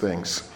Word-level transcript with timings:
things. 0.00 0.48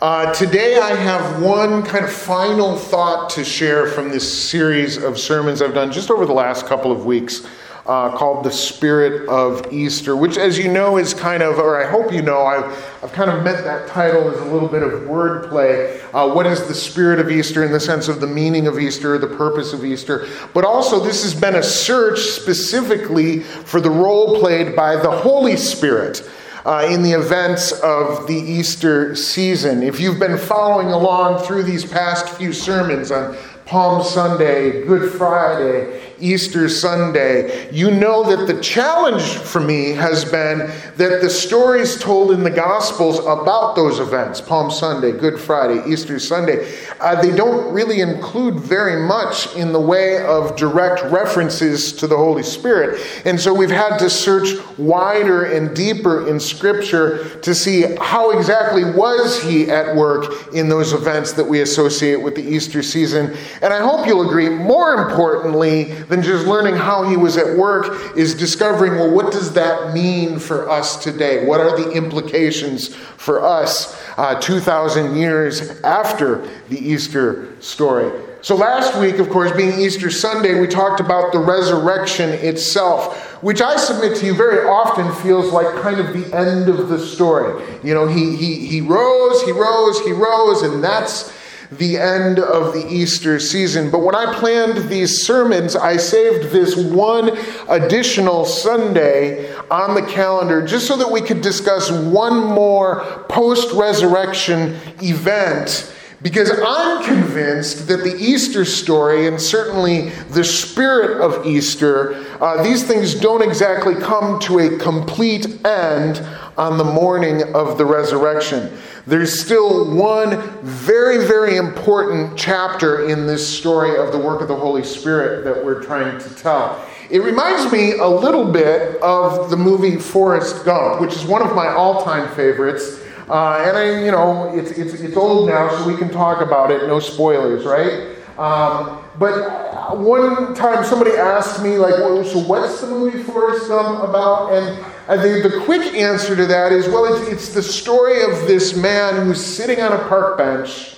Uh, 0.00 0.32
today, 0.34 0.78
I 0.78 0.96
have 0.96 1.40
one 1.40 1.84
kind 1.84 2.04
of 2.04 2.12
final 2.12 2.76
thought 2.76 3.30
to 3.30 3.44
share 3.44 3.86
from 3.86 4.08
this 4.08 4.50
series 4.50 4.96
of 4.96 5.16
sermons 5.16 5.62
I've 5.62 5.74
done 5.74 5.92
just 5.92 6.10
over 6.10 6.26
the 6.26 6.32
last 6.32 6.66
couple 6.66 6.90
of 6.90 7.06
weeks 7.06 7.46
uh, 7.86 8.16
called 8.16 8.44
The 8.44 8.50
Spirit 8.50 9.28
of 9.28 9.72
Easter, 9.72 10.16
which, 10.16 10.38
as 10.38 10.58
you 10.58 10.70
know, 10.70 10.98
is 10.98 11.14
kind 11.14 11.42
of, 11.42 11.58
or 11.58 11.82
I 11.82 11.88
hope 11.88 12.12
you 12.12 12.22
know, 12.22 12.42
I've, 12.42 12.64
I've 13.02 13.12
kind 13.12 13.30
of 13.30 13.42
meant 13.42 13.64
that 13.64 13.88
title 13.88 14.30
as 14.30 14.40
a 14.40 14.44
little 14.44 14.68
bit 14.68 14.82
of 14.82 14.92
wordplay. 15.02 16.00
Uh, 16.12 16.32
what 16.32 16.46
is 16.46 16.66
the 16.68 16.74
Spirit 16.74 17.18
of 17.18 17.30
Easter 17.30 17.64
in 17.64 17.72
the 17.72 17.80
sense 17.80 18.08
of 18.08 18.20
the 18.20 18.26
meaning 18.26 18.66
of 18.66 18.78
Easter, 18.78 19.18
the 19.18 19.26
purpose 19.26 19.72
of 19.72 19.84
Easter? 19.84 20.28
But 20.54 20.64
also, 20.64 21.00
this 21.00 21.22
has 21.24 21.34
been 21.34 21.56
a 21.56 21.62
search 21.62 22.20
specifically 22.20 23.40
for 23.40 23.80
the 23.80 23.90
role 23.90 24.38
played 24.38 24.76
by 24.76 24.96
the 24.96 25.10
Holy 25.10 25.56
Spirit. 25.56 26.28
Uh, 26.64 26.86
in 26.88 27.02
the 27.02 27.10
events 27.10 27.72
of 27.80 28.28
the 28.28 28.36
Easter 28.36 29.16
season. 29.16 29.82
If 29.82 29.98
you've 29.98 30.20
been 30.20 30.38
following 30.38 30.92
along 30.92 31.44
through 31.44 31.64
these 31.64 31.84
past 31.84 32.28
few 32.28 32.52
sermons 32.52 33.10
on 33.10 33.36
Palm 33.66 34.04
Sunday, 34.04 34.86
Good 34.86 35.12
Friday, 35.12 36.11
Easter 36.22 36.68
Sunday, 36.68 37.68
you 37.72 37.90
know 37.90 38.22
that 38.22 38.46
the 38.46 38.62
challenge 38.62 39.22
for 39.38 39.60
me 39.60 39.90
has 39.90 40.24
been 40.24 40.58
that 40.96 41.20
the 41.20 41.28
stories 41.28 41.98
told 41.98 42.30
in 42.30 42.44
the 42.44 42.50
Gospels 42.50 43.18
about 43.18 43.74
those 43.74 43.98
events, 43.98 44.40
Palm 44.40 44.70
Sunday, 44.70 45.10
Good 45.10 45.40
Friday, 45.40 45.82
Easter 45.90 46.20
Sunday, 46.20 46.72
uh, 47.00 47.20
they 47.20 47.34
don't 47.34 47.72
really 47.72 48.00
include 48.00 48.60
very 48.60 49.04
much 49.04 49.52
in 49.56 49.72
the 49.72 49.80
way 49.80 50.24
of 50.24 50.54
direct 50.54 51.02
references 51.10 51.92
to 51.94 52.06
the 52.06 52.16
Holy 52.16 52.44
Spirit. 52.44 53.04
And 53.24 53.40
so 53.40 53.52
we've 53.52 53.68
had 53.68 53.98
to 53.98 54.08
search 54.08 54.54
wider 54.78 55.46
and 55.46 55.74
deeper 55.74 56.28
in 56.28 56.38
Scripture 56.38 57.40
to 57.40 57.52
see 57.52 57.96
how 58.00 58.30
exactly 58.38 58.84
was 58.84 59.42
he 59.42 59.68
at 59.68 59.96
work 59.96 60.54
in 60.54 60.68
those 60.68 60.92
events 60.92 61.32
that 61.32 61.44
we 61.44 61.62
associate 61.62 62.22
with 62.22 62.36
the 62.36 62.42
Easter 62.42 62.82
season. 62.82 63.36
And 63.60 63.72
I 63.72 63.80
hope 63.80 64.06
you'll 64.06 64.28
agree, 64.28 64.48
more 64.48 64.94
importantly, 64.94 65.94
than 66.12 66.22
just 66.22 66.46
learning 66.46 66.74
how 66.74 67.04
he 67.04 67.16
was 67.16 67.38
at 67.38 67.56
work 67.56 68.14
is 68.18 68.34
discovering 68.34 68.96
well, 68.96 69.10
what 69.10 69.32
does 69.32 69.54
that 69.54 69.94
mean 69.94 70.38
for 70.38 70.68
us 70.68 71.02
today? 71.02 71.46
What 71.46 71.58
are 71.58 71.74
the 71.74 71.90
implications 71.92 72.94
for 72.94 73.42
us 73.42 73.98
uh, 74.18 74.38
2,000 74.38 75.16
years 75.16 75.80
after 75.80 76.46
the 76.68 76.78
Easter 76.78 77.58
story? 77.62 78.12
So, 78.42 78.54
last 78.56 79.00
week, 79.00 79.20
of 79.20 79.30
course, 79.30 79.52
being 79.52 79.80
Easter 79.80 80.10
Sunday, 80.10 80.60
we 80.60 80.66
talked 80.66 81.00
about 81.00 81.32
the 81.32 81.38
resurrection 81.38 82.28
itself, 82.28 83.42
which 83.42 83.62
I 83.62 83.76
submit 83.76 84.18
to 84.18 84.26
you 84.26 84.34
very 84.34 84.68
often 84.68 85.10
feels 85.22 85.50
like 85.50 85.80
kind 85.80 85.98
of 85.98 86.12
the 86.12 86.36
end 86.36 86.68
of 86.68 86.90
the 86.90 86.98
story. 86.98 87.64
You 87.82 87.94
know, 87.94 88.06
he, 88.06 88.36
he, 88.36 88.66
he 88.66 88.82
rose, 88.82 89.40
he 89.44 89.52
rose, 89.52 89.98
he 90.00 90.12
rose, 90.12 90.60
and 90.60 90.84
that's 90.84 91.32
the 91.78 91.98
end 91.98 92.38
of 92.38 92.72
the 92.72 92.86
Easter 92.88 93.38
season. 93.38 93.90
But 93.90 94.00
when 94.00 94.14
I 94.14 94.34
planned 94.34 94.88
these 94.88 95.22
sermons, 95.22 95.74
I 95.76 95.96
saved 95.96 96.50
this 96.50 96.76
one 96.76 97.36
additional 97.68 98.44
Sunday 98.44 99.54
on 99.70 99.94
the 99.94 100.02
calendar 100.02 100.66
just 100.66 100.86
so 100.86 100.96
that 100.96 101.10
we 101.10 101.20
could 101.20 101.40
discuss 101.40 101.90
one 101.90 102.36
more 102.36 103.24
post 103.28 103.72
resurrection 103.72 104.76
event. 105.02 105.92
Because 106.22 106.52
I'm 106.64 107.04
convinced 107.04 107.88
that 107.88 108.04
the 108.04 108.16
Easter 108.16 108.64
story, 108.64 109.26
and 109.26 109.40
certainly 109.40 110.10
the 110.30 110.44
spirit 110.44 111.20
of 111.20 111.44
Easter, 111.44 112.14
uh, 112.40 112.62
these 112.62 112.84
things 112.84 113.14
don't 113.14 113.42
exactly 113.42 113.96
come 113.96 114.38
to 114.40 114.60
a 114.60 114.78
complete 114.78 115.46
end 115.66 116.24
on 116.56 116.78
the 116.78 116.84
morning 116.84 117.42
of 117.54 117.76
the 117.76 117.84
resurrection. 117.84 118.70
There's 119.04 119.40
still 119.40 119.92
one 119.96 120.40
very, 120.62 121.26
very 121.26 121.56
important 121.56 122.38
chapter 122.38 123.08
in 123.08 123.26
this 123.26 123.46
story 123.46 123.96
of 123.98 124.12
the 124.12 124.18
work 124.18 124.40
of 124.40 124.46
the 124.46 124.54
Holy 124.54 124.84
Spirit 124.84 125.44
that 125.44 125.64
we're 125.64 125.82
trying 125.82 126.20
to 126.20 126.34
tell. 126.36 126.86
It 127.10 127.18
reminds 127.18 127.72
me 127.72 127.94
a 127.98 128.06
little 128.06 128.50
bit 128.50 129.02
of 129.02 129.50
the 129.50 129.56
movie 129.56 129.96
Forrest 129.96 130.64
Gump, 130.64 131.00
which 131.00 131.16
is 131.16 131.24
one 131.24 131.42
of 131.42 131.52
my 131.56 131.66
all 131.66 132.04
time 132.04 132.32
favorites. 132.36 133.00
Uh, 133.28 133.64
and 133.66 133.76
I, 133.76 134.04
you 134.04 134.12
know, 134.12 134.56
it's, 134.56 134.70
it's, 134.70 134.94
it's 134.94 135.16
old 135.16 135.48
now, 135.48 135.68
so 135.76 135.86
we 135.86 135.96
can 135.96 136.08
talk 136.08 136.40
about 136.40 136.70
it. 136.70 136.86
No 136.86 137.00
spoilers, 137.00 137.64
right? 137.64 138.16
Um, 138.38 139.02
but 139.18 139.98
one 139.98 140.54
time 140.54 140.84
somebody 140.84 141.12
asked 141.12 141.60
me, 141.62 141.76
like, 141.76 141.94
well, 141.94 142.24
so 142.24 142.38
what's 142.38 142.80
the 142.80 142.86
movie 142.86 143.22
Forrest 143.24 143.66
Gump 143.66 144.08
about? 144.08 144.52
And 144.52 144.91
I 145.08 145.16
think 145.20 145.42
the 145.42 145.60
quick 145.64 145.94
answer 145.94 146.36
to 146.36 146.46
that 146.46 146.70
is 146.72 146.88
well, 146.88 147.12
it's, 147.12 147.28
it's 147.28 147.48
the 147.54 147.62
story 147.62 148.22
of 148.22 148.46
this 148.46 148.76
man 148.76 149.26
who's 149.26 149.44
sitting 149.44 149.80
on 149.80 149.92
a 149.92 150.08
park 150.08 150.38
bench 150.38 150.92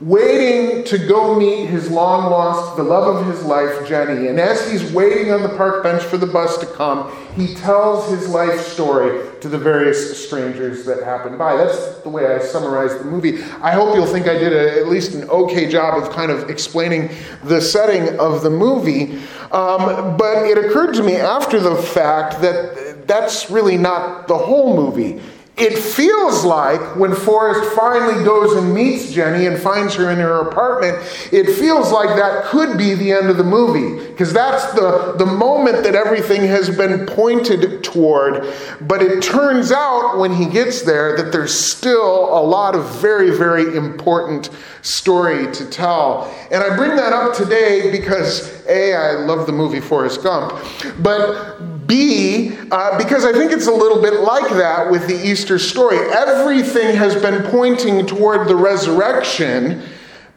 waiting 0.00 0.82
to 0.82 0.96
go 0.96 1.38
meet 1.38 1.66
his 1.66 1.90
long 1.90 2.30
lost, 2.30 2.76
the 2.76 2.82
love 2.82 3.16
of 3.16 3.26
his 3.26 3.44
life, 3.44 3.86
Jenny. 3.86 4.28
And 4.28 4.40
as 4.40 4.70
he's 4.70 4.90
waiting 4.92 5.30
on 5.30 5.42
the 5.42 5.50
park 5.50 5.82
bench 5.82 6.02
for 6.02 6.16
the 6.16 6.26
bus 6.26 6.56
to 6.58 6.66
come, 6.66 7.14
he 7.36 7.54
tells 7.54 8.10
his 8.10 8.28
life 8.28 8.60
story 8.60 9.28
to 9.40 9.48
the 9.48 9.58
various 9.58 10.26
strangers 10.26 10.86
that 10.86 11.02
happen 11.02 11.36
by. 11.36 11.54
That's 11.54 11.98
the 11.98 12.08
way 12.08 12.34
I 12.34 12.38
summarize 12.38 12.96
the 12.96 13.04
movie. 13.04 13.42
I 13.60 13.72
hope 13.72 13.94
you'll 13.94 14.06
think 14.06 14.26
I 14.26 14.38
did 14.38 14.54
a, 14.54 14.80
at 14.80 14.88
least 14.88 15.12
an 15.12 15.28
okay 15.28 15.68
job 15.68 16.02
of 16.02 16.10
kind 16.10 16.30
of 16.30 16.48
explaining 16.48 17.10
the 17.44 17.60
setting 17.60 18.18
of 18.18 18.42
the 18.42 18.50
movie. 18.50 19.18
Um, 19.52 20.16
but 20.16 20.46
it 20.46 20.56
occurred 20.56 20.94
to 20.94 21.02
me 21.02 21.16
after 21.16 21.60
the 21.60 21.76
fact 21.76 22.40
that 22.40 22.89
that's 23.10 23.50
really 23.50 23.76
not 23.76 24.28
the 24.28 24.38
whole 24.38 24.76
movie. 24.76 25.20
It 25.56 25.76
feels 25.76 26.42
like 26.42 26.80
when 26.96 27.14
Forrest 27.14 27.76
finally 27.76 28.24
goes 28.24 28.56
and 28.56 28.72
meets 28.72 29.12
Jenny 29.12 29.46
and 29.46 29.60
finds 29.60 29.94
her 29.96 30.08
in 30.10 30.16
her 30.18 30.48
apartment, 30.48 30.96
it 31.32 31.54
feels 31.56 31.92
like 31.92 32.16
that 32.16 32.44
could 32.46 32.78
be 32.78 32.94
the 32.94 33.12
end 33.12 33.28
of 33.28 33.36
the 33.36 33.44
movie. 33.44 34.08
Because 34.10 34.32
that's 34.32 34.72
the, 34.72 35.16
the 35.18 35.26
moment 35.26 35.82
that 35.82 35.94
everything 35.94 36.42
has 36.42 36.74
been 36.74 37.04
pointed 37.04 37.84
toward. 37.84 38.46
But 38.80 39.02
it 39.02 39.22
turns 39.22 39.70
out 39.70 40.18
when 40.18 40.32
he 40.32 40.46
gets 40.46 40.80
there 40.80 41.14
that 41.18 41.30
there's 41.30 41.52
still 41.52 42.32
a 42.32 42.40
lot 42.40 42.74
of 42.74 42.88
very, 43.00 43.36
very 43.36 43.76
important 43.76 44.48
story 44.80 45.52
to 45.52 45.68
tell. 45.68 46.34
And 46.50 46.62
I 46.62 46.74
bring 46.74 46.96
that 46.96 47.12
up 47.12 47.34
today 47.34 47.90
because 47.90 48.64
A, 48.66 48.94
I 48.94 49.12
love 49.26 49.46
the 49.46 49.52
movie 49.52 49.80
Forrest 49.80 50.22
Gump, 50.22 50.58
but 51.00 51.69
B, 51.90 52.56
uh, 52.70 52.96
because 52.96 53.24
I 53.24 53.32
think 53.32 53.50
it's 53.50 53.66
a 53.66 53.72
little 53.72 54.00
bit 54.00 54.20
like 54.20 54.48
that 54.50 54.88
with 54.88 55.08
the 55.08 55.28
Easter 55.28 55.58
story. 55.58 55.98
Everything 56.12 56.94
has 56.94 57.20
been 57.20 57.42
pointing 57.50 58.06
toward 58.06 58.46
the 58.46 58.54
resurrection, 58.54 59.82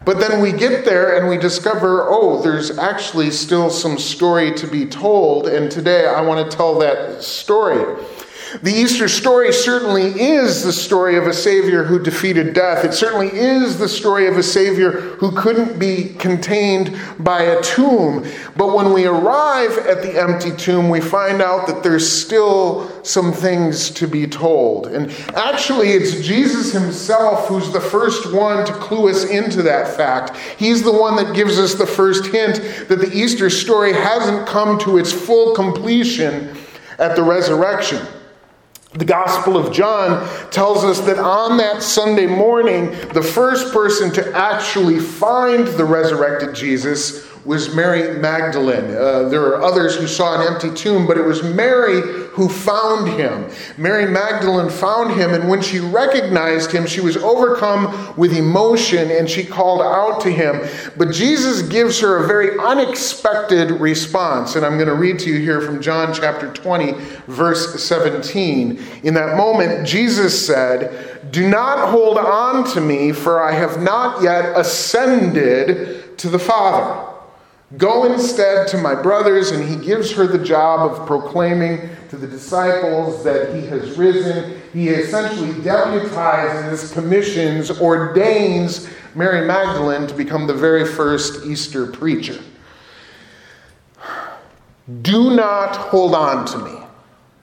but 0.03 0.18
then 0.18 0.42
we 0.42 0.52
get 0.52 0.84
there 0.84 1.16
and 1.16 1.30
we 1.30 1.38
discover, 1.38 2.08
oh, 2.09 2.42
there's 2.42 2.80
actually 2.80 3.30
still 3.30 3.69
some 3.69 4.00
story 4.00 4.52
to 4.56 4.66
be 4.66 4.88
told, 4.88 5.47
and 5.47 5.72
today 5.72 6.08
I 6.08 6.22
want 6.22 6.50
to 6.50 6.58
tell 6.58 6.80
that 6.80 7.22
story. 7.22 8.03
The 8.62 8.72
Easter 8.72 9.08
story 9.08 9.52
certainly 9.52 10.03
is 10.22 10.64
the 10.64 10.74
story 10.74 11.18
of 11.18 11.25
a 11.25 11.34
Savior 11.34 11.84
who 11.84 11.97
defeated 11.97 12.53
death. 12.53 12.86
It 12.86 12.94
certainly 12.94 13.30
is 13.30 13.80
the 13.80 13.90
story 13.90 14.28
of 14.28 14.38
a 14.38 14.44
Savior 14.44 14.91
who 14.91 15.31
couldn't 15.31 15.80
be 15.80 16.14
contained 16.19 16.96
by 17.19 17.42
a 17.42 17.62
tomb. 17.63 18.25
But 18.56 18.75
when 18.75 18.94
we 18.94 19.06
arrive 19.06 19.78
at 19.80 20.03
the 20.03 20.22
empty 20.22 20.52
tomb, 20.52 20.90
we 20.90 21.02
find 21.02 21.42
out 21.42 21.66
that 21.66 21.81
there's 21.81 22.09
still 22.09 23.03
some 23.03 23.34
things 23.34 23.90
to 23.92 24.08
be 24.08 24.28
told. 24.28 24.88
And 24.88 25.09
actually, 25.36 25.90
it's 25.90 26.25
Jesus 26.25 26.72
himself 26.72 27.47
who's 27.47 27.74
the 27.74 27.81
first 27.81 28.31
one 28.31 28.66
to 28.68 28.74
clue 28.74 29.09
us 29.09 29.24
into 29.24 29.63
that 29.63 29.96
fact. 29.97 30.38
He's 30.58 30.84
the 30.84 30.94
one 30.94 31.16
that 31.16 31.34
gives 31.34 31.58
us 31.58 31.74
the 31.74 31.88
first 31.88 32.28
hint 32.28 32.88
that 32.88 33.00
the 33.00 33.12
Easter 33.12 33.50
story 33.50 33.94
hasn't 33.94 34.47
come 34.47 34.78
to 34.80 34.97
its 35.00 35.12
full 35.12 35.56
completion 35.56 36.56
at 37.00 37.16
the 37.16 37.24
resurrection. 37.24 38.06
The 38.96 39.06
Gospel 39.06 39.58
of 39.58 39.74
John 39.74 40.28
tells 40.52 40.84
us 40.84 41.00
that 41.02 41.18
on 41.18 41.58
that 41.58 41.81
Sunday 41.81 42.28
morning, 42.28 42.92
the 43.10 43.24
first 43.24 43.74
person 43.74 44.12
to 44.13 44.38
actually 44.38 45.00
find 45.00 45.68
the 45.68 45.84
resurrected 45.84 46.54
Jesus 46.54 47.28
was 47.45 47.75
Mary 47.75 48.19
Magdalene. 48.19 48.95
Uh, 48.95 49.28
there 49.28 49.42
are 49.42 49.62
others 49.62 49.95
who 49.95 50.07
saw 50.07 50.40
an 50.40 50.54
empty 50.54 50.74
tomb, 50.74 51.06
but 51.06 51.18
it 51.18 51.25
was 51.25 51.44
Mary 51.44 52.01
who 52.31 52.48
found 52.48 53.10
him. 53.10 53.50
Mary 53.78 54.06
Magdalene 54.06 54.69
found 54.69 55.13
him, 55.19 55.34
and 55.34 55.50
when 55.50 55.62
she 55.62 55.80
recognized 55.80 56.72
him, 56.72 56.88
she 56.88 57.01
was 57.01 57.18
overcome 57.18 58.16
with 58.18 58.34
emotion 58.34 59.12
and 59.12 59.30
she 59.30 59.44
called 59.44 59.81
out 59.81 60.22
to 60.22 60.31
him. 60.31 60.62
But 60.98 61.12
Jesus 61.12 61.62
gives 61.62 62.00
her 62.00 62.24
a 62.24 62.28
very 62.28 62.57
unexpected 62.57 63.72
response, 63.72 64.56
and 64.56 64.66
I'm 64.66 64.78
going 64.78 64.88
to 64.88 64.96
read 64.96 65.19
to 65.19 65.30
you 65.30 65.39
here 65.39 65.60
from 65.60 65.81
John 65.81 66.13
chapter 66.13 66.51
20, 66.51 66.94
verse 67.28 67.84
17. 67.84 68.81
In 69.04 69.13
that 69.16 69.36
moment, 69.36 69.86
Jesus 69.86 70.46
said, 70.46 71.31
Do 71.31 71.48
not 71.48 71.89
hold 71.89 72.18
on 72.18 72.63
to 72.74 72.81
me, 72.81 73.12
for 73.12 73.44
I 73.44 73.51
have 73.51 73.81
not 73.81 74.24
yet 74.24 74.57
ascended 74.57 76.18
to 76.18 76.30
the 76.30 76.39
Father. 76.39 77.12
Go 77.78 78.12
instead 78.12 78.68
to 78.70 78.78
my 78.78 78.94
brothers, 78.94 79.52
and 79.52 79.68
he 79.68 79.75
gives 79.75 80.12
her 80.12 80.28
the 80.28 80.38
job 80.38 80.92
of 80.92 81.08
proclaiming 81.08 81.90
to 82.10 82.18
the 82.18 82.28
disciples 82.28 83.24
that 83.24 83.56
he 83.56 83.66
has 83.68 83.98
risen. 83.98 84.62
He 84.74 84.90
essentially 84.90 85.54
deputizes, 85.54 86.94
commissions, 86.94 87.72
ordains 87.81 88.88
Mary 89.16 89.46
Magdalene 89.48 90.08
to 90.08 90.14
become 90.14 90.46
the 90.46 90.54
very 90.54 90.86
first 90.86 91.46
Easter 91.46 91.88
preacher. 91.88 92.40
Do 95.02 95.34
not 95.36 95.75
hold 95.75 96.14
on 96.14 96.46
to 96.48 96.58
me. 96.60 96.80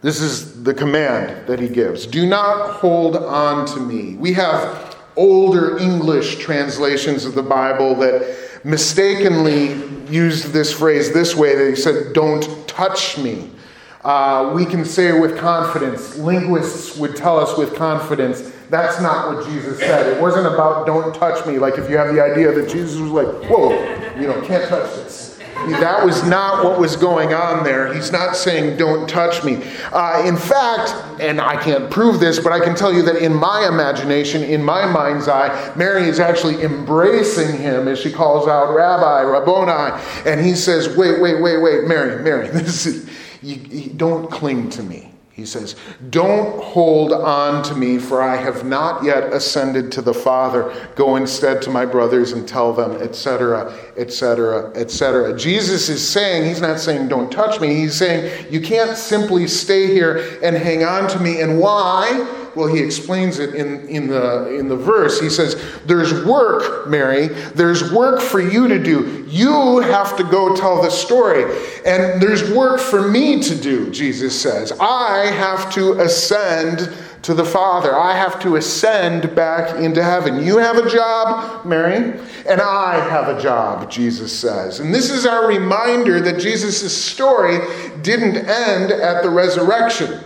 This 0.03 0.21
is 0.21 0.63
the 0.63 0.75
command 0.75 1.47
that 1.47 1.59
he 1.59 1.69
gives. 1.69 2.07
Do 2.07 2.27
not 2.27 2.77
hold 2.77 3.17
on 3.17 3.67
to 3.67 3.81
me. 3.81 4.15
We 4.15 4.33
have 4.35 4.97
older 5.17 5.77
English 5.79 6.37
translations 6.39 7.25
of 7.25 7.35
the 7.35 7.43
Bible 7.43 7.95
that 7.97 8.50
mistakenly 8.65 9.75
used 10.13 10.53
this 10.53 10.73
phrase 10.73 11.13
this 11.13 11.35
way. 11.35 11.57
They 11.57 11.75
said, 11.75 12.13
Don't 12.13 12.67
touch 12.69 13.19
me. 13.19 13.51
Uh, 14.03 14.53
we 14.55 14.65
can 14.65 14.85
say 14.85 15.19
with 15.19 15.37
confidence, 15.37 16.17
linguists 16.17 16.97
would 16.97 17.15
tell 17.15 17.39
us 17.39 17.59
with 17.59 17.75
confidence, 17.75 18.51
that's 18.71 19.01
not 19.03 19.35
what 19.35 19.47
Jesus 19.47 19.79
said. 19.79 20.07
It 20.07 20.23
wasn't 20.23 20.47
about 20.47 20.87
don't 20.87 21.15
touch 21.15 21.45
me, 21.47 21.59
like 21.59 21.77
if 21.77 21.91
you 21.91 21.99
have 21.99 22.15
the 22.15 22.23
idea 22.23 22.51
that 22.53 22.71
Jesus 22.71 22.99
was 22.99 23.11
like, 23.11 23.27
whoa, 23.51 23.73
you 24.19 24.27
know, 24.27 24.41
can't 24.43 24.67
touch 24.69 24.95
this. 24.95 25.30
That 25.69 26.05
was 26.05 26.25
not 26.25 26.65
what 26.65 26.79
was 26.79 26.97
going 26.97 27.35
on 27.35 27.65
there. 27.65 27.93
He's 27.93 28.11
not 28.11 28.35
saying, 28.35 28.79
don't 28.79 29.09
touch 29.09 29.45
me. 29.45 29.63
Uh, 29.93 30.23
in 30.25 30.37
fact, 30.37 30.95
and 31.21 31.41
I 31.41 31.63
can't 31.63 31.91
prove 31.91 32.19
this, 32.19 32.39
but 32.39 32.53
I 32.53 32.61
can 32.61 32.75
tell 32.75 32.93
you 32.93 33.03
that 33.03 33.17
in 33.17 33.35
my 33.35 33.69
imagination, 33.69 34.43
in 34.43 34.65
my 34.65 34.87
mind's 34.87 35.29
eye, 35.29 35.73
Mary 35.77 36.09
is 36.09 36.19
actually 36.19 36.63
embracing 36.63 37.59
him 37.59 37.89
as 37.89 37.99
she 37.99 38.11
calls 38.11 38.49
out, 38.49 38.75
Rabbi, 38.75 39.21
Rabboni. 39.21 40.01
And 40.25 40.41
he 40.45 40.55
says, 40.55 40.97
wait, 40.97 41.21
wait, 41.21 41.43
wait, 41.43 41.59
wait, 41.59 41.85
Mary, 41.85 42.23
Mary, 42.23 42.49
this 42.53 42.87
is, 42.87 43.11
you, 43.43 43.57
you 43.57 43.91
don't 43.91 44.31
cling 44.31 44.71
to 44.71 44.83
me. 44.83 45.13
He 45.41 45.47
says, 45.47 45.75
Don't 46.11 46.63
hold 46.63 47.15
on 47.15 47.65
to 47.65 47.75
me, 47.75 47.97
for 47.97 48.21
I 48.21 48.37
have 48.37 48.67
not 48.67 49.03
yet 49.03 49.33
ascended 49.33 49.91
to 49.93 50.03
the 50.03 50.13
Father. 50.13 50.71
Go 50.97 51.17
instead 51.17 51.63
to 51.63 51.71
my 51.71 51.87
brothers 51.87 52.33
and 52.33 52.47
tell 52.47 52.75
them, 52.75 52.93
etc., 53.01 53.73
etc., 53.97 54.71
etc. 54.75 55.39
Jesus 55.39 55.89
is 55.89 56.07
saying, 56.07 56.47
He's 56.47 56.61
not 56.61 56.79
saying, 56.79 57.09
Don't 57.09 57.33
touch 57.33 57.59
me. 57.59 57.75
He's 57.75 57.97
saying, 57.97 58.49
You 58.51 58.61
can't 58.61 58.99
simply 58.99 59.49
stay 59.49 59.87
here 59.87 60.39
and 60.43 60.55
hang 60.55 60.85
on 60.85 61.09
to 61.09 61.19
me. 61.19 61.41
And 61.41 61.59
why? 61.59 62.40
Well, 62.55 62.67
he 62.67 62.81
explains 62.81 63.39
it 63.39 63.55
in, 63.55 63.87
in, 63.89 64.09
the, 64.09 64.55
in 64.55 64.69
the 64.69 64.77
verse. 64.77 65.21
He 65.21 65.31
says, 65.31 65.81
There's 65.87 66.25
work, 66.25 66.89
Mary. 66.89 67.29
There's 67.29 67.93
work 67.93 68.21
for 68.21 68.41
you 68.41 68.69
to 68.69 68.83
do. 68.83 69.25
You 69.29 69.79
have 69.81 70.17
to 70.17 70.25
go 70.25 70.57
tell 70.57 70.83
the 70.83 70.91
story. 70.91 71.45
And 71.87 72.21
there's 72.21 72.51
work 72.51 72.81
for 72.81 73.09
me 73.09 73.43
to 73.43 73.55
do, 73.55 73.91
Jesus 73.91 74.41
says. 74.41 74.73
I 74.81 75.27
have 75.27 75.73
to 75.75 76.01
ascend 76.01 76.93
to 77.23 77.35
the 77.35 77.45
Father. 77.45 77.95
I 77.95 78.17
have 78.17 78.41
to 78.41 78.57
ascend 78.57 79.35
back 79.35 79.77
into 79.77 80.03
heaven. 80.03 80.43
You 80.45 80.59
have 80.59 80.77
a 80.77 80.89
job, 80.89 81.65
Mary, 81.67 82.19
and 82.49 82.61
I 82.61 82.99
have 83.09 83.29
a 83.29 83.41
job, 83.41 83.91
Jesus 83.91 84.37
says. 84.37 84.81
And 84.81 84.95
this 84.95 85.11
is 85.11 85.27
our 85.27 85.47
reminder 85.47 86.21
that 86.21 86.41
Jesus' 86.41 86.97
story 86.97 87.59
didn't 88.03 88.37
end 88.37 88.91
at 88.91 89.23
the 89.23 89.31
resurrection. 89.31 90.19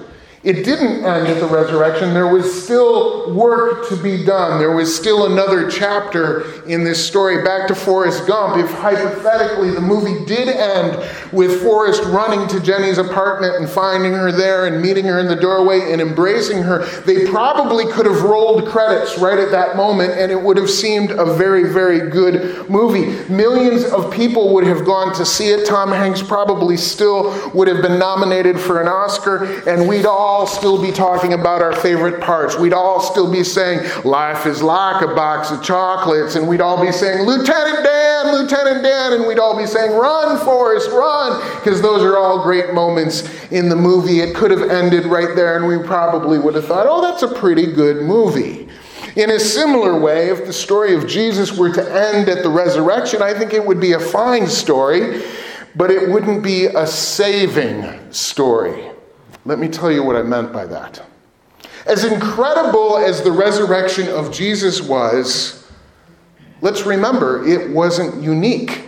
It 0.45 0.63
didn't 0.63 1.03
end 1.07 1.27
at 1.27 1.41
the 1.41 1.47
resurrection. 1.47 2.13
There 2.13 2.29
was 2.29 2.63
still 2.65 3.33
work 3.33 3.89
to 3.89 3.97
be 3.97 4.23
done. 4.27 4.59
There 4.59 4.77
was 4.77 4.95
still 4.95 5.25
another 5.33 5.71
chapter 5.71 6.63
in 6.65 6.85
this 6.85 7.03
story. 7.05 7.43
Back 7.43 7.67
to 7.69 7.75
Forrest 7.75 8.27
Gump. 8.27 8.63
If 8.63 8.71
hypothetically 8.71 9.71
the 9.71 9.81
movie 9.81 10.23
did 10.27 10.49
end 10.49 11.03
with 11.33 11.63
Forrest 11.63 12.03
running 12.05 12.47
to 12.49 12.61
Jenny's 12.61 12.99
apartment 12.99 13.57
and 13.57 13.67
finding 13.67 14.13
her 14.13 14.31
there 14.31 14.67
and 14.67 14.83
meeting 14.83 15.07
her 15.07 15.19
in 15.19 15.29
the 15.29 15.35
doorway 15.35 15.93
and 15.93 16.03
embracing 16.03 16.63
her, 16.63 16.85
they 17.07 17.27
probably 17.27 17.91
could 17.91 18.05
have 18.05 18.23
rolled 18.23 18.69
credits 18.69 19.17
right 19.17 19.39
at 19.39 19.51
that 19.51 19.77
moment 19.77 20.13
and 20.13 20.31
it 20.31 20.41
would 20.41 20.59
have 20.59 20.69
seemed 20.69 21.11
a 21.11 21.25
very, 21.25 21.73
very 21.73 22.11
good 22.11 22.69
movie. 22.69 23.07
Millions 23.33 23.85
of 23.85 24.13
people 24.13 24.53
would 24.53 24.67
have 24.67 24.85
gone 24.85 25.15
to 25.15 25.25
see 25.25 25.49
it. 25.49 25.67
Tom 25.67 25.91
Hanks 25.91 26.23
probably 26.23 26.77
still 26.77 27.33
would 27.55 27.67
have 27.67 27.81
been 27.81 27.99
nominated 27.99 28.61
for 28.61 28.83
an 28.83 28.89
Oscar, 28.89 29.45
and 29.67 29.89
we'd 29.89 30.05
all 30.05 30.34
all 30.35 30.49
still 30.49 30.83
be 30.83 30.91
talking 30.91 31.33
about 31.33 31.63
our 31.63 31.73
favorite 31.77 32.21
parts. 32.21 32.59
We'd 32.59 32.73
all 32.73 32.99
still 32.99 33.31
be 33.31 33.45
saying, 33.45 33.89
Life 34.05 34.47
is 34.47 34.63
like 34.63 35.01
a 35.01 35.15
box 35.15 35.53
of 35.53 35.63
chocolates. 35.63 36.35
And 36.35 36.49
we'd 36.49 36.61
all 36.61 36.85
be 36.85 36.91
saying, 36.91 37.25
Lieutenant 37.25 37.85
Dan, 37.85 38.33
Lieutenant 38.35 38.83
Dan. 38.83 39.13
And 39.13 39.29
we'd 39.29 39.39
all 39.39 39.57
be 39.57 39.65
saying, 39.65 39.93
Run, 39.93 40.45
Forrest, 40.45 40.91
run. 40.91 41.41
Because 41.61 41.81
those 41.81 42.03
are 42.03 42.19
all 42.19 42.43
great 42.43 42.75
moments 42.75 43.23
in 43.53 43.69
the 43.69 43.77
movie. 43.77 44.21
It 44.23 44.35
could 44.35 44.51
have 44.51 44.69
ended 44.69 45.07
right 45.07 45.37
there, 45.37 45.57
and 45.57 45.69
we 45.69 45.79
probably 45.87 46.41
would 46.41 46.57
have 46.57 46.67
thought, 46.67 46.87
Oh, 46.89 47.01
that's 47.01 47.23
a 47.23 47.33
pretty 47.33 47.71
good 47.73 48.03
movie. 48.03 48.69
In 49.15 49.31
a 49.31 49.39
similar 49.39 49.97
way, 49.97 50.31
if 50.31 50.47
the 50.47 50.53
story 50.53 50.97
of 50.97 51.07
Jesus 51.07 51.57
were 51.57 51.73
to 51.73 51.81
end 51.81 52.29
at 52.29 52.43
the 52.43 52.51
resurrection, 52.51 53.23
I 53.23 53.35
think 53.35 53.53
it 53.53 53.65
would 53.65 53.79
be 53.79 53.93
a 53.93 54.01
fine 54.01 54.49
story, 54.49 55.23
but 55.77 55.93
it 55.93 56.11
wouldn't 56.11 56.43
be 56.43 56.67
a 56.67 56.89
saving 56.89 58.13
story. 58.13 58.91
Let 59.45 59.59
me 59.59 59.69
tell 59.69 59.93
you 59.93 60.03
what 60.03 60.17
I 60.17 60.23
meant 60.23 60.53
by 60.53 60.65
that. 60.67 61.03
As 61.87 62.05
incredible 62.05 62.97
as 62.97 63.23
the 63.23 63.33
resurrection 63.33 64.09
of 64.09 64.33
Jesus 64.33 64.81
was, 64.81 65.69
let's 66.63 66.87
remember 66.87 67.47
it 67.47 67.71
wasn't 67.71 68.23
unique. 68.23 68.85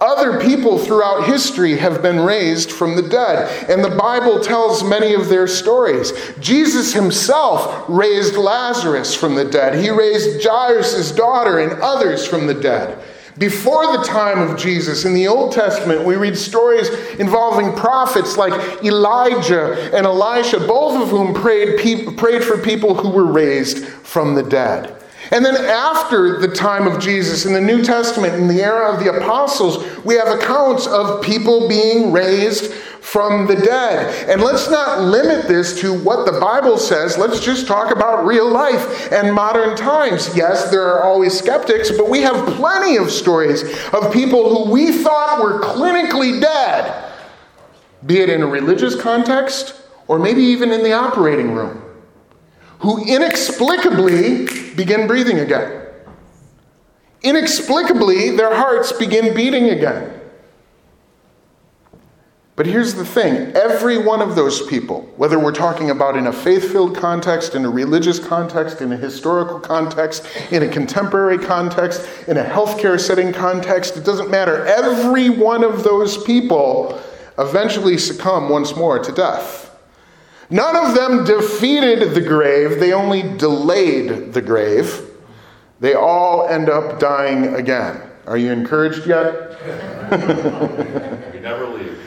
Other 0.00 0.40
people 0.40 0.78
throughout 0.78 1.26
history 1.26 1.76
have 1.76 2.02
been 2.02 2.20
raised 2.20 2.70
from 2.70 2.94
the 2.94 3.02
dead, 3.02 3.68
and 3.68 3.84
the 3.84 3.96
Bible 3.96 4.40
tells 4.40 4.84
many 4.84 5.14
of 5.14 5.28
their 5.28 5.48
stories. 5.48 6.12
Jesus 6.38 6.92
himself 6.92 7.84
raised 7.88 8.36
Lazarus 8.36 9.14
from 9.14 9.34
the 9.34 9.44
dead, 9.44 9.74
he 9.74 9.90
raised 9.90 10.44
Jairus' 10.44 11.12
daughter 11.12 11.58
and 11.58 11.80
others 11.82 12.26
from 12.26 12.46
the 12.46 12.54
dead. 12.54 12.98
Before 13.38 13.96
the 13.96 14.02
time 14.02 14.40
of 14.40 14.58
Jesus, 14.58 15.04
in 15.04 15.14
the 15.14 15.28
Old 15.28 15.52
Testament, 15.52 16.04
we 16.04 16.16
read 16.16 16.36
stories 16.36 16.88
involving 17.20 17.72
prophets 17.72 18.36
like 18.36 18.82
Elijah 18.82 19.94
and 19.96 20.06
Elisha, 20.06 20.58
both 20.58 21.00
of 21.00 21.08
whom 21.10 21.34
prayed, 21.34 21.78
pe- 21.78 22.14
prayed 22.16 22.42
for 22.42 22.58
people 22.58 22.94
who 22.94 23.10
were 23.10 23.30
raised 23.30 23.86
from 23.86 24.34
the 24.34 24.42
dead. 24.42 24.94
And 25.30 25.44
then 25.44 25.56
after 25.56 26.38
the 26.40 26.48
time 26.48 26.86
of 26.86 27.00
Jesus 27.00 27.44
in 27.44 27.52
the 27.52 27.60
New 27.60 27.82
Testament, 27.82 28.34
in 28.34 28.48
the 28.48 28.62
era 28.62 28.92
of 28.92 29.04
the 29.04 29.14
apostles, 29.14 29.84
we 30.04 30.14
have 30.14 30.28
accounts 30.28 30.86
of 30.86 31.22
people 31.22 31.68
being 31.68 32.12
raised 32.12 32.72
from 32.72 33.46
the 33.46 33.56
dead. 33.56 34.28
And 34.28 34.42
let's 34.42 34.68
not 34.70 35.00
limit 35.00 35.46
this 35.46 35.80
to 35.80 35.98
what 36.02 36.26
the 36.26 36.38
Bible 36.40 36.78
says. 36.78 37.16
Let's 37.16 37.40
just 37.40 37.66
talk 37.66 37.90
about 37.94 38.26
real 38.26 38.48
life 38.50 39.12
and 39.12 39.34
modern 39.34 39.76
times. 39.76 40.34
Yes, 40.36 40.70
there 40.70 40.82
are 40.82 41.04
always 41.04 41.38
skeptics, 41.38 41.90
but 41.90 42.08
we 42.08 42.20
have 42.22 42.54
plenty 42.54 42.96
of 42.96 43.10
stories 43.10 43.62
of 43.92 44.12
people 44.12 44.64
who 44.64 44.70
we 44.70 44.92
thought 44.92 45.42
were 45.42 45.60
clinically 45.60 46.40
dead, 46.40 47.12
be 48.04 48.18
it 48.18 48.28
in 48.28 48.42
a 48.42 48.46
religious 48.46 48.94
context 49.00 49.74
or 50.06 50.18
maybe 50.18 50.42
even 50.42 50.70
in 50.70 50.82
the 50.82 50.92
operating 50.92 51.52
room 51.52 51.82
who 52.80 53.04
inexplicably 53.04 54.46
begin 54.74 55.06
breathing 55.06 55.40
again. 55.40 55.86
Inexplicably, 57.22 58.36
their 58.36 58.54
hearts 58.54 58.92
begin 58.92 59.34
beating 59.34 59.70
again. 59.70 60.18
But 62.58 62.66
here's 62.66 62.94
the 62.94 63.04
thing 63.04 63.54
every 63.54 63.98
one 63.98 64.20
of 64.20 64.34
those 64.34 64.66
people, 64.66 65.02
whether 65.16 65.38
we're 65.38 65.52
talking 65.52 65.90
about 65.90 66.16
in 66.16 66.26
a 66.26 66.32
faith 66.32 66.72
filled 66.72 66.96
context, 66.96 67.54
in 67.54 67.64
a 67.64 67.70
religious 67.70 68.18
context, 68.18 68.80
in 68.80 68.92
a 68.92 68.96
historical 68.96 69.60
context, 69.60 70.26
in 70.50 70.64
a 70.64 70.68
contemporary 70.68 71.38
context, 71.38 72.08
in 72.26 72.36
a 72.36 72.42
healthcare 72.42 72.98
setting 72.98 73.32
context, 73.32 73.96
it 73.96 74.04
doesn't 74.04 74.28
matter. 74.28 74.66
Every 74.66 75.30
one 75.30 75.62
of 75.62 75.84
those 75.84 76.20
people 76.24 77.00
eventually 77.38 77.96
succumb 77.96 78.48
once 78.48 78.74
more 78.74 78.98
to 78.98 79.12
death. 79.12 79.67
None 80.50 80.76
of 80.76 80.94
them 80.94 81.24
defeated 81.24 82.14
the 82.14 82.20
grave, 82.20 82.80
they 82.80 82.92
only 82.92 83.22
delayed 83.36 84.32
the 84.32 84.42
grave. 84.42 85.02
They 85.80 85.94
all 85.94 86.48
end 86.48 86.68
up 86.68 86.98
dying 86.98 87.54
again. 87.54 88.00
Are 88.26 88.36
you 88.36 88.50
encouraged 88.50 89.06
yet? 89.06 89.52
you 91.32 91.40
never 91.40 91.66
leave. 91.68 91.98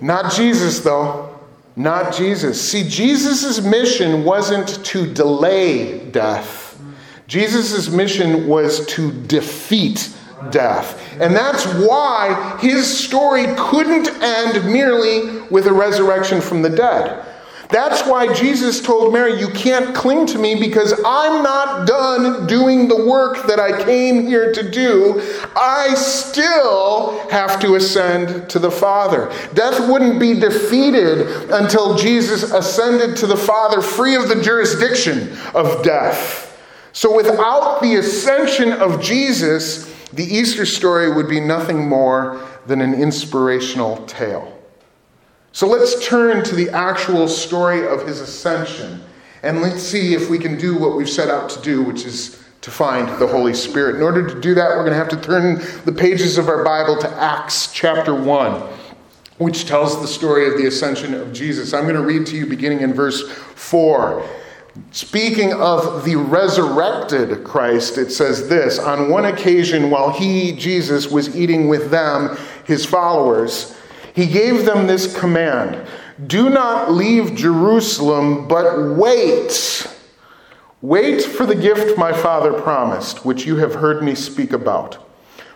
Not 0.00 0.32
Jesus, 0.32 0.80
though. 0.80 1.38
Not 1.76 2.14
Jesus. 2.14 2.60
See, 2.60 2.88
Jesus' 2.88 3.60
mission 3.62 4.24
wasn't 4.24 4.84
to 4.86 5.12
delay 5.12 6.10
death, 6.10 6.80
Jesus' 7.26 7.88
mission 7.88 8.48
was 8.48 8.84
to 8.86 9.12
defeat 9.12 10.14
death. 10.50 11.00
And 11.20 11.34
that's 11.34 11.64
why 11.86 12.58
his 12.60 12.86
story 12.86 13.46
couldn't 13.56 14.08
end 14.22 14.64
merely 14.64 15.40
with 15.50 15.66
a 15.66 15.72
resurrection 15.72 16.40
from 16.40 16.62
the 16.62 16.70
dead. 16.70 17.26
That's 17.72 18.02
why 18.06 18.32
Jesus 18.34 18.80
told 18.80 19.12
Mary, 19.12 19.38
You 19.38 19.48
can't 19.48 19.94
cling 19.94 20.26
to 20.26 20.38
me 20.38 20.58
because 20.58 20.92
I'm 21.04 21.42
not 21.42 21.86
done 21.86 22.46
doing 22.46 22.88
the 22.88 23.04
work 23.04 23.46
that 23.46 23.60
I 23.60 23.84
came 23.84 24.26
here 24.26 24.52
to 24.52 24.70
do. 24.70 25.20
I 25.56 25.94
still 25.94 27.28
have 27.28 27.60
to 27.60 27.76
ascend 27.76 28.50
to 28.50 28.58
the 28.58 28.70
Father. 28.70 29.32
Death 29.54 29.88
wouldn't 29.88 30.18
be 30.18 30.38
defeated 30.38 31.50
until 31.50 31.96
Jesus 31.96 32.42
ascended 32.42 33.16
to 33.18 33.26
the 33.26 33.36
Father 33.36 33.80
free 33.80 34.16
of 34.16 34.28
the 34.28 34.42
jurisdiction 34.42 35.36
of 35.54 35.84
death. 35.84 36.48
So 36.92 37.14
without 37.14 37.80
the 37.82 37.96
ascension 37.96 38.72
of 38.72 39.00
Jesus, 39.00 39.86
the 40.12 40.24
Easter 40.24 40.66
story 40.66 41.12
would 41.12 41.28
be 41.28 41.38
nothing 41.40 41.88
more 41.88 42.44
than 42.66 42.80
an 42.80 42.94
inspirational 42.94 44.04
tale. 44.06 44.59
So 45.52 45.66
let's 45.66 46.06
turn 46.06 46.44
to 46.44 46.54
the 46.54 46.70
actual 46.70 47.26
story 47.28 47.86
of 47.86 48.06
his 48.06 48.20
ascension 48.20 49.02
and 49.42 49.62
let's 49.62 49.82
see 49.82 50.14
if 50.14 50.28
we 50.28 50.38
can 50.38 50.58
do 50.58 50.76
what 50.76 50.96
we've 50.96 51.08
set 51.08 51.28
out 51.28 51.48
to 51.50 51.62
do, 51.62 51.82
which 51.82 52.04
is 52.04 52.42
to 52.60 52.70
find 52.70 53.08
the 53.20 53.26
Holy 53.26 53.54
Spirit. 53.54 53.96
In 53.96 54.02
order 54.02 54.26
to 54.28 54.38
do 54.38 54.54
that, 54.54 54.68
we're 54.68 54.84
going 54.84 54.90
to 54.90 54.96
have 54.96 55.08
to 55.08 55.20
turn 55.20 55.62
the 55.86 55.92
pages 55.92 56.36
of 56.36 56.48
our 56.48 56.62
Bible 56.62 56.98
to 56.98 57.08
Acts 57.14 57.72
chapter 57.72 58.14
1, 58.14 58.60
which 59.38 59.64
tells 59.64 60.00
the 60.00 60.06
story 60.06 60.46
of 60.46 60.58
the 60.58 60.66
ascension 60.66 61.14
of 61.14 61.32
Jesus. 61.32 61.72
I'm 61.72 61.84
going 61.84 61.94
to 61.94 62.02
read 62.02 62.26
to 62.26 62.36
you 62.36 62.44
beginning 62.44 62.80
in 62.80 62.92
verse 62.92 63.30
4. 63.30 64.28
Speaking 64.92 65.54
of 65.54 66.04
the 66.04 66.16
resurrected 66.16 67.42
Christ, 67.42 67.96
it 67.96 68.10
says 68.10 68.46
this 68.48 68.78
On 68.78 69.10
one 69.10 69.24
occasion, 69.24 69.88
while 69.90 70.10
he, 70.10 70.52
Jesus, 70.52 71.10
was 71.10 71.34
eating 71.34 71.66
with 71.66 71.90
them, 71.90 72.36
his 72.64 72.84
followers, 72.84 73.74
he 74.14 74.26
gave 74.26 74.64
them 74.64 74.86
this 74.86 75.16
command 75.18 75.86
Do 76.26 76.50
not 76.50 76.92
leave 76.92 77.34
Jerusalem, 77.34 78.48
but 78.48 78.96
wait. 78.96 79.86
Wait 80.82 81.22
for 81.22 81.44
the 81.44 81.54
gift 81.54 81.98
my 81.98 82.12
Father 82.12 82.52
promised, 82.54 83.24
which 83.24 83.44
you 83.44 83.56
have 83.56 83.74
heard 83.74 84.02
me 84.02 84.14
speak 84.14 84.52
about. 84.52 85.06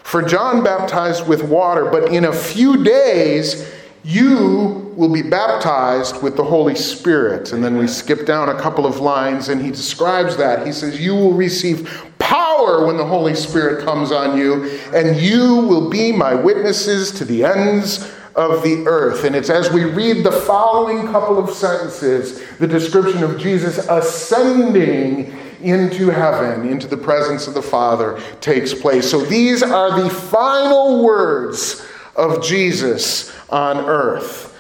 For 0.03 0.21
John 0.23 0.63
baptized 0.63 1.27
with 1.27 1.43
water, 1.43 1.87
but 1.87 2.13
in 2.13 2.27
a 2.27 2.33
few 2.33 2.85
days 2.85 3.73
you 4.05 4.93
will 4.97 5.13
be 5.13 5.23
baptized 5.23 6.23
with 6.23 6.37
the 6.37 6.45
Holy 6.45 6.75
Spirit. 6.75 7.53
And 7.53 7.65
then 7.65 7.79
we 7.79 7.87
skip 7.87 8.27
down 8.27 8.51
a 8.51 8.61
couple 8.61 8.85
of 8.85 9.01
lines 9.01 9.49
and 9.49 9.63
he 9.63 9.71
describes 9.71 10.37
that. 10.37 10.67
He 10.67 10.73
says, 10.73 11.01
You 11.01 11.15
will 11.15 11.33
receive 11.33 12.05
power 12.19 12.87
when 12.87 12.99
the 12.99 13.07
Holy 13.07 13.35
Spirit 13.35 13.83
comes 13.85 14.13
on 14.13 14.37
you, 14.37 14.65
and 14.95 15.17
you 15.17 15.57
will 15.57 15.89
be 15.89 16.13
my 16.13 16.35
witnesses 16.35 17.11
to 17.13 17.25
the 17.25 17.45
ends 17.45 18.15
of 18.37 18.63
the 18.63 18.87
earth. 18.87 19.25
And 19.25 19.37
it's 19.37 19.51
as 19.51 19.71
we 19.71 19.85
read 19.85 20.25
the 20.25 20.33
following 20.33 21.07
couple 21.09 21.39
of 21.39 21.51
sentences, 21.51 22.43
the 22.59 22.67
description 22.67 23.23
of 23.23 23.39
Jesus 23.39 23.79
ascending 23.89 25.33
into 25.63 26.11
heaven, 26.11 26.69
into 26.69 26.87
the 26.87 26.97
presence 26.97 27.47
of 27.47 27.55
the 27.55 27.63
Father, 27.63 28.21
takes 28.41 28.75
place. 28.75 29.11
So 29.11 29.25
these 29.25 29.63
are 29.63 30.01
the 30.03 30.11
final 30.11 31.03
words 31.03 31.87
of 32.17 32.43
Jesus 32.43 33.35
on 33.49 33.79
earth. 33.79 34.51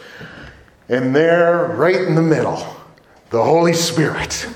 And 0.88 1.14
there, 1.14 1.68
right 1.76 1.96
in 1.96 2.14
the 2.14 2.22
middle, 2.22 2.66
the 3.30 3.42
Holy 3.42 3.72
Spirit 3.72 4.46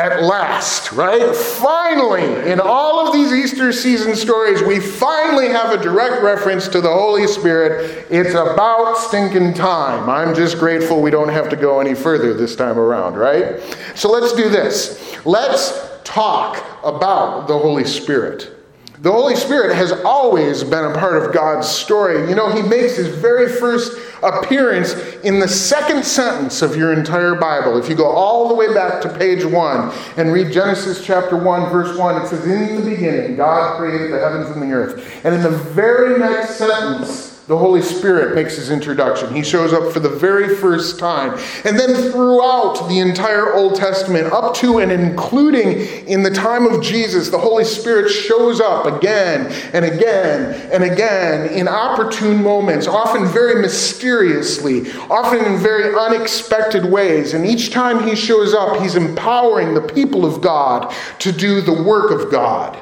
at 0.00 0.22
last, 0.22 0.92
right? 0.92 1.36
Finally, 1.36 2.50
in 2.50 2.58
all 2.58 3.06
of 3.06 3.12
these 3.12 3.34
Easter 3.34 3.70
season 3.70 4.16
stories, 4.16 4.62
we 4.62 4.80
finally 4.80 5.48
have 5.48 5.78
a 5.78 5.82
direct 5.82 6.22
reference 6.22 6.68
to 6.68 6.80
the 6.80 6.90
Holy 6.90 7.26
Spirit. 7.26 8.06
It's 8.10 8.30
about 8.30 8.96
stinking 8.96 9.52
time. 9.52 10.08
I'm 10.08 10.34
just 10.34 10.58
grateful 10.58 11.02
we 11.02 11.10
don't 11.10 11.28
have 11.28 11.50
to 11.50 11.56
go 11.56 11.80
any 11.80 11.94
further 11.94 12.32
this 12.32 12.56
time 12.56 12.78
around, 12.78 13.16
right? 13.16 13.60
So 13.94 14.10
let's 14.10 14.32
do 14.32 14.48
this. 14.48 15.18
Let's 15.26 15.78
talk 16.02 16.64
about 16.82 17.46
the 17.46 17.58
Holy 17.58 17.84
Spirit. 17.84 18.59
The 19.02 19.10
Holy 19.10 19.34
Spirit 19.34 19.74
has 19.74 19.92
always 19.92 20.62
been 20.62 20.84
a 20.84 20.92
part 20.92 21.22
of 21.22 21.32
God's 21.32 21.66
story. 21.66 22.28
You 22.28 22.34
know, 22.34 22.50
He 22.50 22.60
makes 22.60 22.96
His 22.96 23.08
very 23.08 23.48
first 23.48 23.98
appearance 24.22 24.92
in 25.24 25.40
the 25.40 25.48
second 25.48 26.04
sentence 26.04 26.60
of 26.60 26.76
your 26.76 26.92
entire 26.92 27.34
Bible. 27.34 27.78
If 27.78 27.88
you 27.88 27.94
go 27.94 28.10
all 28.10 28.46
the 28.46 28.54
way 28.54 28.74
back 28.74 29.00
to 29.02 29.08
page 29.08 29.42
1 29.42 29.92
and 30.18 30.30
read 30.30 30.52
Genesis 30.52 31.02
chapter 31.02 31.34
1, 31.42 31.70
verse 31.70 31.96
1, 31.96 32.22
it 32.22 32.28
says, 32.28 32.44
In 32.44 32.76
the 32.76 32.90
beginning, 32.90 33.36
God 33.36 33.78
created 33.78 34.12
the 34.12 34.18
heavens 34.18 34.50
and 34.50 34.60
the 34.60 34.74
earth. 34.74 35.24
And 35.24 35.34
in 35.34 35.42
the 35.42 35.48
very 35.48 36.18
next 36.18 36.56
sentence, 36.56 37.29
the 37.50 37.58
Holy 37.58 37.82
Spirit 37.82 38.36
makes 38.36 38.54
his 38.54 38.70
introduction. 38.70 39.34
He 39.34 39.42
shows 39.42 39.72
up 39.72 39.92
for 39.92 39.98
the 39.98 40.08
very 40.08 40.54
first 40.54 41.00
time. 41.00 41.36
And 41.64 41.76
then 41.76 42.12
throughout 42.12 42.86
the 42.88 43.00
entire 43.00 43.54
Old 43.54 43.74
Testament, 43.74 44.32
up 44.32 44.54
to 44.58 44.78
and 44.78 44.92
including 44.92 45.80
in 46.06 46.22
the 46.22 46.30
time 46.30 46.64
of 46.64 46.80
Jesus, 46.80 47.28
the 47.28 47.38
Holy 47.38 47.64
Spirit 47.64 48.08
shows 48.08 48.60
up 48.60 48.86
again 48.86 49.50
and 49.72 49.84
again 49.84 50.70
and 50.70 50.84
again 50.84 51.52
in 51.52 51.66
opportune 51.66 52.40
moments, 52.40 52.86
often 52.86 53.26
very 53.26 53.60
mysteriously, 53.60 54.92
often 55.10 55.44
in 55.44 55.58
very 55.58 55.92
unexpected 55.92 56.84
ways. 56.84 57.34
And 57.34 57.44
each 57.44 57.72
time 57.72 58.06
he 58.06 58.14
shows 58.14 58.54
up, 58.54 58.80
he's 58.80 58.94
empowering 58.94 59.74
the 59.74 59.82
people 59.82 60.24
of 60.24 60.40
God 60.40 60.94
to 61.18 61.32
do 61.32 61.60
the 61.60 61.82
work 61.82 62.12
of 62.12 62.30
God. 62.30 62.80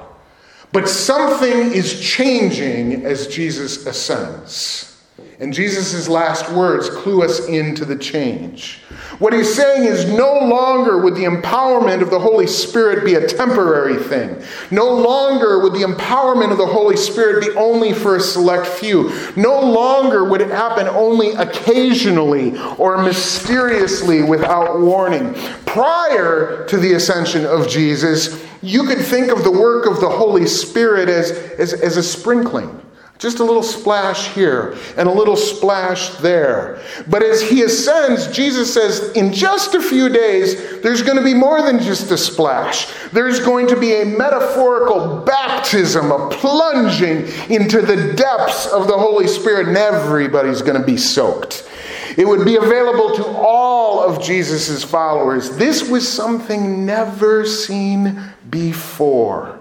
But 0.73 0.89
something 0.89 1.73
is 1.73 2.01
changing 2.01 3.05
as 3.05 3.27
Jesus 3.27 3.87
ascends. 3.87 4.98
And 5.41 5.55
Jesus' 5.55 6.09
last 6.09 6.51
words 6.51 6.91
clue 6.91 7.23
us 7.23 7.47
into 7.47 7.85
the 7.85 7.97
change. 7.97 8.81
What 9.21 9.33
he's 9.33 9.55
saying 9.55 9.85
is 9.85 10.05
no 10.05 10.41
longer 10.41 10.99
would 10.99 11.15
the 11.15 11.25
empowerment 11.25 12.03
of 12.03 12.11
the 12.11 12.19
Holy 12.19 12.49
Spirit 12.49 13.05
be 13.05 13.15
a 13.15 13.27
temporary 13.27 14.03
thing. 14.03 14.43
No 14.73 14.91
longer 14.91 15.61
would 15.61 15.75
the 15.75 15.87
empowerment 15.87 16.51
of 16.51 16.59
the 16.59 16.67
Holy 16.67 16.97
Spirit 16.97 17.47
be 17.47 17.57
only 17.57 17.93
for 17.93 18.17
a 18.17 18.21
select 18.21 18.67
few. 18.67 19.13
No 19.37 19.61
longer 19.61 20.25
would 20.29 20.41
it 20.41 20.51
happen 20.51 20.89
only 20.89 21.31
occasionally 21.31 22.59
or 22.77 23.01
mysteriously 23.01 24.23
without 24.23 24.81
warning. 24.81 25.35
Prior 25.67 26.67
to 26.67 26.77
the 26.79 26.95
ascension 26.95 27.47
of 27.47 27.69
Jesus, 27.69 28.45
you 28.61 28.85
could 28.85 28.99
think 28.99 29.31
of 29.31 29.45
the 29.45 29.53
work 29.53 29.87
of 29.87 30.01
the 30.01 30.09
Holy 30.09 30.47
Spirit 30.47 31.09
as, 31.09 31.31
as, 31.31 31.73
as 31.75 31.97
a 31.97 32.03
sprinkling. 32.03 32.83
Just 33.19 33.41
a 33.41 33.45
little 33.45 33.65
splash 33.65 34.33
here 34.33 34.77
and 34.97 35.09
a 35.09 35.13
little 35.13 35.37
splash 35.37 36.11
there. 36.19 36.81
But 37.09 37.25
as 37.25 37.43
he 37.43 37.63
ascends, 37.63 38.29
Jesus 38.29 38.73
says, 38.73 39.11
in 39.17 39.33
just 39.33 39.75
a 39.75 39.83
few 39.83 40.09
days, 40.09 40.81
there's 40.83 41.03
going 41.03 41.17
to 41.17 41.25
be 41.25 41.35
more 41.35 41.61
than 41.61 41.81
just 41.81 42.13
a 42.13 42.17
splash. 42.17 42.87
There's 43.11 43.41
going 43.41 43.67
to 43.69 43.77
be 43.81 44.03
a 44.03 44.05
metaphorical 44.05 45.23
baptism, 45.23 46.13
a 46.13 46.29
plunging 46.31 47.27
into 47.51 47.83
the 47.83 48.15
depths 48.15 48.67
of 48.67 48.87
the 48.87 48.97
Holy 48.97 49.27
Spirit, 49.27 49.67
and 49.67 49.77
everybody's 49.77 50.63
going 50.63 50.81
to 50.81 50.87
be 50.87 50.97
soaked. 50.97 51.69
It 52.17 52.27
would 52.27 52.45
be 52.45 52.55
available 52.55 53.17
to 53.17 53.27
all 53.27 54.01
of 54.01 54.23
Jesus' 54.23 54.85
followers. 54.85 55.57
This 55.57 55.89
was 55.89 56.07
something 56.07 56.87
never 56.87 57.45
seen 57.45 58.21
before. 58.49 59.58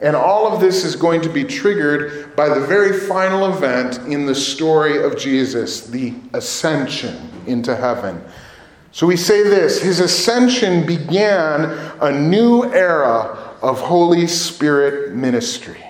And 0.00 0.14
all 0.14 0.52
of 0.52 0.60
this 0.60 0.84
is 0.84 0.94
going 0.94 1.22
to 1.22 1.28
be 1.28 1.42
triggered 1.44 2.36
by 2.36 2.48
the 2.48 2.60
very 2.60 2.98
final 2.98 3.52
event 3.52 3.98
in 4.06 4.26
the 4.26 4.34
story 4.34 5.02
of 5.02 5.18
Jesus, 5.18 5.86
the 5.88 6.14
ascension 6.34 7.30
into 7.46 7.74
heaven. 7.74 8.22
So 8.92 9.06
we 9.06 9.16
say 9.16 9.42
this 9.42 9.82
His 9.82 10.00
ascension 10.00 10.86
began 10.86 11.64
a 12.00 12.12
new 12.12 12.64
era 12.72 13.56
of 13.60 13.80
Holy 13.80 14.26
Spirit 14.26 15.14
ministry. 15.14 15.84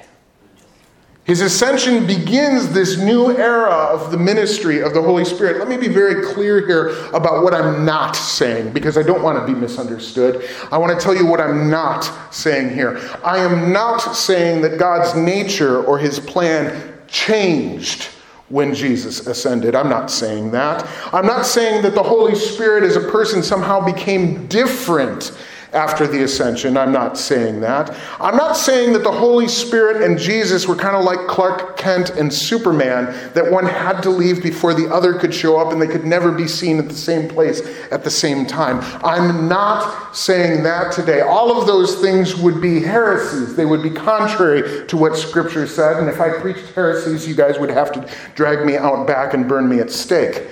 His 1.29 1.43
ascension 1.43 2.07
begins 2.07 2.71
this 2.71 2.97
new 2.97 3.37
era 3.37 3.69
of 3.69 4.11
the 4.11 4.17
ministry 4.17 4.81
of 4.81 4.95
the 4.95 5.03
Holy 5.03 5.27
Spirit. 5.27 5.59
Let 5.59 5.69
me 5.69 5.77
be 5.77 5.87
very 5.87 6.25
clear 6.25 6.67
here 6.67 6.89
about 7.13 7.45
what 7.45 7.53
I'm 7.53 7.85
not 7.85 8.17
saying 8.17 8.73
because 8.73 8.97
I 8.97 9.03
don't 9.03 9.23
want 9.23 9.39
to 9.39 9.45
be 9.45 9.53
misunderstood. 9.53 10.49
I 10.73 10.79
want 10.79 10.99
to 10.99 11.05
tell 11.05 11.15
you 11.15 11.27
what 11.27 11.39
I'm 11.39 11.69
not 11.69 12.11
saying 12.33 12.71
here. 12.75 12.99
I 13.23 13.41
am 13.41 13.75
not 13.75 13.99
saying 14.17 14.63
that 14.63 14.79
God's 14.79 15.15
nature 15.17 15.85
or 15.85 15.99
his 15.99 16.19
plan 16.19 16.95
changed 17.09 18.09
when 18.49 18.73
Jesus 18.73 19.27
ascended. 19.27 19.75
I'm 19.75 19.91
not 19.91 20.11
saying 20.11 20.53
that. 20.53 20.89
I'm 21.13 21.27
not 21.27 21.45
saying 21.45 21.83
that 21.83 21.95
the 21.95 22.03
Holy 22.03 22.37
Spirit 22.37 22.85
as 22.85 22.97
a 22.97 23.07
person 23.07 23.43
somehow 23.43 23.85
became 23.85 24.47
different 24.47 25.37
after 25.73 26.07
the 26.07 26.23
ascension. 26.23 26.77
I'm 26.77 26.93
not 26.93 27.19
saying 27.19 27.61
that. 27.61 27.95
I'm 28.21 28.37
not 28.37 28.57
saying 28.57 28.95
that 28.95 29.03
the 29.03 29.13
Holy 29.13 29.49
Spirit 29.49 30.03
and 30.03 30.19
Jesus 30.19 30.67
were 30.67 30.75
kind 30.75 30.97
of 30.97 31.05
like 31.05 31.27
Clark 31.27 31.77
Kent 31.77 32.11
and 32.11 32.33
Superman, 32.33 33.07
that 33.35 33.51
one 33.51 33.67
had 33.67 34.01
to 34.03 34.11
leave 34.11 34.43
before 34.43 34.73
the 34.73 34.93
other 34.93 35.15
could 35.15 35.35
show 35.35 35.59
up 35.59 35.73
and 35.73 35.81
they 35.81 35.87
could 35.87 36.05
never 36.05 36.33
be 36.33 36.49
seen 36.49 36.79
at 36.79 36.89
the 36.89 36.95
same 36.95 37.29
place 37.29 37.61
at 37.91 38.03
the 38.03 38.11
same 38.11 38.47
time. 38.47 38.81
I'm 39.05 39.49
not 39.49 40.17
saying 40.17 40.63
that 40.63 40.93
today. 40.93 41.21
All 41.21 41.61
of 41.61 41.67
those 41.67 42.01
things 42.01 42.35
would 42.37 42.61
be 42.61 42.81
heresies, 42.81 43.55
they 43.55 43.67
would 43.67 43.83
be 43.83 43.91
contrary 43.91 44.87
to 44.87 44.97
what 44.97 45.17
Scripture 45.17 45.67
said. 45.67 45.99
And 45.99 46.09
if 46.09 46.21
I 46.21 46.31
preached 46.41 46.75
heresies, 46.75 47.29
you 47.29 47.35
guys 47.35 47.59
would 47.59 47.71
have 47.71 47.93
to 47.93 48.09
drag 48.35 48.65
me 48.65 48.77
out 48.77 49.07
back 49.07 49.35
and 49.35 49.49
burn 49.49 49.69
me 49.69 49.81
at 49.81 49.91
stake. 49.91 50.47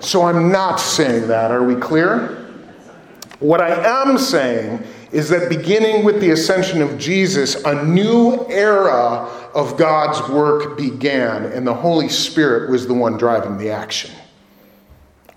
So 0.00 0.22
I'm 0.22 0.50
not 0.50 0.76
saying 0.76 1.28
that. 1.28 1.50
Are 1.50 1.64
we 1.64 1.74
clear? 1.76 2.47
What 3.40 3.60
I 3.60 4.02
am 4.02 4.18
saying 4.18 4.82
is 5.12 5.28
that 5.28 5.48
beginning 5.48 6.04
with 6.04 6.20
the 6.20 6.30
ascension 6.30 6.82
of 6.82 6.98
Jesus, 6.98 7.54
a 7.64 7.84
new 7.84 8.46
era 8.48 9.28
of 9.54 9.76
God's 9.76 10.28
work 10.28 10.76
began, 10.76 11.44
and 11.44 11.66
the 11.66 11.74
Holy 11.74 12.08
Spirit 12.08 12.70
was 12.70 12.86
the 12.86 12.94
one 12.94 13.16
driving 13.16 13.56
the 13.56 13.70
action. 13.70 14.10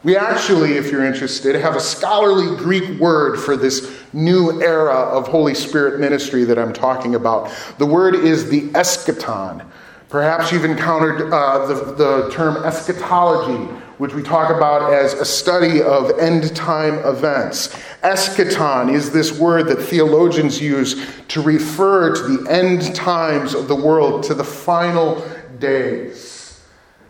We 0.03 0.17
actually, 0.17 0.73
if 0.77 0.91
you're 0.91 1.05
interested, 1.05 1.53
have 1.55 1.75
a 1.75 1.79
scholarly 1.79 2.57
Greek 2.57 2.99
word 2.99 3.37
for 3.37 3.55
this 3.55 3.95
new 4.13 4.59
era 4.63 4.95
of 4.95 5.27
Holy 5.27 5.53
Spirit 5.53 5.99
ministry 5.99 6.43
that 6.45 6.57
I'm 6.57 6.73
talking 6.73 7.13
about. 7.13 7.51
The 7.77 7.85
word 7.85 8.15
is 8.15 8.49
the 8.49 8.69
eschaton. 8.69 9.63
Perhaps 10.09 10.51
you've 10.51 10.65
encountered 10.65 11.31
uh, 11.31 11.67
the, 11.67 11.93
the 11.93 12.29
term 12.31 12.57
eschatology, 12.65 13.71
which 14.01 14.15
we 14.15 14.23
talk 14.23 14.49
about 14.49 14.91
as 14.91 15.13
a 15.13 15.23
study 15.23 15.79
of 15.79 16.17
end 16.17 16.55
time 16.55 16.95
events. 17.05 17.67
Eschaton 18.01 18.91
is 18.91 19.11
this 19.11 19.37
word 19.37 19.67
that 19.67 19.75
theologians 19.75 20.59
use 20.59 21.07
to 21.27 21.39
refer 21.39 22.11
to 22.15 22.23
the 22.23 22.51
end 22.51 22.95
times 22.95 23.53
of 23.53 23.67
the 23.67 23.75
world, 23.75 24.23
to 24.23 24.33
the 24.33 24.43
final 24.43 25.23
days. 25.59 26.59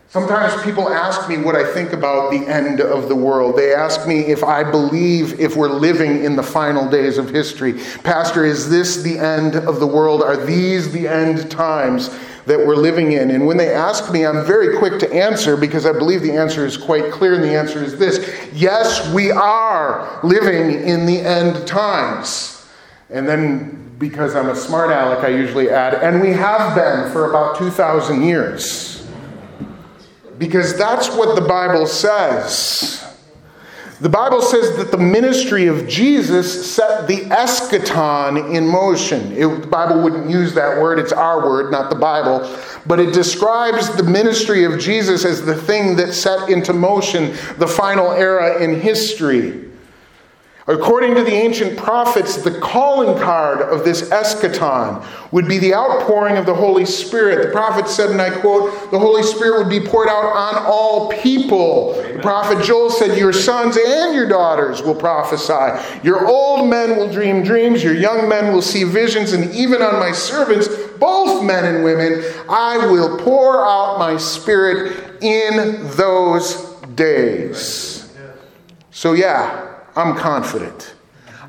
Sometimes 0.09 0.61
people 0.63 0.89
ask 0.89 1.29
me 1.29 1.37
what 1.37 1.55
I 1.55 1.63
think 1.63 1.93
about 1.93 2.29
the 2.29 2.45
end 2.45 2.81
of 2.81 3.07
the 3.07 3.15
world. 3.15 3.55
They 3.55 3.73
ask 3.73 4.05
me 4.05 4.25
if 4.25 4.43
I 4.43 4.69
believe 4.69 5.39
if 5.39 5.55
we're 5.55 5.69
living 5.69 6.25
in 6.25 6.35
the 6.35 6.43
final 6.43 6.89
days 6.89 7.17
of 7.17 7.29
history. 7.29 7.79
Pastor, 8.03 8.43
is 8.43 8.69
this 8.69 9.01
the 9.01 9.17
end 9.17 9.55
of 9.55 9.79
the 9.79 9.87
world? 9.87 10.21
Are 10.21 10.35
these 10.35 10.91
the 10.91 11.07
end 11.07 11.49
times 11.49 12.09
that 12.45 12.59
we're 12.59 12.75
living 12.75 13.13
in? 13.13 13.31
And 13.31 13.45
when 13.45 13.57
they 13.57 13.73
ask 13.73 14.11
me, 14.11 14.25
I'm 14.25 14.45
very 14.45 14.77
quick 14.77 14.99
to 14.99 15.13
answer 15.13 15.57
because 15.57 15.85
I 15.85 15.91
believe 15.91 16.21
the 16.21 16.35
answer 16.35 16.65
is 16.65 16.77
quite 16.77 17.11
clear, 17.11 17.35
and 17.35 17.43
the 17.43 17.53
answer 17.53 17.83
is 17.83 17.97
this 17.97 18.49
Yes, 18.53 19.11
we 19.13 19.31
are 19.31 20.19
living 20.23 20.87
in 20.87 21.05
the 21.05 21.19
end 21.19 21.67
times. 21.67 22.67
And 23.09 23.27
then 23.27 23.95
because 23.97 24.35
I'm 24.35 24.49
a 24.49 24.55
smart 24.55 24.89
aleck, 24.89 25.23
I 25.23 25.27
usually 25.27 25.69
add, 25.69 25.93
and 25.95 26.21
we 26.21 26.31
have 26.31 26.75
been 26.75 27.11
for 27.11 27.29
about 27.29 27.57
2,000 27.57 28.23
years 28.23 29.07
because 30.39 30.75
that's 30.75 31.09
what 31.09 31.35
the 31.35 31.47
Bible 31.47 31.85
says. 31.85 33.10
The 34.01 34.09
Bible 34.09 34.41
says 34.41 34.75
that 34.77 34.89
the 34.89 34.97
ministry 34.97 35.67
of 35.67 35.87
Jesus 35.87 36.73
set 36.73 37.07
the 37.07 37.17
eschaton 37.29 38.51
in 38.51 38.65
motion. 38.65 39.31
It, 39.33 39.45
the 39.61 39.67
Bible 39.67 40.01
wouldn't 40.01 40.27
use 40.27 40.55
that 40.55 40.81
word, 40.81 40.97
it's 40.97 41.11
our 41.11 41.45
word, 41.45 41.71
not 41.71 41.91
the 41.91 41.95
Bible. 41.95 42.51
But 42.87 42.99
it 42.99 43.13
describes 43.13 43.95
the 43.95 44.01
ministry 44.01 44.63
of 44.63 44.79
Jesus 44.79 45.23
as 45.23 45.45
the 45.45 45.55
thing 45.55 45.97
that 45.97 46.13
set 46.13 46.49
into 46.49 46.73
motion 46.73 47.35
the 47.59 47.67
final 47.67 48.11
era 48.11 48.59
in 48.63 48.81
history. 48.81 49.70
According 50.71 51.15
to 51.15 51.23
the 51.25 51.33
ancient 51.33 51.77
prophets, 51.77 52.37
the 52.37 52.57
calling 52.59 53.21
card 53.21 53.59
of 53.59 53.83
this 53.83 54.09
eschaton 54.09 55.05
would 55.33 55.45
be 55.45 55.57
the 55.57 55.75
outpouring 55.75 56.37
of 56.37 56.45
the 56.45 56.53
Holy 56.53 56.85
Spirit. 56.85 57.45
The 57.45 57.51
prophet 57.51 57.89
said, 57.89 58.09
and 58.09 58.21
I 58.21 58.29
quote, 58.39 58.89
the 58.89 58.97
Holy 58.97 59.21
Spirit 59.21 59.59
would 59.59 59.69
be 59.69 59.85
poured 59.85 60.07
out 60.07 60.23
on 60.23 60.63
all 60.65 61.09
people. 61.09 61.95
Amen. 61.99 62.15
The 62.15 62.21
prophet 62.21 62.63
Joel 62.63 62.89
said, 62.89 63.17
Your 63.17 63.33
sons 63.33 63.77
and 63.77 64.15
your 64.15 64.29
daughters 64.29 64.81
will 64.81 64.95
prophesy. 64.95 65.77
Your 66.07 66.25
old 66.25 66.69
men 66.69 66.95
will 66.95 67.11
dream 67.11 67.43
dreams. 67.43 67.83
Your 67.83 67.95
young 67.95 68.29
men 68.29 68.53
will 68.53 68.61
see 68.61 68.85
visions. 68.85 69.33
And 69.33 69.53
even 69.53 69.81
on 69.81 69.99
my 69.99 70.13
servants, 70.13 70.69
both 71.01 71.43
men 71.43 71.65
and 71.65 71.83
women, 71.83 72.23
I 72.47 72.77
will 72.89 73.17
pour 73.17 73.65
out 73.65 73.99
my 73.99 74.15
spirit 74.15 75.21
in 75.21 75.85
those 75.97 76.75
days. 76.95 78.09
So, 78.91 79.11
yeah. 79.11 79.70
I'm 79.95 80.15
confident. 80.15 80.95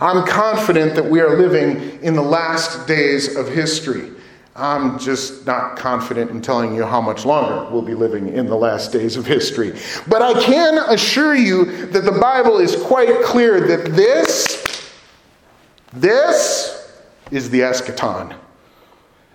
I'm 0.01 0.27
confident 0.27 0.97
that 0.97 1.05
we 1.05 1.21
are 1.21 1.37
living 1.37 2.03
in 2.03 2.15
the 2.15 2.23
last 2.23 2.89
days 2.89 3.37
of 3.37 3.49
history. 3.49 4.11
I'm 4.55 4.99
just 4.99 5.47
not 5.47 5.77
confident 5.77 6.31
in 6.31 6.43
telling 6.43 6.75
you 6.75 6.85
how 6.85 7.01
much 7.01 7.25
longer 7.25 7.71
we'll 7.71 7.83
be 7.83 7.95
living 7.95 8.29
in 8.29 8.47
the 8.47 8.57
last 8.57 8.93
days 8.93 9.17
of 9.17 9.25
history. 9.25 9.73
But 10.09 10.21
I 10.21 10.43
can 10.43 10.79
assure 10.91 11.35
you 11.35 11.87
that 11.87 12.05
the 12.05 12.13
Bible 12.13 12.59
is 12.59 12.77
quite 12.77 13.23
clear 13.23 13.67
that 13.67 13.93
this, 13.93 14.93
this 15.93 17.01
is 17.31 17.49
the 17.49 17.61
eschaton. 17.61 18.37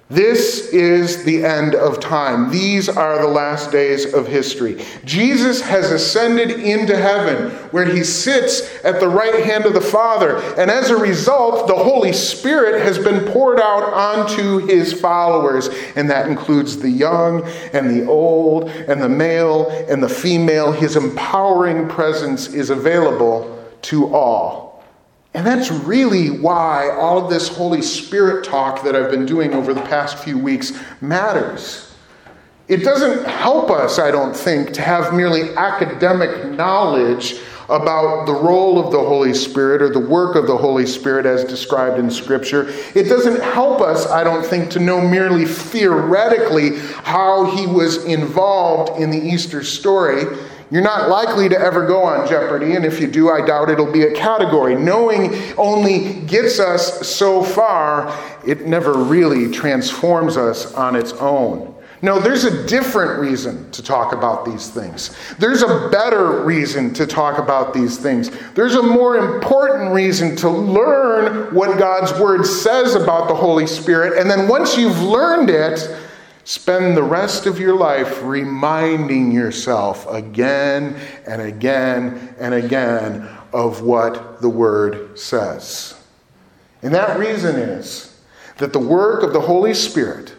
This 0.09 0.69
is 0.69 1.25
the 1.25 1.43
end 1.43 1.75
of 1.75 1.99
time. 1.99 2.49
These 2.49 2.87
are 2.87 3.21
the 3.21 3.27
last 3.27 3.73
days 3.73 4.13
of 4.13 4.25
history. 4.25 4.81
Jesus 5.03 5.59
has 5.59 5.91
ascended 5.91 6.49
into 6.49 6.95
heaven 6.95 7.51
where 7.71 7.83
he 7.83 8.05
sits 8.05 8.61
at 8.85 9.01
the 9.01 9.09
right 9.09 9.43
hand 9.43 9.65
of 9.65 9.73
the 9.73 9.81
Father. 9.81 10.37
And 10.57 10.71
as 10.71 10.91
a 10.91 10.95
result, 10.95 11.67
the 11.67 11.75
Holy 11.75 12.13
Spirit 12.13 12.83
has 12.83 12.97
been 12.97 13.29
poured 13.33 13.59
out 13.59 13.83
onto 13.93 14.65
his 14.65 14.93
followers. 14.93 15.67
And 15.97 16.09
that 16.09 16.29
includes 16.29 16.77
the 16.77 16.89
young 16.89 17.45
and 17.73 17.89
the 17.89 18.07
old 18.07 18.69
and 18.69 19.01
the 19.01 19.09
male 19.09 19.69
and 19.89 20.01
the 20.01 20.07
female. 20.07 20.71
His 20.71 20.95
empowering 20.95 21.89
presence 21.89 22.47
is 22.53 22.69
available 22.69 23.61
to 23.81 24.15
all. 24.15 24.66
And 25.33 25.45
that's 25.45 25.69
really 25.69 26.29
why 26.29 26.89
all 26.89 27.23
of 27.23 27.29
this 27.29 27.47
Holy 27.47 27.81
Spirit 27.81 28.45
talk 28.45 28.83
that 28.83 28.95
I've 28.95 29.11
been 29.11 29.25
doing 29.25 29.53
over 29.53 29.73
the 29.73 29.81
past 29.81 30.17
few 30.17 30.37
weeks 30.37 30.73
matters. 31.01 31.93
It 32.67 32.83
doesn't 32.83 33.25
help 33.25 33.69
us, 33.71 33.99
I 33.99 34.11
don't 34.11 34.35
think, 34.35 34.73
to 34.73 34.81
have 34.81 35.13
merely 35.13 35.55
academic 35.55 36.51
knowledge 36.51 37.35
about 37.69 38.25
the 38.25 38.33
role 38.33 38.79
of 38.79 38.91
the 38.91 38.99
Holy 38.99 39.33
Spirit 39.33 39.81
or 39.81 39.89
the 39.89 39.99
work 39.99 40.35
of 40.35 40.47
the 40.47 40.55
Holy 40.55 40.85
Spirit 40.85 41.25
as 41.25 41.43
described 41.43 41.99
in 41.99 42.09
Scripture. 42.09 42.67
It 42.95 43.03
doesn't 43.03 43.41
help 43.41 43.81
us, 43.81 44.07
I 44.07 44.23
don't 44.23 44.45
think, 44.45 44.69
to 44.71 44.79
know 44.79 45.01
merely 45.01 45.45
theoretically 45.45 46.77
how 47.03 47.55
he 47.55 47.67
was 47.67 48.03
involved 48.05 49.01
in 49.01 49.11
the 49.11 49.21
Easter 49.21 49.63
story. 49.63 50.23
You're 50.69 50.81
not 50.81 51.09
likely 51.09 51.47
to 51.49 51.57
ever 51.57 51.87
go 51.87 52.03
on 52.03 52.27
Jeopardy, 52.27 52.75
and 52.75 52.83
if 52.83 52.99
you 52.99 53.07
do, 53.07 53.29
I 53.29 53.45
doubt 53.45 53.69
it'll 53.69 53.91
be 53.91 54.03
a 54.03 54.13
category. 54.13 54.75
Knowing 54.75 55.33
only 55.57 56.21
gets 56.25 56.59
us 56.59 57.07
so 57.07 57.41
far, 57.41 58.13
it 58.45 58.65
never 58.65 58.93
really 58.93 59.49
transforms 59.49 60.35
us 60.35 60.73
on 60.73 60.95
its 60.95 61.13
own. 61.13 61.73
No, 62.01 62.19
there's 62.19 62.43
a 62.43 62.67
different 62.67 63.19
reason 63.19 63.71
to 63.71 63.81
talk 63.81 64.13
about 64.13 64.45
these 64.45 64.69
things. 64.69 65.15
There's 65.39 65.63
a 65.63 65.89
better 65.89 66.43
reason 66.43 66.93
to 66.93 67.07
talk 67.07 67.39
about 67.39 67.73
these 67.73 67.97
things. 67.97 68.29
There's 68.53 68.75
a 68.75 68.83
more 68.83 69.17
important 69.17 69.93
reason 69.93 70.35
to 70.37 70.49
learn 70.49 71.55
what 71.55 71.79
God's 71.79 72.17
Word 72.19 72.45
says 72.45 72.93
about 72.93 73.27
the 73.27 73.33
Holy 73.33 73.65
Spirit. 73.65 74.19
And 74.19 74.29
then 74.29 74.47
once 74.47 74.77
you've 74.77 75.01
learned 75.01 75.49
it, 75.49 75.89
Spend 76.47 76.95
the 76.95 77.03
rest 77.03 77.45
of 77.45 77.59
your 77.59 77.75
life 77.75 78.23
reminding 78.23 79.33
yourself 79.33 80.07
again 80.09 80.95
and 81.27 81.41
again 81.41 82.33
and 82.39 82.53
again 82.53 83.27
of 83.51 83.81
what 83.81 84.41
the 84.41 84.47
Word 84.47 85.19
says. 85.19 86.01
And 86.81 86.93
that 86.93 87.19
reason 87.19 87.57
is 87.57 88.17
that 88.59 88.71
the 88.71 88.79
work 88.79 89.23
of 89.23 89.33
the 89.33 89.41
Holy 89.41 89.73
Spirit, 89.73 90.35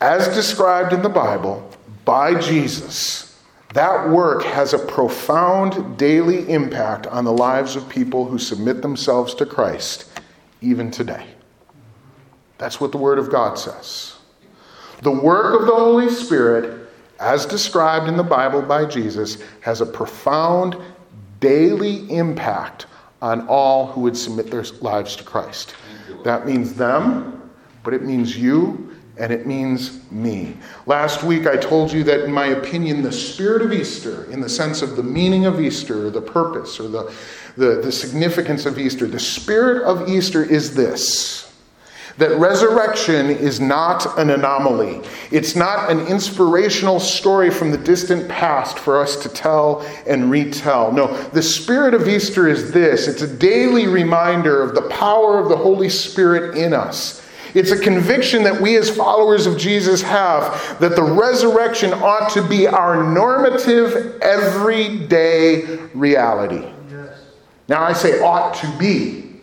as 0.00 0.26
described 0.34 0.92
in 0.92 1.02
the 1.02 1.08
Bible 1.08 1.70
by 2.04 2.34
Jesus, 2.40 3.40
that 3.74 4.08
work 4.08 4.42
has 4.42 4.74
a 4.74 4.86
profound 4.86 5.96
daily 5.96 6.50
impact 6.50 7.06
on 7.06 7.24
the 7.24 7.32
lives 7.32 7.76
of 7.76 7.88
people 7.88 8.24
who 8.24 8.40
submit 8.40 8.82
themselves 8.82 9.36
to 9.36 9.46
Christ, 9.46 10.10
even 10.60 10.90
today. 10.90 11.26
That's 12.58 12.80
what 12.80 12.90
the 12.90 12.98
Word 12.98 13.20
of 13.20 13.30
God 13.30 13.56
says. 13.56 14.17
The 15.02 15.10
work 15.10 15.60
of 15.60 15.66
the 15.66 15.74
Holy 15.74 16.10
Spirit, 16.10 16.88
as 17.20 17.46
described 17.46 18.08
in 18.08 18.16
the 18.16 18.22
Bible 18.22 18.62
by 18.62 18.84
Jesus, 18.84 19.42
has 19.60 19.80
a 19.80 19.86
profound 19.86 20.76
daily 21.40 22.10
impact 22.10 22.86
on 23.22 23.46
all 23.48 23.86
who 23.86 24.02
would 24.02 24.16
submit 24.16 24.50
their 24.50 24.64
lives 24.80 25.16
to 25.16 25.24
Christ. 25.24 25.74
That 26.24 26.46
means 26.46 26.74
them, 26.74 27.50
but 27.84 27.94
it 27.94 28.02
means 28.02 28.36
you, 28.36 28.96
and 29.18 29.32
it 29.32 29.46
means 29.46 30.00
me. 30.10 30.56
Last 30.86 31.22
week 31.22 31.46
I 31.46 31.56
told 31.56 31.92
you 31.92 32.04
that, 32.04 32.24
in 32.24 32.32
my 32.32 32.46
opinion, 32.46 33.02
the 33.02 33.12
spirit 33.12 33.62
of 33.62 33.72
Easter, 33.72 34.30
in 34.30 34.40
the 34.40 34.48
sense 34.48 34.82
of 34.82 34.96
the 34.96 35.02
meaning 35.02 35.46
of 35.46 35.60
Easter, 35.60 36.10
the 36.10 36.20
purpose, 36.20 36.78
or 36.78 36.88
the, 36.88 37.12
the, 37.56 37.80
the 37.82 37.92
significance 37.92 38.66
of 38.66 38.78
Easter, 38.78 39.06
the 39.06 39.18
spirit 39.18 39.82
of 39.82 40.08
Easter 40.08 40.44
is 40.44 40.74
this 40.74 41.47
that 42.18 42.36
resurrection 42.36 43.30
is 43.30 43.60
not 43.60 44.18
an 44.18 44.30
anomaly. 44.30 45.00
It's 45.30 45.54
not 45.54 45.90
an 45.90 46.06
inspirational 46.06 47.00
story 47.00 47.48
from 47.48 47.70
the 47.70 47.78
distant 47.78 48.28
past 48.28 48.78
for 48.78 49.00
us 49.00 49.16
to 49.22 49.28
tell 49.28 49.86
and 50.06 50.30
retell. 50.30 50.92
No, 50.92 51.16
the 51.28 51.42
spirit 51.42 51.94
of 51.94 52.08
Easter 52.08 52.48
is 52.48 52.72
this 52.72 53.08
it's 53.08 53.22
a 53.22 53.36
daily 53.36 53.86
reminder 53.86 54.62
of 54.62 54.74
the 54.74 54.82
power 54.90 55.38
of 55.38 55.48
the 55.48 55.56
Holy 55.56 55.88
Spirit 55.88 56.58
in 56.58 56.74
us. 56.74 57.24
It's 57.54 57.70
a 57.70 57.78
conviction 57.78 58.42
that 58.44 58.60
we 58.60 58.76
as 58.76 58.94
followers 58.94 59.46
of 59.46 59.56
Jesus 59.56 60.02
have 60.02 60.78
that 60.80 60.96
the 60.96 61.02
resurrection 61.02 61.92
ought 61.94 62.30
to 62.32 62.46
be 62.46 62.66
our 62.66 63.02
normative, 63.02 64.20
everyday 64.20 65.64
reality. 65.94 66.68
Yes. 66.90 67.18
Now, 67.68 67.82
I 67.82 67.94
say 67.94 68.20
ought 68.20 68.54
to 68.56 68.78
be 68.78 69.40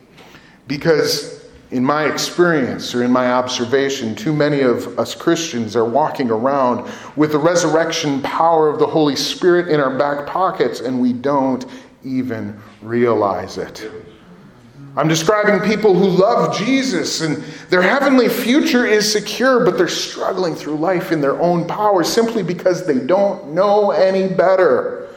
because, 0.68 1.35
in 1.72 1.84
my 1.84 2.06
experience 2.06 2.94
or 2.94 3.04
in 3.04 3.12
my 3.12 3.32
observation, 3.32 4.16
too 4.16 4.34
many 4.34 4.62
of 4.62 4.98
us 5.00 5.16
Christians 5.16 5.76
are 5.76 5.86
walking 5.86 6.30
around 6.30 6.90
with 7.16 7.32
the 7.32 7.38
resurrection 7.38 8.22
power 8.22 8.70
of 8.70 8.80
the 8.80 8.88
Holy 8.88 9.16
Spirit 9.16 9.68
in 9.68 9.80
our 9.80 9.98
back 9.98 10.28
pockets 10.28 10.80
and 10.80 11.02
we 11.02 11.12
don't 11.12 11.66
even 12.04 12.60
realize 12.82 13.58
it. 13.58 13.90
I'm 14.98 15.10
describing 15.10 15.68
people 15.68 15.94
who 15.94 16.08
love 16.08 16.56
Jesus 16.58 17.20
and 17.20 17.44
their 17.70 17.82
heavenly 17.82 18.30
future 18.30 18.86
is 18.86 19.12
secure, 19.12 19.66
but 19.66 19.78
they're 19.78 19.90
struggling 19.90 20.56
through 20.56 20.78
life 20.78 21.12
in 21.12 21.20
their 21.20 21.40
own 21.42 21.68
power 21.68 22.04
simply 22.04 22.44
because 22.44 22.88
they 22.88 23.00
don't 23.00 23.50
know 23.50 23.92
any 23.92 24.34
better. 24.34 25.10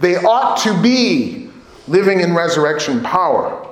They 0.00 0.16
ought 0.16 0.56
to 0.62 0.82
be 0.82 1.50
living 1.86 2.20
in 2.20 2.34
resurrection 2.34 3.02
power, 3.02 3.69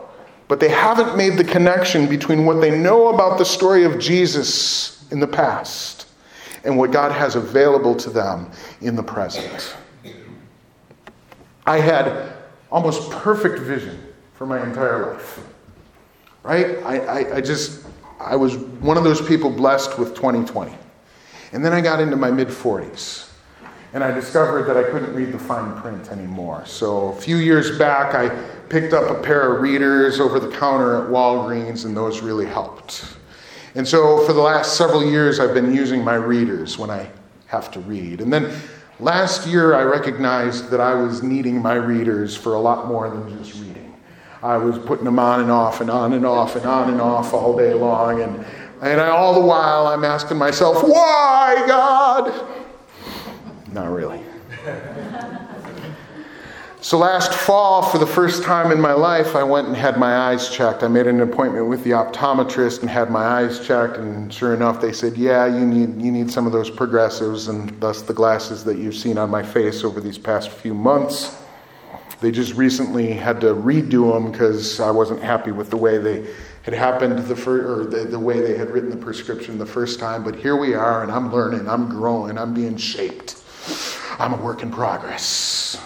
but 0.49 0.61
they 0.61 0.69
haven't 0.69 1.17
made 1.17 1.37
the 1.37 1.45
connection 1.45 2.09
between 2.09 2.45
what 2.47 2.61
they 2.61 2.77
know 2.77 3.09
about 3.09 3.39
the 3.39 3.45
story 3.45 3.85
of 3.85 3.99
Jesus 3.99 5.11
in 5.13 5.21
the 5.21 5.27
past 5.27 6.07
and 6.65 6.77
what 6.77 6.91
God 6.91 7.13
has 7.13 7.37
available 7.37 7.95
to 7.97 8.11
them 8.11 8.51
in 8.81 8.97
the 8.97 9.03
present. 9.03 9.77
I 11.67 11.79
had 11.79 12.33
almost 12.73 13.11
perfect 13.11 13.59
vision 13.59 14.03
for 14.35 14.47
my 14.47 14.63
entire 14.63 15.13
life. 15.13 15.41
Right? 16.43 16.79
I, 16.79 16.99
I, 16.99 17.37
I 17.37 17.41
just, 17.41 17.87
I 18.19 18.37
was 18.37 18.57
one 18.57 18.97
of 18.97 19.05
those 19.05 19.21
people 19.21 19.51
blessed 19.51 19.99
with 19.99 20.15
2020. 20.15 20.73
And 21.53 21.65
then 21.65 21.73
I 21.73 21.81
got 21.81 22.01
into 22.01 22.17
my 22.17 22.31
mid 22.31 22.49
40s. 22.49 23.28
And 23.94 24.05
I 24.05 24.11
discovered 24.11 24.64
that 24.64 24.77
I 24.77 24.83
couldn't 24.90 25.14
read 25.14 25.33
the 25.33 25.38
fine 25.38 25.81
print 25.81 26.11
anymore. 26.12 26.64
So 26.66 27.09
a 27.09 27.16
few 27.20 27.37
years 27.37 27.79
back, 27.79 28.14
I 28.14 28.29
picked 28.68 28.92
up 28.92 29.11
a 29.11 29.22
pair 29.22 29.55
of 29.55 29.62
readers 29.62 30.20
over 30.20 30.38
the 30.38 30.51
counter 30.57 31.03
at 31.03 31.11
Walgreens, 31.11 31.87
and 31.87 31.96
those 31.96 32.20
really 32.20 32.46
helped. 32.46 33.16
And 33.74 33.87
so 33.87 34.24
for 34.27 34.33
the 34.33 34.40
last 34.40 34.77
several 34.77 35.05
years, 35.05 35.40
I've 35.40 35.55
been 35.55 35.74
using 35.74 36.05
my 36.05 36.16
readers 36.16 36.79
when 36.79 36.90
I 36.90 37.11
have 37.46 37.70
to 37.72 37.81
read. 37.81 38.20
And 38.20 38.33
then 38.33 38.53
Last 39.01 39.46
year, 39.46 39.77
I 39.77 39.83
recognized 39.83 40.70
that 40.70 40.81
I 40.81 40.94
was 40.94 41.22
needing 41.22 41.62
my 41.62 41.74
readers 41.74 42.37
for 42.37 42.55
a 42.55 42.59
lot 42.59 42.88
more 42.88 43.09
than 43.09 43.38
just 43.38 43.55
reading. 43.61 43.96
I 44.42 44.57
was 44.57 44.77
putting 44.77 45.05
them 45.05 45.20
on 45.20 45.40
and 45.40 45.53
off 45.53 45.81
and 45.81 45.88
on 45.88 46.14
and 46.14 46.27
off 46.27 46.57
and 46.57 46.66
on 46.66 46.90
and 46.90 47.01
off 47.01 47.33
all 47.33 47.57
day 47.57 47.74
long. 47.74 48.20
And, 48.20 48.44
and 48.83 49.01
all 49.01 49.35
the 49.35 49.46
while, 49.46 49.87
I'm 49.87 50.03
asking 50.03 50.37
myself, 50.37 50.83
why, 50.83 51.62
God? 51.68 52.66
Not 53.73 53.91
really. 53.91 54.23
So 56.81 56.97
last 56.97 57.35
fall, 57.35 57.83
for 57.83 57.99
the 57.99 58.07
first 58.07 58.45
time 58.45 58.71
in 58.71 58.81
my 58.81 58.93
life, 58.93 59.35
I 59.35 59.43
went 59.43 59.67
and 59.67 59.77
had 59.77 59.99
my 59.99 60.17
eyes 60.17 60.49
checked. 60.49 60.85
I 60.85 60.89
made 60.89 61.09
an 61.09 61.21
appointment 61.21 61.67
with 61.67 61.83
the 61.83 61.91
optometrist 61.91 62.83
and 62.83 62.89
had 62.89 63.11
my 63.11 63.25
eyes 63.25 63.67
checked, 63.67 63.97
and 63.97 64.33
sure 64.33 64.55
enough, 64.55 64.81
they 64.81 64.93
said, 64.93 65.17
"Yeah, 65.17 65.47
you 65.47 65.67
need 65.67 66.01
you 66.01 66.13
need 66.13 66.31
some 66.31 66.47
of 66.47 66.53
those 66.53 66.71
progressives, 66.71 67.49
and 67.49 67.79
thus 67.81 68.03
the 68.03 68.15
glasses 68.15 68.63
that 68.63 68.79
you've 68.79 68.95
seen 68.95 69.19
on 69.19 69.29
my 69.29 69.43
face 69.43 69.83
over 69.83 70.01
these 70.01 70.19
past 70.19 70.51
few 70.51 70.73
months." 70.73 71.37
They 72.21 72.31
just 72.31 72.55
recently 72.55 73.13
had 73.13 73.41
to 73.41 73.55
redo 73.55 74.13
them 74.13 74.31
because 74.31 74.79
I 74.79 74.93
wasn't 74.93 75.21
happy 75.21 75.51
with 75.51 75.71
the 75.71 75.77
way 75.77 75.99
they 75.99 76.27
had 76.63 76.75
happened 76.75 77.19
the 77.19 77.37
fir- 77.37 77.81
or 77.81 77.85
the, 77.87 78.05
the 78.05 78.19
way 78.19 78.41
they 78.41 78.57
had 78.57 78.71
written 78.71 78.91
the 78.91 78.97
prescription 78.97 79.59
the 79.59 79.67
first 79.67 79.99
time. 79.99 80.23
But 80.23 80.37
here 80.37 80.57
we 80.57 80.75
are, 80.75 81.03
and 81.03 81.11
I'm 81.11 81.33
learning, 81.33 81.69
I'm 81.69 81.89
growing, 81.89 82.39
I'm 82.39 82.55
being 82.55 82.77
shaped. 82.77 83.38
I'm 84.19 84.35
a 84.35 84.37
work 84.37 84.63
in 84.63 84.71
progress. 84.71 85.77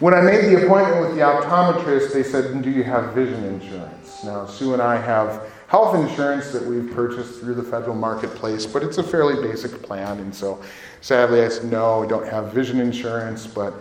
When 0.00 0.14
I 0.14 0.20
made 0.20 0.44
the 0.44 0.64
appointment 0.64 1.00
with 1.00 1.16
the 1.16 1.22
optometrist, 1.22 2.12
they 2.12 2.22
said, 2.22 2.62
Do 2.62 2.70
you 2.70 2.84
have 2.84 3.12
vision 3.12 3.44
insurance? 3.44 4.24
Now, 4.24 4.46
Sue 4.46 4.72
and 4.72 4.80
I 4.80 4.96
have 4.96 5.50
health 5.66 5.94
insurance 5.96 6.50
that 6.52 6.64
we've 6.64 6.90
purchased 6.94 7.40
through 7.40 7.56
the 7.56 7.62
federal 7.62 7.94
marketplace, 7.94 8.64
but 8.64 8.82
it's 8.82 8.98
a 8.98 9.02
fairly 9.02 9.42
basic 9.42 9.82
plan. 9.82 10.18
And 10.20 10.34
so 10.34 10.62
sadly, 11.02 11.42
I 11.42 11.48
said, 11.48 11.70
No, 11.70 12.04
I 12.04 12.06
don't 12.06 12.26
have 12.26 12.52
vision 12.52 12.80
insurance, 12.80 13.46
but 13.46 13.74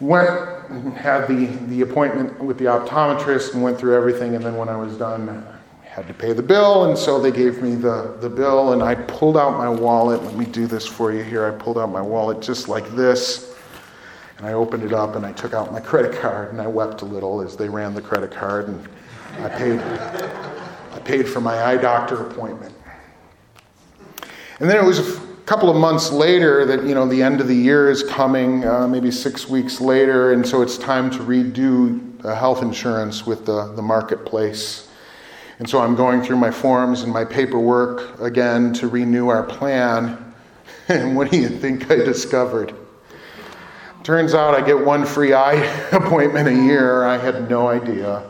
went 0.00 0.28
had 0.96 1.26
the, 1.26 1.46
the 1.68 1.80
appointment 1.80 2.38
with 2.42 2.58
the 2.58 2.66
optometrist 2.66 3.54
and 3.54 3.62
went 3.62 3.78
through 3.78 3.94
everything. 3.94 4.34
And 4.34 4.44
then 4.44 4.56
when 4.56 4.68
I 4.68 4.76
was 4.76 4.96
done, 4.96 5.46
had 6.00 6.08
to 6.08 6.14
pay 6.14 6.32
the 6.32 6.42
bill. 6.42 6.86
And 6.86 6.96
so 6.96 7.20
they 7.20 7.30
gave 7.30 7.60
me 7.60 7.74
the, 7.74 8.16
the 8.20 8.30
bill, 8.30 8.72
and 8.72 8.82
I 8.82 8.94
pulled 8.94 9.36
out 9.36 9.58
my 9.58 9.68
wallet. 9.68 10.22
Let 10.24 10.34
me 10.34 10.46
do 10.46 10.66
this 10.66 10.86
for 10.86 11.12
you 11.12 11.22
here. 11.22 11.46
I 11.46 11.50
pulled 11.50 11.76
out 11.76 11.90
my 11.90 12.00
wallet 12.00 12.40
just 12.40 12.68
like 12.68 12.88
this. 12.92 13.54
And 14.38 14.46
I 14.46 14.54
opened 14.54 14.84
it 14.84 14.94
up 14.94 15.16
and 15.16 15.26
I 15.26 15.32
took 15.32 15.52
out 15.52 15.70
my 15.70 15.80
credit 15.80 16.18
card 16.18 16.50
and 16.50 16.62
I 16.62 16.66
wept 16.66 17.02
a 17.02 17.04
little 17.04 17.42
as 17.42 17.58
they 17.58 17.68
ran 17.68 17.92
the 17.92 18.00
credit 18.00 18.30
card 18.30 18.68
and 18.68 18.88
I 19.40 19.50
paid, 19.50 19.78
I 19.78 20.98
paid 21.04 21.28
for 21.28 21.42
my 21.42 21.62
eye 21.62 21.76
doctor 21.76 22.26
appointment. 22.26 22.74
And 24.58 24.70
then 24.70 24.82
it 24.82 24.86
was 24.86 24.98
a 24.98 25.20
couple 25.44 25.68
of 25.68 25.76
months 25.76 26.10
later 26.10 26.64
that, 26.64 26.84
you 26.84 26.94
know, 26.94 27.06
the 27.06 27.22
end 27.22 27.42
of 27.42 27.48
the 27.48 27.54
year 27.54 27.90
is 27.90 28.02
coming, 28.02 28.64
uh, 28.64 28.88
maybe 28.88 29.10
six 29.10 29.46
weeks 29.46 29.78
later, 29.78 30.32
and 30.32 30.46
so 30.46 30.62
it's 30.62 30.78
time 30.78 31.10
to 31.10 31.18
redo 31.18 32.22
health 32.22 32.62
insurance 32.62 33.26
with 33.26 33.44
the, 33.44 33.74
the 33.74 33.82
marketplace. 33.82 34.89
And 35.60 35.68
so 35.68 35.78
I'm 35.78 35.94
going 35.94 36.22
through 36.22 36.38
my 36.38 36.50
forms 36.50 37.02
and 37.02 37.12
my 37.12 37.22
paperwork 37.22 38.18
again 38.18 38.72
to 38.72 38.88
renew 38.88 39.28
our 39.28 39.44
plan. 39.44 40.26
And 40.88 41.16
what 41.16 41.30
do 41.30 41.36
you 41.36 41.48
think 41.48 41.88
I 41.88 41.96
discovered? 41.96 42.74
Turns 44.02 44.34
out 44.34 44.56
I 44.56 44.66
get 44.66 44.84
one 44.84 45.06
free 45.06 45.34
eye 45.34 45.54
appointment 45.92 46.48
a 46.48 46.52
year. 46.52 47.04
I 47.04 47.16
had 47.16 47.48
no 47.48 47.68
idea. 47.68 48.24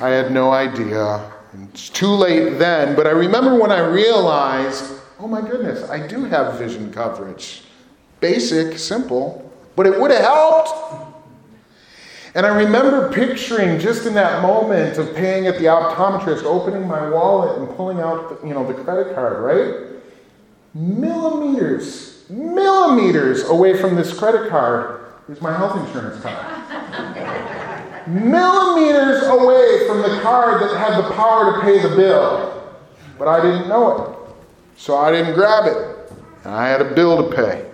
I 0.00 0.10
had 0.10 0.30
no 0.30 0.52
idea. 0.52 1.32
It's 1.64 1.88
too 1.88 2.10
late 2.10 2.58
then, 2.60 2.94
but 2.94 3.08
I 3.08 3.10
remember 3.10 3.58
when 3.58 3.72
I 3.72 3.80
realized 3.80 4.96
oh 5.18 5.26
my 5.26 5.40
goodness, 5.40 5.88
I 5.90 6.06
do 6.06 6.24
have 6.24 6.58
vision 6.58 6.92
coverage. 6.92 7.62
Basic, 8.20 8.78
simple, 8.78 9.50
but 9.74 9.86
it 9.86 9.98
would 9.98 10.10
have 10.10 10.22
helped. 10.22 11.05
And 12.36 12.44
I 12.44 12.54
remember 12.54 13.10
picturing 13.10 13.80
just 13.80 14.04
in 14.04 14.12
that 14.12 14.42
moment 14.42 14.98
of 14.98 15.14
paying 15.16 15.46
at 15.46 15.54
the 15.54 15.64
optometrist, 15.64 16.42
opening 16.42 16.86
my 16.86 17.08
wallet 17.08 17.58
and 17.58 17.66
pulling 17.76 17.98
out, 17.98 18.28
the, 18.28 18.46
you 18.46 18.52
know, 18.52 18.70
the 18.70 18.74
credit 18.74 19.14
card, 19.14 19.42
right? 19.42 20.02
Millimeters, 20.74 22.28
millimeters 22.28 23.44
away 23.44 23.80
from 23.80 23.96
this 23.96 24.12
credit 24.12 24.50
card 24.50 25.00
is 25.30 25.40
my 25.40 25.56
health 25.56 25.82
insurance 25.86 26.22
card. 26.22 28.06
Millimeters 28.06 29.22
away 29.28 29.86
from 29.88 30.02
the 30.02 30.20
card 30.20 30.60
that 30.60 30.76
had 30.76 31.02
the 31.02 31.14
power 31.14 31.54
to 31.54 31.60
pay 31.62 31.80
the 31.80 31.96
bill. 31.96 32.70
But 33.18 33.28
I 33.28 33.40
didn't 33.40 33.66
know 33.66 34.02
it. 34.02 34.14
So 34.76 34.94
I 34.98 35.10
didn't 35.10 35.32
grab 35.36 35.64
it. 35.64 36.12
And 36.44 36.52
I 36.52 36.68
had 36.68 36.82
a 36.82 36.94
bill 36.94 37.16
to 37.30 37.34
pay. 37.34 37.64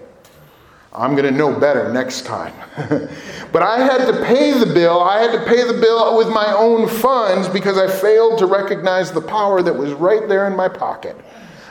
I'm 0.94 1.12
going 1.12 1.24
to 1.24 1.36
know 1.36 1.58
better 1.58 1.90
next 1.92 2.26
time. 2.26 2.52
but 3.52 3.62
I 3.62 3.78
had 3.78 4.06
to 4.06 4.24
pay 4.24 4.58
the 4.58 4.66
bill. 4.66 5.00
I 5.00 5.22
had 5.22 5.32
to 5.32 5.44
pay 5.46 5.66
the 5.66 5.80
bill 5.80 6.18
with 6.18 6.28
my 6.28 6.52
own 6.54 6.86
funds 6.86 7.48
because 7.48 7.78
I 7.78 7.88
failed 7.88 8.38
to 8.40 8.46
recognize 8.46 9.10
the 9.10 9.22
power 9.22 9.62
that 9.62 9.74
was 9.74 9.92
right 9.94 10.28
there 10.28 10.46
in 10.46 10.54
my 10.54 10.68
pocket 10.68 11.16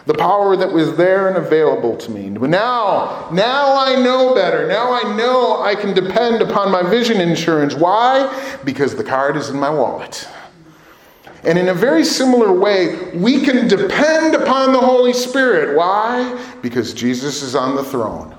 the 0.06 0.14
power 0.16 0.56
that 0.58 0.72
was 0.72 0.96
there 0.98 1.28
and 1.28 1.38
available 1.38 1.96
to 1.96 2.12
me. 2.12 2.30
But 2.30 2.50
now, 2.50 3.30
now 3.32 3.78
I 3.78 3.96
know 4.02 4.34
better. 4.34 4.68
Now 4.68 4.92
I 4.92 5.16
know 5.16 5.62
I 5.62 5.76
can 5.76 5.94
depend 5.94 6.42
upon 6.42 6.72
my 6.72 6.82
vision 6.82 7.22
insurance. 7.22 7.76
Why? 7.76 8.58
Because 8.64 8.96
the 8.96 9.04
card 9.04 9.38
is 9.38 9.50
in 9.50 9.60
my 9.60 9.70
wallet. 9.70 10.28
And 11.44 11.58
in 11.58 11.70
a 11.70 11.74
very 11.74 12.04
similar 12.04 12.52
way, 12.52 13.12
we 13.16 13.42
can 13.42 13.68
depend 13.68 14.36
upon 14.36 14.74
the 14.74 14.80
Holy 14.80 15.14
Spirit. 15.14 15.76
Why? 15.76 16.40
Because 16.62 16.94
Jesus 16.94 17.42
is 17.42 17.56
on 17.56 17.76
the 17.76 17.84
throne. 17.84 18.36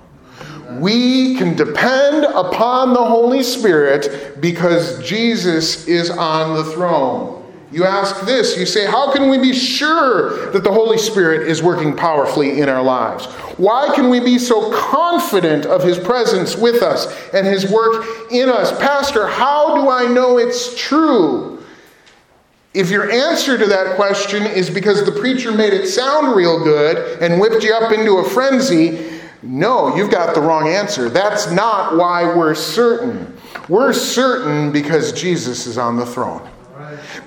We 0.80 1.36
can 1.36 1.54
depend 1.54 2.24
upon 2.24 2.92
the 2.92 3.04
Holy 3.04 3.42
Spirit 3.42 4.40
because 4.40 5.02
Jesus 5.06 5.86
is 5.86 6.10
on 6.10 6.56
the 6.56 6.64
throne. 6.64 7.42
You 7.72 7.84
ask 7.84 8.26
this, 8.26 8.56
you 8.56 8.66
say, 8.66 8.84
How 8.84 9.10
can 9.12 9.30
we 9.30 9.38
be 9.38 9.54
sure 9.54 10.50
that 10.52 10.62
the 10.62 10.72
Holy 10.72 10.98
Spirit 10.98 11.48
is 11.48 11.62
working 11.62 11.96
powerfully 11.96 12.60
in 12.60 12.68
our 12.68 12.82
lives? 12.82 13.24
Why 13.56 13.90
can 13.94 14.10
we 14.10 14.20
be 14.20 14.38
so 14.38 14.70
confident 14.72 15.64
of 15.64 15.82
His 15.82 15.98
presence 15.98 16.54
with 16.54 16.82
us 16.82 17.06
and 17.32 17.46
His 17.46 17.70
work 17.70 18.04
in 18.30 18.50
us? 18.50 18.78
Pastor, 18.78 19.26
how 19.26 19.74
do 19.76 19.88
I 19.88 20.06
know 20.06 20.36
it's 20.36 20.78
true? 20.78 21.64
If 22.74 22.90
your 22.90 23.10
answer 23.10 23.56
to 23.58 23.66
that 23.66 23.96
question 23.96 24.44
is 24.44 24.68
because 24.68 25.04
the 25.04 25.12
preacher 25.12 25.52
made 25.52 25.72
it 25.72 25.86
sound 25.86 26.34
real 26.34 26.62
good 26.62 27.20
and 27.20 27.40
whipped 27.40 27.64
you 27.64 27.74
up 27.74 27.92
into 27.92 28.18
a 28.18 28.28
frenzy, 28.28 29.20
no, 29.42 29.96
you've 29.96 30.10
got 30.10 30.34
the 30.34 30.40
wrong 30.40 30.68
answer. 30.68 31.08
That's 31.08 31.50
not 31.50 31.96
why 31.96 32.24
we're 32.34 32.54
certain. 32.54 33.36
We're 33.68 33.92
certain 33.92 34.72
because 34.72 35.12
Jesus 35.12 35.66
is 35.66 35.78
on 35.78 35.96
the 35.96 36.06
throne 36.06 36.48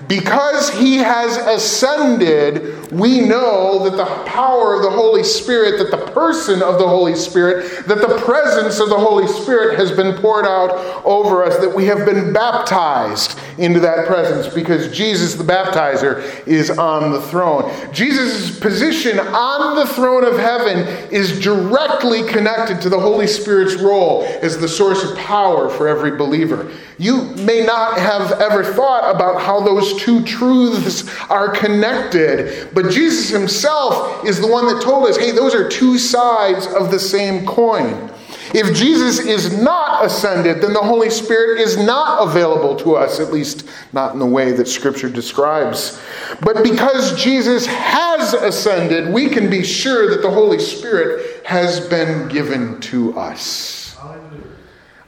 Because 0.08 0.70
he 0.70 0.98
has 0.98 1.36
ascended, 1.36 2.92
we 2.92 3.20
know 3.20 3.82
that 3.84 3.96
the 3.96 4.04
power 4.24 4.74
of 4.74 4.82
the 4.82 4.90
Holy 4.90 5.24
Spirit, 5.24 5.78
that 5.78 5.90
the 5.90 6.12
person 6.12 6.62
of 6.62 6.78
the 6.78 6.86
Holy 6.86 7.16
Spirit, 7.16 7.86
that 7.86 8.00
the 8.00 8.18
presence 8.24 8.78
of 8.78 8.88
the 8.88 8.96
Holy 8.96 9.26
Spirit 9.26 9.78
has 9.78 9.90
been 9.90 10.16
poured 10.18 10.46
out 10.46 10.70
over 11.04 11.44
us, 11.44 11.56
that 11.58 11.74
we 11.74 11.86
have 11.86 12.06
been 12.06 12.32
baptized 12.32 13.38
into 13.58 13.80
that 13.80 14.06
presence 14.06 14.52
because 14.52 14.94
Jesus, 14.96 15.34
the 15.34 15.44
baptizer, 15.44 16.46
is 16.46 16.70
on 16.70 17.10
the 17.10 17.20
throne. 17.22 17.72
Jesus' 17.92 18.58
position 18.60 19.18
on 19.18 19.76
the 19.76 19.86
throne 19.86 20.24
of 20.24 20.38
heaven 20.38 20.86
is 21.10 21.40
directly 21.40 22.22
connected 22.28 22.80
to 22.82 22.88
the 22.88 23.00
Holy 23.00 23.26
Spirit's 23.26 23.74
role 23.74 24.24
as 24.42 24.58
the 24.58 24.68
source 24.68 25.02
of 25.02 25.16
power 25.16 25.68
for 25.68 25.88
every 25.88 26.16
believer. 26.16 26.70
You 26.98 27.22
may 27.36 27.64
not 27.64 27.98
have 27.98 28.32
ever 28.40 28.64
thought 28.64 29.14
about 29.14 29.40
how 29.40 29.60
those 29.60 29.95
two 29.98 30.22
truths 30.24 31.08
are 31.30 31.50
connected, 31.50 32.74
but 32.74 32.90
Jesus 32.90 33.28
himself 33.28 34.24
is 34.24 34.40
the 34.40 34.46
one 34.46 34.66
that 34.66 34.82
told 34.82 35.08
us 35.08 35.16
hey, 35.16 35.32
those 35.32 35.54
are 35.54 35.68
two 35.68 35.98
sides 35.98 36.66
of 36.66 36.90
the 36.90 36.98
same 36.98 37.46
coin. 37.46 38.10
If 38.54 38.74
Jesus 38.74 39.18
is 39.18 39.60
not 39.60 40.04
ascended, 40.04 40.62
then 40.62 40.72
the 40.72 40.80
Holy 40.80 41.10
Spirit 41.10 41.60
is 41.60 41.76
not 41.76 42.26
available 42.28 42.76
to 42.76 42.94
us, 42.94 43.18
at 43.20 43.32
least 43.32 43.68
not 43.92 44.12
in 44.12 44.18
the 44.18 44.26
way 44.26 44.52
that 44.52 44.68
Scripture 44.68 45.10
describes. 45.10 46.00
But 46.40 46.62
because 46.62 47.22
Jesus 47.22 47.66
has 47.66 48.34
ascended, 48.34 49.12
we 49.12 49.28
can 49.28 49.50
be 49.50 49.64
sure 49.64 50.08
that 50.10 50.22
the 50.22 50.30
Holy 50.30 50.58
Spirit 50.58 51.44
has 51.44 51.86
been 51.88 52.28
given 52.28 52.80
to 52.82 53.18
us. 53.18 53.85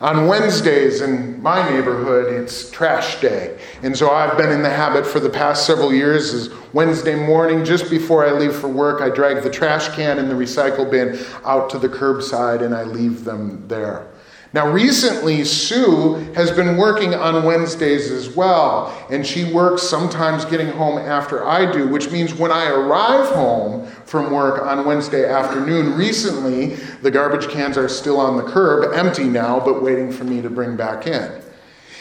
On 0.00 0.28
Wednesdays 0.28 1.00
in 1.00 1.42
my 1.42 1.68
neighborhood, 1.68 2.32
it's 2.32 2.70
trash 2.70 3.20
day. 3.20 3.58
And 3.82 3.98
so 3.98 4.10
I've 4.10 4.38
been 4.38 4.52
in 4.52 4.62
the 4.62 4.70
habit 4.70 5.04
for 5.04 5.18
the 5.18 5.28
past 5.28 5.66
several 5.66 5.92
years 5.92 6.32
is 6.32 6.50
Wednesday 6.72 7.16
morning, 7.16 7.64
just 7.64 7.90
before 7.90 8.24
I 8.24 8.30
leave 8.30 8.54
for 8.54 8.68
work, 8.68 9.00
I 9.00 9.08
drag 9.08 9.42
the 9.42 9.50
trash 9.50 9.88
can 9.96 10.20
and 10.20 10.30
the 10.30 10.34
recycle 10.34 10.88
bin 10.88 11.18
out 11.44 11.68
to 11.70 11.80
the 11.80 11.88
curbside 11.88 12.62
and 12.62 12.76
I 12.76 12.84
leave 12.84 13.24
them 13.24 13.66
there. 13.66 14.06
Now, 14.54 14.70
recently, 14.70 15.44
Sue 15.44 16.14
has 16.34 16.50
been 16.50 16.78
working 16.78 17.14
on 17.14 17.44
Wednesdays 17.44 18.10
as 18.10 18.34
well, 18.34 18.96
and 19.10 19.26
she 19.26 19.52
works 19.52 19.82
sometimes 19.82 20.46
getting 20.46 20.68
home 20.68 20.96
after 20.96 21.46
I 21.46 21.70
do, 21.70 21.86
which 21.86 22.10
means 22.10 22.32
when 22.32 22.50
I 22.50 22.70
arrive 22.70 23.28
home 23.34 23.86
from 24.06 24.30
work 24.32 24.62
on 24.62 24.86
Wednesday 24.86 25.28
afternoon, 25.28 25.94
recently, 25.98 26.76
the 27.02 27.10
garbage 27.10 27.48
cans 27.50 27.76
are 27.76 27.90
still 27.90 28.18
on 28.18 28.38
the 28.38 28.42
curb, 28.42 28.94
empty 28.94 29.24
now, 29.24 29.60
but 29.60 29.82
waiting 29.82 30.10
for 30.10 30.24
me 30.24 30.40
to 30.40 30.48
bring 30.48 30.76
back 30.76 31.06
in. 31.06 31.30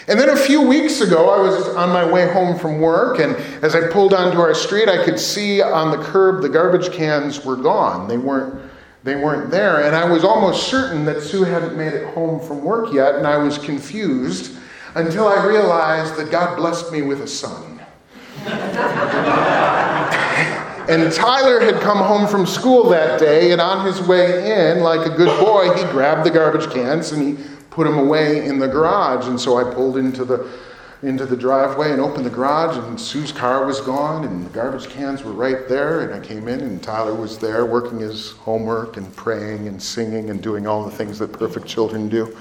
And 0.08 0.18
then 0.18 0.30
a 0.30 0.38
few 0.38 0.62
weeks 0.62 1.02
ago, 1.02 1.30
I 1.30 1.42
was 1.42 1.68
on 1.76 1.90
my 1.90 2.10
way 2.10 2.32
home 2.32 2.58
from 2.58 2.80
work, 2.80 3.20
and 3.20 3.36
as 3.62 3.76
I 3.76 3.90
pulled 3.90 4.14
onto 4.14 4.40
our 4.40 4.54
street, 4.54 4.88
I 4.88 5.04
could 5.04 5.20
see 5.20 5.62
on 5.62 5.92
the 5.92 6.02
curb 6.02 6.42
the 6.42 6.48
garbage 6.48 6.94
cans 6.94 7.44
were 7.44 7.58
gone. 7.58 8.08
They 8.08 8.18
weren't 8.18 8.67
they 9.04 9.16
weren't 9.16 9.52
there. 9.52 9.84
And 9.86 9.96
I 9.96 10.10
was 10.10 10.24
almost 10.24 10.68
certain 10.68 11.06
that 11.06 11.22
Sue 11.22 11.44
hadn't 11.44 11.78
made 11.78 11.94
it 11.94 12.14
home 12.14 12.40
from 12.46 12.64
work 12.64 12.94
yet, 12.94 13.16
and 13.16 13.26
I 13.26 13.38
was 13.38 13.58
confused 13.58 14.58
until 14.96 15.28
I 15.28 15.46
realized 15.46 16.16
that 16.18 16.32
God 16.32 16.56
blessed 16.58 16.92
me 16.92 17.02
with 17.02 17.22
a 17.22 17.28
son. 17.28 17.80
and 20.90 21.12
Tyler 21.12 21.60
had 21.60 21.82
come 21.82 21.98
home 21.98 22.28
from 22.28 22.46
school 22.46 22.90
that 22.90 23.20
day, 23.20 23.52
and 23.52 23.62
on 23.62 23.86
his 23.86 24.02
way 24.02 24.72
in, 24.72 24.82
like 24.82 25.06
a 25.06 25.16
good 25.16 25.40
boy, 25.40 25.74
he 25.76 25.84
grabbed 25.92 26.26
the 26.26 26.32
garbage 26.32 26.72
cans 26.72 27.12
and 27.12 27.38
he 27.38 27.44
put 27.70 27.86
them 27.86 27.98
away 27.98 28.46
in 28.46 28.58
the 28.58 28.68
garage. 28.68 29.28
And 29.28 29.40
so 29.40 29.58
I 29.58 29.74
pulled 29.74 29.98
into 29.98 30.26
the 30.26 30.50
into 31.04 31.26
the 31.26 31.38
driveway 31.38 31.92
and 31.92 32.02
opened 32.02 32.26
the 32.26 32.30
garage, 32.30 32.78
and 32.78 33.00
Sue's 33.00 33.32
car 33.32 33.66
was 33.66 33.80
gone, 33.82 34.26
and 34.26 34.46
the 34.46 34.50
garbage 34.50 34.90
cans 34.90 35.24
were 35.24 35.32
right 35.32 35.68
there. 35.68 36.02
And 36.02 36.14
I 36.14 36.20
came 36.26 36.48
in, 36.48 36.62
and 36.62 36.82
Tyler 36.82 37.14
was 37.14 37.38
there 37.38 37.66
working 37.66 38.00
his 38.00 38.32
homework 38.32 38.98
and 38.98 39.16
praying 39.16 39.68
and 39.68 39.82
singing 39.82 40.32
and 40.32 40.42
doing 40.42 40.66
all 40.66 40.84
the 40.84 40.92
things 40.92 41.20
that 41.20 41.32
perfect 41.34 41.68
children 41.68 42.10
do. 42.10 42.36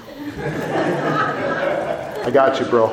I 2.24 2.30
got 2.32 2.58
you, 2.58 2.66
bro. 2.66 2.86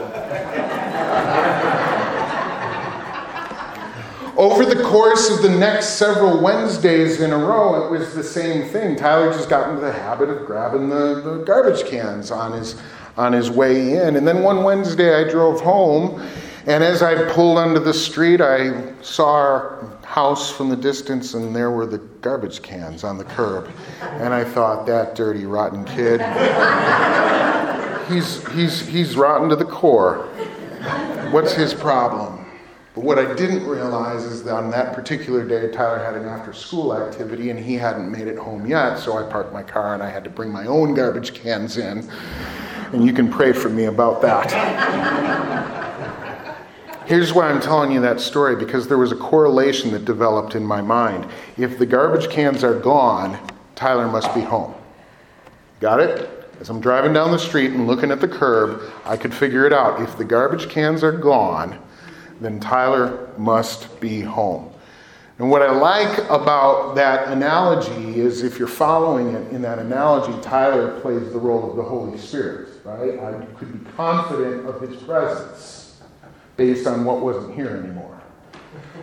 Over 4.36 4.66
the 4.66 4.84
course 4.84 5.30
of 5.30 5.44
the 5.44 5.58
next 5.58 5.92
several 5.92 6.42
Wednesdays 6.42 7.22
in 7.22 7.32
a 7.32 7.38
row, 7.38 7.86
it 7.86 7.92
was 7.92 8.14
the 8.14 8.24
same 8.24 8.68
thing. 8.68 8.96
Tyler 8.96 9.32
just 9.32 9.48
got 9.48 9.70
into 9.70 9.80
the 9.82 9.94
habit 9.94 10.28
of 10.30 10.46
grabbing 10.46 10.90
the, 10.90 11.22
the 11.22 11.44
garbage 11.46 11.86
cans 11.86 12.32
on 12.32 12.52
his 12.52 12.76
on 13.18 13.34
his 13.34 13.50
way 13.50 13.94
in. 13.94 14.16
And 14.16 14.28
then 14.28 14.42
one 14.42 14.64
Wednesday 14.64 15.16
I 15.16 15.30
drove 15.30 15.62
home, 15.62 16.22
and 16.66 16.84
as 16.84 17.04
I 17.04 17.32
pulled 17.32 17.58
onto 17.58 17.80
the 17.80 17.94
street, 17.94 18.42
I 18.42 18.94
saw 19.02 19.34
our 19.34 20.00
house 20.04 20.50
from 20.52 20.70
the 20.70 20.76
distance, 20.76 21.34
and 21.34 21.56
there 21.56 21.72
were 21.72 21.86
the 21.86 21.98
garbage 21.98 22.62
cans 22.62 23.04
on 23.04 23.18
the 23.18 23.24
curb. 23.24 23.70
And 24.02 24.34
I 24.34 24.44
thought, 24.44 24.86
that 24.86 25.16
dirty, 25.16 25.46
rotten 25.46 25.84
kid. 25.86 26.22
he's, 28.08 28.48
he's, 28.54 28.88
he's 28.88 29.16
rotten 29.16 29.50
to 29.50 29.56
the 29.56 29.66
core. 29.66 30.28
What's 31.32 31.54
his 31.54 31.74
problem? 31.74 32.46
But 32.96 33.04
what 33.04 33.18
I 33.18 33.34
didn't 33.34 33.66
realize 33.66 34.24
is 34.24 34.44
that 34.44 34.54
on 34.54 34.70
that 34.70 34.94
particular 34.94 35.44
day, 35.44 35.72
Tyler 35.72 35.98
had 35.98 36.14
an 36.14 36.28
after 36.28 36.54
school 36.54 36.96
activity 36.96 37.50
and 37.50 37.60
he 37.60 37.74
hadn't 37.74 38.12
made 38.12 38.28
it 38.28 38.38
home 38.38 38.68
yet. 38.68 38.98
So 38.98 39.18
I 39.18 39.30
parked 39.30 39.52
my 39.52 39.64
car 39.64 39.96
and 39.96 40.04
I 40.04 40.12
had 40.12 40.24
to 40.26 40.30
bring 40.30 40.52
my 40.52 40.68
own 40.68 40.94
garbage 40.94 41.34
cans 41.34 41.78
in 41.78 42.08
and 42.94 43.06
you 43.06 43.12
can 43.12 43.30
pray 43.30 43.52
for 43.52 43.70
me 43.70 43.86
about 43.86 44.22
that. 44.22 44.52
Here's 47.06 47.34
why 47.34 47.50
I'm 47.50 47.60
telling 47.60 47.92
you 47.92 48.00
that 48.02 48.22
story 48.22 48.56
because 48.56 48.88
there 48.88 48.98
was 48.98 49.12
a 49.12 49.16
correlation 49.16 49.92
that 49.92 50.06
developed 50.06 50.56
in 50.56 50.64
my 50.64 50.82
mind. 50.82 51.30
If 51.58 51.78
the 51.78 51.86
garbage 51.86 52.30
cans 52.30 52.64
are 52.64 52.80
gone, 52.80 53.38
Tyler 53.76 54.08
must 54.08 54.34
be 54.34 54.42
home. 54.42 54.74
Got 55.82 56.00
it? 56.00 56.30
As 56.62 56.70
I'm 56.70 56.80
driving 56.80 57.12
down 57.12 57.32
the 57.32 57.40
street 57.40 57.72
and 57.72 57.88
looking 57.88 58.10
at 58.12 58.22
the 58.22 58.28
curb, 58.28 58.82
I 59.04 59.18
could 59.18 59.34
figure 59.34 59.66
it 59.66 59.74
out. 59.74 60.02
If 60.02 60.18
the 60.18 60.24
garbage 60.24 60.70
cans 60.70 61.04
are 61.04 61.12
gone, 61.12 61.78
then 62.40 62.60
Tyler 62.60 63.30
must 63.38 64.00
be 64.00 64.22
home. 64.22 64.73
And 65.40 65.50
what 65.50 65.64
I 65.64 65.72
like 65.72 66.20
about 66.30 66.96
that 66.96 67.30
analogy 67.30 68.20
is 68.20 68.44
if 68.44 68.60
you're 68.60 68.68
following 68.68 69.34
it 69.34 69.52
in 69.52 69.64
that 69.64 69.80
analogy, 69.80 70.40
Tyler 70.44 71.00
plays 71.02 71.32
the 71.32 71.40
role 71.40 71.70
of 71.70 71.76
the 71.76 71.84
Holy 71.84 72.18
Spirit, 72.20 72.70
right? 72.84 73.20
I 73.20 73.44
could 73.56 73.84
be 73.84 73.92
confident 73.92 74.68
of 74.68 74.80
his 74.80 75.02
presence 75.02 76.02
based 76.56 76.86
on 76.86 77.04
what 77.04 77.22
wasn't 77.22 77.56
here 77.56 77.70
anymore. 77.70 78.22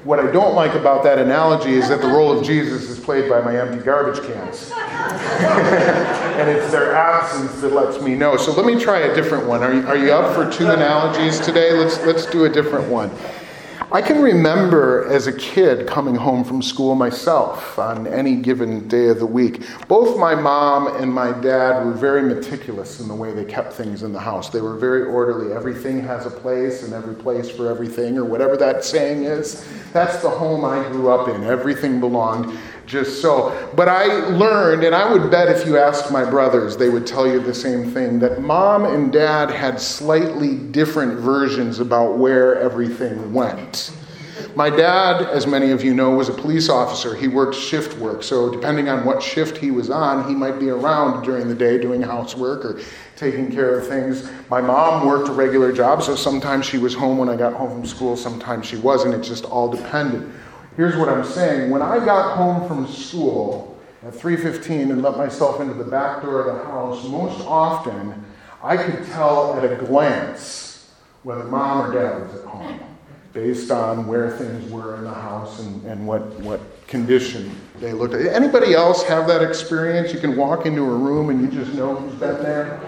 What 0.04 0.20
I 0.20 0.30
don't 0.30 0.54
like 0.54 0.74
about 0.74 1.02
that 1.02 1.18
analogy 1.18 1.74
is 1.74 1.88
that 1.88 2.00
the 2.00 2.08
role 2.08 2.38
of 2.38 2.44
Jesus 2.44 2.88
is 2.88 2.98
played 2.98 3.28
by 3.28 3.40
my 3.40 3.60
empty 3.60 3.84
garbage 3.84 4.24
cans. 4.24 4.72
and 4.74 6.48
it's 6.48 6.70
their 6.70 6.94
absence 6.94 7.60
that 7.60 7.72
lets 7.72 8.00
me 8.00 8.14
know. 8.14 8.36
So 8.36 8.52
let 8.52 8.64
me 8.64 8.80
try 8.80 9.00
a 9.00 9.14
different 9.14 9.46
one. 9.46 9.62
Are 9.62 9.74
you, 9.74 9.86
are 9.86 9.96
you 9.96 10.12
up 10.12 10.34
for 10.34 10.50
two 10.50 10.70
analogies 10.70 11.38
today? 11.40 11.72
Let's, 11.72 12.00
let's 12.06 12.24
do 12.24 12.44
a 12.44 12.48
different 12.48 12.88
one. 12.88 13.10
I 13.92 14.00
can 14.00 14.22
remember 14.22 15.04
as 15.06 15.26
a 15.26 15.32
kid 15.32 15.88
coming 15.88 16.14
home 16.14 16.44
from 16.44 16.62
school 16.62 16.94
myself 16.94 17.76
on 17.76 18.06
any 18.06 18.36
given 18.36 18.86
day 18.86 19.08
of 19.08 19.18
the 19.18 19.26
week. 19.26 19.64
Both 19.88 20.16
my 20.16 20.32
mom 20.32 20.86
and 21.02 21.12
my 21.12 21.32
dad 21.32 21.84
were 21.84 21.92
very 21.92 22.22
meticulous 22.22 23.00
in 23.00 23.08
the 23.08 23.14
way 23.16 23.32
they 23.32 23.44
kept 23.44 23.72
things 23.72 24.04
in 24.04 24.12
the 24.12 24.20
house. 24.20 24.48
They 24.48 24.60
were 24.60 24.76
very 24.76 25.02
orderly. 25.02 25.52
Everything 25.52 26.00
has 26.02 26.24
a 26.24 26.30
place 26.30 26.84
and 26.84 26.92
every 26.92 27.16
place 27.16 27.50
for 27.50 27.68
everything, 27.68 28.16
or 28.16 28.24
whatever 28.24 28.56
that 28.58 28.84
saying 28.84 29.24
is. 29.24 29.66
That's 29.92 30.22
the 30.22 30.30
home 30.30 30.64
I 30.64 30.88
grew 30.90 31.10
up 31.10 31.26
in. 31.26 31.42
Everything 31.42 31.98
belonged 31.98 32.56
just 32.90 33.22
so. 33.22 33.70
But 33.76 33.88
I 33.88 34.06
learned, 34.30 34.84
and 34.84 34.94
I 34.94 35.10
would 35.10 35.30
bet 35.30 35.48
if 35.48 35.66
you 35.66 35.78
asked 35.78 36.10
my 36.10 36.28
brothers, 36.28 36.76
they 36.76 36.90
would 36.90 37.06
tell 37.06 37.26
you 37.26 37.40
the 37.40 37.54
same 37.54 37.90
thing 37.92 38.18
that 38.18 38.42
mom 38.42 38.84
and 38.84 39.12
dad 39.12 39.50
had 39.50 39.80
slightly 39.80 40.56
different 40.56 41.20
versions 41.20 41.78
about 41.78 42.18
where 42.18 42.58
everything 42.58 43.32
went. 43.32 43.92
My 44.56 44.68
dad, 44.68 45.22
as 45.22 45.46
many 45.46 45.70
of 45.70 45.84
you 45.84 45.94
know, 45.94 46.10
was 46.10 46.28
a 46.28 46.32
police 46.32 46.68
officer. 46.68 47.14
He 47.14 47.28
worked 47.28 47.54
shift 47.54 47.96
work, 47.98 48.24
so 48.24 48.50
depending 48.50 48.88
on 48.88 49.04
what 49.04 49.22
shift 49.22 49.56
he 49.56 49.70
was 49.70 49.90
on, 49.90 50.28
he 50.28 50.34
might 50.34 50.58
be 50.58 50.70
around 50.70 51.22
during 51.22 51.46
the 51.46 51.54
day 51.54 51.78
doing 51.78 52.02
housework 52.02 52.64
or 52.64 52.80
taking 53.14 53.52
care 53.52 53.78
of 53.78 53.86
things. 53.86 54.28
My 54.48 54.60
mom 54.60 55.06
worked 55.06 55.28
a 55.28 55.32
regular 55.32 55.72
job, 55.72 56.02
so 56.02 56.16
sometimes 56.16 56.66
she 56.66 56.78
was 56.78 56.94
home 56.94 57.18
when 57.18 57.28
I 57.28 57.36
got 57.36 57.52
home 57.52 57.70
from 57.70 57.86
school, 57.86 58.16
sometimes 58.16 58.66
she 58.66 58.76
wasn't. 58.76 59.14
It 59.14 59.22
just 59.22 59.44
all 59.44 59.70
depended 59.70 60.32
here's 60.76 60.96
what 60.96 61.08
I'm 61.08 61.24
saying. 61.24 61.70
When 61.70 61.82
I 61.82 62.04
got 62.04 62.36
home 62.36 62.66
from 62.66 62.86
school 62.86 63.78
at 64.06 64.14
3:15 64.14 64.90
and 64.90 65.02
let 65.02 65.16
myself 65.16 65.60
into 65.60 65.74
the 65.74 65.84
back 65.84 66.22
door 66.22 66.40
of 66.40 66.46
the 66.46 66.64
house, 66.64 67.04
most 67.06 67.40
often 67.46 68.24
I 68.62 68.76
could 68.76 69.06
tell 69.06 69.54
at 69.54 69.64
a 69.64 69.76
glance 69.76 70.90
whether 71.22 71.44
mom 71.44 71.90
or 71.90 71.94
dad 71.94 72.22
was 72.22 72.40
at 72.40 72.46
home 72.46 72.80
based 73.32 73.70
on 73.70 74.06
where 74.06 74.30
things 74.30 74.70
were 74.70 74.96
in 74.96 75.04
the 75.04 75.14
house 75.14 75.60
and, 75.60 75.84
and 75.84 76.06
what, 76.06 76.22
what 76.40 76.60
condition 76.88 77.54
they 77.78 77.92
looked 77.92 78.14
at. 78.14 78.26
Anybody 78.26 78.74
else 78.74 79.04
have 79.04 79.28
that 79.28 79.42
experience? 79.42 80.12
You 80.12 80.18
can 80.18 80.36
walk 80.36 80.66
into 80.66 80.82
a 80.82 80.96
room 80.96 81.30
and 81.30 81.40
you 81.40 81.48
just 81.48 81.72
know 81.74 81.94
who's 81.94 82.18
been 82.18 82.42
there, 82.42 82.80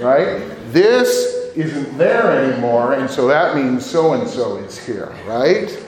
right? 0.00 0.56
This 0.72 1.50
isn't 1.54 1.98
there 1.98 2.30
anymore, 2.30 2.94
and 2.94 3.10
so 3.10 3.26
that 3.26 3.54
means 3.54 3.84
so 3.84 4.14
and 4.14 4.26
so 4.28 4.56
is 4.56 4.78
here, 4.78 5.14
right? 5.26 5.78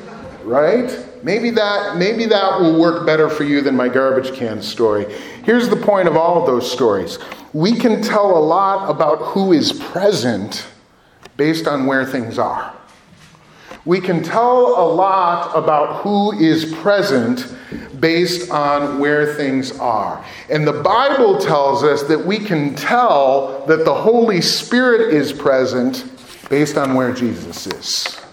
Right? 0.42 1.03
Maybe 1.24 1.48
that, 1.50 1.96
maybe 1.96 2.26
that 2.26 2.60
will 2.60 2.78
work 2.78 3.06
better 3.06 3.30
for 3.30 3.44
you 3.44 3.62
than 3.62 3.74
my 3.74 3.88
garbage 3.88 4.34
can 4.34 4.60
story. 4.60 5.10
Here's 5.42 5.70
the 5.70 5.76
point 5.76 6.06
of 6.06 6.18
all 6.18 6.40
of 6.40 6.46
those 6.46 6.70
stories 6.70 7.18
we 7.54 7.72
can 7.72 8.02
tell 8.02 8.36
a 8.36 8.44
lot 8.44 8.90
about 8.90 9.18
who 9.18 9.52
is 9.52 9.72
present 9.72 10.66
based 11.36 11.66
on 11.66 11.86
where 11.86 12.04
things 12.04 12.38
are. 12.38 12.76
We 13.86 14.00
can 14.00 14.22
tell 14.22 14.74
a 14.76 14.88
lot 14.92 15.56
about 15.56 16.02
who 16.02 16.32
is 16.32 16.70
present 16.74 17.54
based 18.00 18.50
on 18.50 18.98
where 18.98 19.34
things 19.34 19.78
are. 19.78 20.22
And 20.50 20.66
the 20.66 20.82
Bible 20.82 21.38
tells 21.38 21.82
us 21.82 22.02
that 22.04 22.26
we 22.26 22.38
can 22.38 22.74
tell 22.74 23.64
that 23.66 23.84
the 23.84 23.94
Holy 23.94 24.40
Spirit 24.40 25.14
is 25.14 25.32
present 25.32 26.04
based 26.50 26.76
on 26.76 26.94
where 26.94 27.14
Jesus 27.14 27.66
is. 27.66 28.23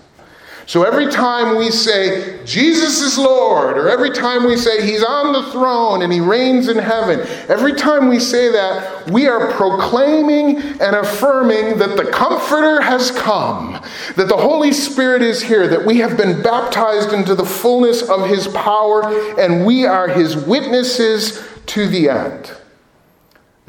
So 0.68 0.84
every 0.84 1.12
time 1.12 1.58
we 1.58 1.72
say, 1.72 2.44
Jesus 2.46 3.02
is 3.02 3.18
Lord, 3.18 3.78
or 3.78 3.90
every 3.90 4.12
time 4.12 4.46
we 4.46 4.56
say, 4.56 4.86
He's 4.86 5.04
on 5.04 5.34
the 5.34 5.52
throne 5.52 6.02
and 6.02 6.14
He 6.14 6.20
reigns 6.20 6.68
in 6.68 6.78
heaven, 6.78 7.20
every 7.50 7.74
time 7.74 8.08
we 8.08 8.20
say 8.20 8.52
that, 8.52 9.10
we 9.10 9.28
are 9.28 9.52
proclaiming 9.54 10.58
and 10.58 10.96
affirming 10.96 11.78
that 11.80 11.98
the 11.98 12.10
Comforter 12.12 12.82
has 12.82 13.12
come, 13.12 13.74
that 14.16 14.28
the 14.28 14.38
Holy 14.38 14.72
Spirit 14.72 15.22
is 15.22 15.42
here, 15.42 15.68
that 15.68 15.86
we 15.86 15.98
have 15.98 16.16
been 16.16 16.42
baptized 16.42 17.12
into 17.12 17.36
the 17.36 17.46
fullness 17.46 18.02
of 18.04 18.28
His 18.28 18.48
power, 18.50 19.04
and 19.40 19.66
we 19.66 19.86
are 19.86 20.08
His 20.08 20.36
witnesses 20.36 21.44
to 21.68 21.88
the 21.88 22.10
end. 22.10 22.56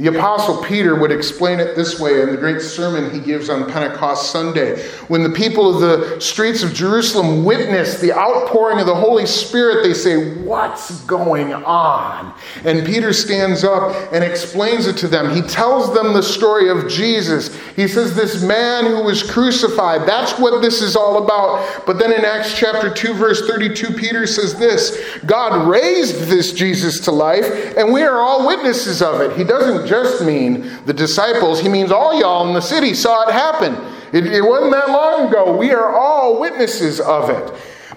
The 0.03 0.09
Apostle 0.09 0.65
Peter 0.65 0.97
would 0.97 1.12
explain 1.12 1.61
it 1.61 1.77
this 1.77 2.01
way 2.01 2.23
in 2.23 2.33
the 2.33 2.37
great 2.37 2.61
sermon 2.61 3.15
he 3.15 3.21
gives 3.21 3.49
on 3.49 3.71
Pentecost 3.71 4.33
Sunday. 4.33 4.83
When 5.07 5.23
the 5.23 5.31
people 5.31 5.73
of 5.73 5.81
the 5.81 6.19
streets 6.19 6.65
of 6.65 6.75
Jerusalem 6.75 7.45
witness 7.45 8.01
the 8.01 8.12
outpouring 8.12 8.81
of 8.81 8.87
the 8.87 8.97
Holy 8.97 9.27
Spirit, 9.27 9.85
they 9.85 9.95
say, 9.95 10.43
What's 10.43 11.03
going 11.03 11.55
on? 11.55 12.35
And 12.65 12.85
Peter 12.85 13.12
stands 13.12 13.62
up 13.62 13.95
and 14.12 14.25
explains 14.25 14.88
it 14.88 14.97
to 14.97 15.07
them. 15.07 15.37
He 15.37 15.43
tells 15.43 15.95
them 15.95 16.15
the 16.15 16.23
story 16.23 16.69
of 16.69 16.88
Jesus. 16.88 17.57
He 17.77 17.87
says, 17.87 18.17
This 18.17 18.43
man 18.43 18.87
who 18.87 19.05
was 19.05 19.23
crucified, 19.23 20.01
that's 20.01 20.37
what 20.37 20.62
this 20.62 20.83
is 20.83 20.97
all 20.97 21.23
about. 21.23 21.87
But 21.87 22.01
then 22.01 22.11
in 22.12 22.25
Acts 22.25 22.59
chapter 22.59 22.93
2, 22.93 23.15
verse 23.15 23.47
32, 23.47 23.93
Peter 23.93 24.27
says 24.27 24.59
this 24.59 24.99
God 25.27 25.69
raised 25.69 26.23
this 26.23 26.53
Jesus 26.53 26.99
to 27.03 27.12
life, 27.12 27.77
and 27.77 27.93
we 27.93 28.03
are 28.03 28.21
all 28.21 28.49
witnesses 28.49 29.01
of 29.01 29.21
it. 29.21 29.37
He 29.37 29.45
doesn't 29.45 29.91
just 29.92 30.24
mean 30.24 30.70
the 30.87 30.94
disciples, 30.94 31.61
he 31.61 31.68
means 31.68 31.92
all 31.92 32.18
y'all 32.18 32.48
in 32.48 32.55
the 32.55 32.62
city 32.62 32.94
saw 32.94 33.28
it 33.28 33.33
happen. 33.33 33.74
It, 34.14 34.26
it 34.26 34.40
wasn't 34.40 34.72
that 34.72 34.88
long 34.88 35.28
ago. 35.28 35.55
We 35.55 35.70
are 35.72 35.94
all 35.94 36.40
witnesses 36.40 36.98
of 36.98 37.28
it. 37.28 37.52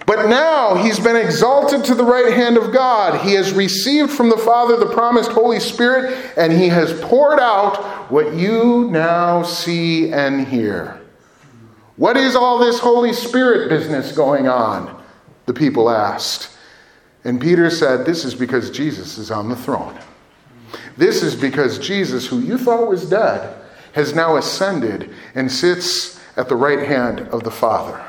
But 0.05 0.27
now 0.27 0.75
he's 0.75 0.99
been 0.99 1.15
exalted 1.15 1.86
to 1.86 1.95
the 1.95 2.03
right 2.03 2.34
hand 2.34 2.58
of 2.58 2.73
God. 2.73 3.21
He 3.21 3.31
has 3.36 3.53
received 3.53 4.12
from 4.12 4.29
the 4.29 4.38
Father 4.38 4.75
the 4.75 4.93
promised 4.93 5.31
Holy 5.31 5.62
Spirit, 5.62 6.34
and 6.36 6.51
he 6.51 6.67
has 6.67 6.99
poured 6.99 7.39
out 7.39 8.12
what 8.12 8.34
you 8.34 8.89
now 8.91 9.41
see 9.43 10.12
and 10.12 10.45
hear. 10.45 11.01
What 11.95 12.17
is 12.17 12.36
all 12.36 12.60
this 12.60 12.77
Holy 12.77 13.13
Spirit 13.13 13.69
business 13.69 14.12
going 14.12 14.49
on? 14.49 15.01
The 15.45 15.53
people 15.53 15.89
asked. 15.89 16.55
And 17.23 17.39
Peter 17.39 17.69
said, 17.69 18.05
This 18.05 18.25
is 18.25 18.36
because 18.36 18.69
Jesus 18.69 19.17
is 19.17 19.31
on 19.31 19.47
the 19.47 19.55
throne. 19.55 19.97
This 20.97 21.23
is 21.23 21.36
because 21.36 21.79
Jesus, 21.79 22.27
who 22.27 22.39
you 22.39 22.58
thought 22.58 22.88
was 22.88 23.10
dead, 23.10 23.62
has 23.93 24.13
now 24.13 24.38
ascended 24.38 25.13
and 25.36 25.51
sits 25.51 26.19
at 26.38 26.49
the 26.49 26.55
right 26.55 26.88
hand 26.88 27.21
of 27.29 27.43
the 27.43 27.51
Father. 27.51 28.03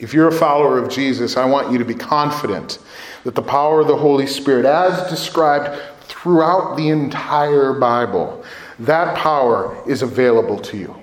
If 0.00 0.12
you're 0.12 0.28
a 0.28 0.32
follower 0.32 0.78
of 0.78 0.90
Jesus, 0.90 1.36
I 1.36 1.44
want 1.44 1.70
you 1.70 1.78
to 1.78 1.84
be 1.84 1.94
confident 1.94 2.78
that 3.24 3.34
the 3.34 3.42
power 3.42 3.80
of 3.80 3.86
the 3.86 3.96
Holy 3.96 4.26
Spirit, 4.26 4.66
as 4.66 5.08
described 5.08 5.80
throughout 6.00 6.76
the 6.76 6.88
entire 6.88 7.72
Bible, 7.74 8.44
that 8.80 9.16
power 9.16 9.76
is 9.88 10.02
available 10.02 10.58
to 10.58 10.76
you. 10.76 10.96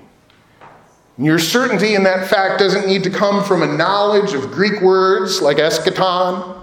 Your 1.17 1.39
certainty 1.39 1.95
in 1.95 2.03
that 2.03 2.29
fact 2.29 2.59
doesn't 2.59 2.87
need 2.87 3.03
to 3.03 3.09
come 3.09 3.43
from 3.43 3.61
a 3.61 3.67
knowledge 3.67 4.33
of 4.33 4.51
Greek 4.51 4.81
words 4.81 5.41
like 5.41 5.57
eschaton. 5.57 6.59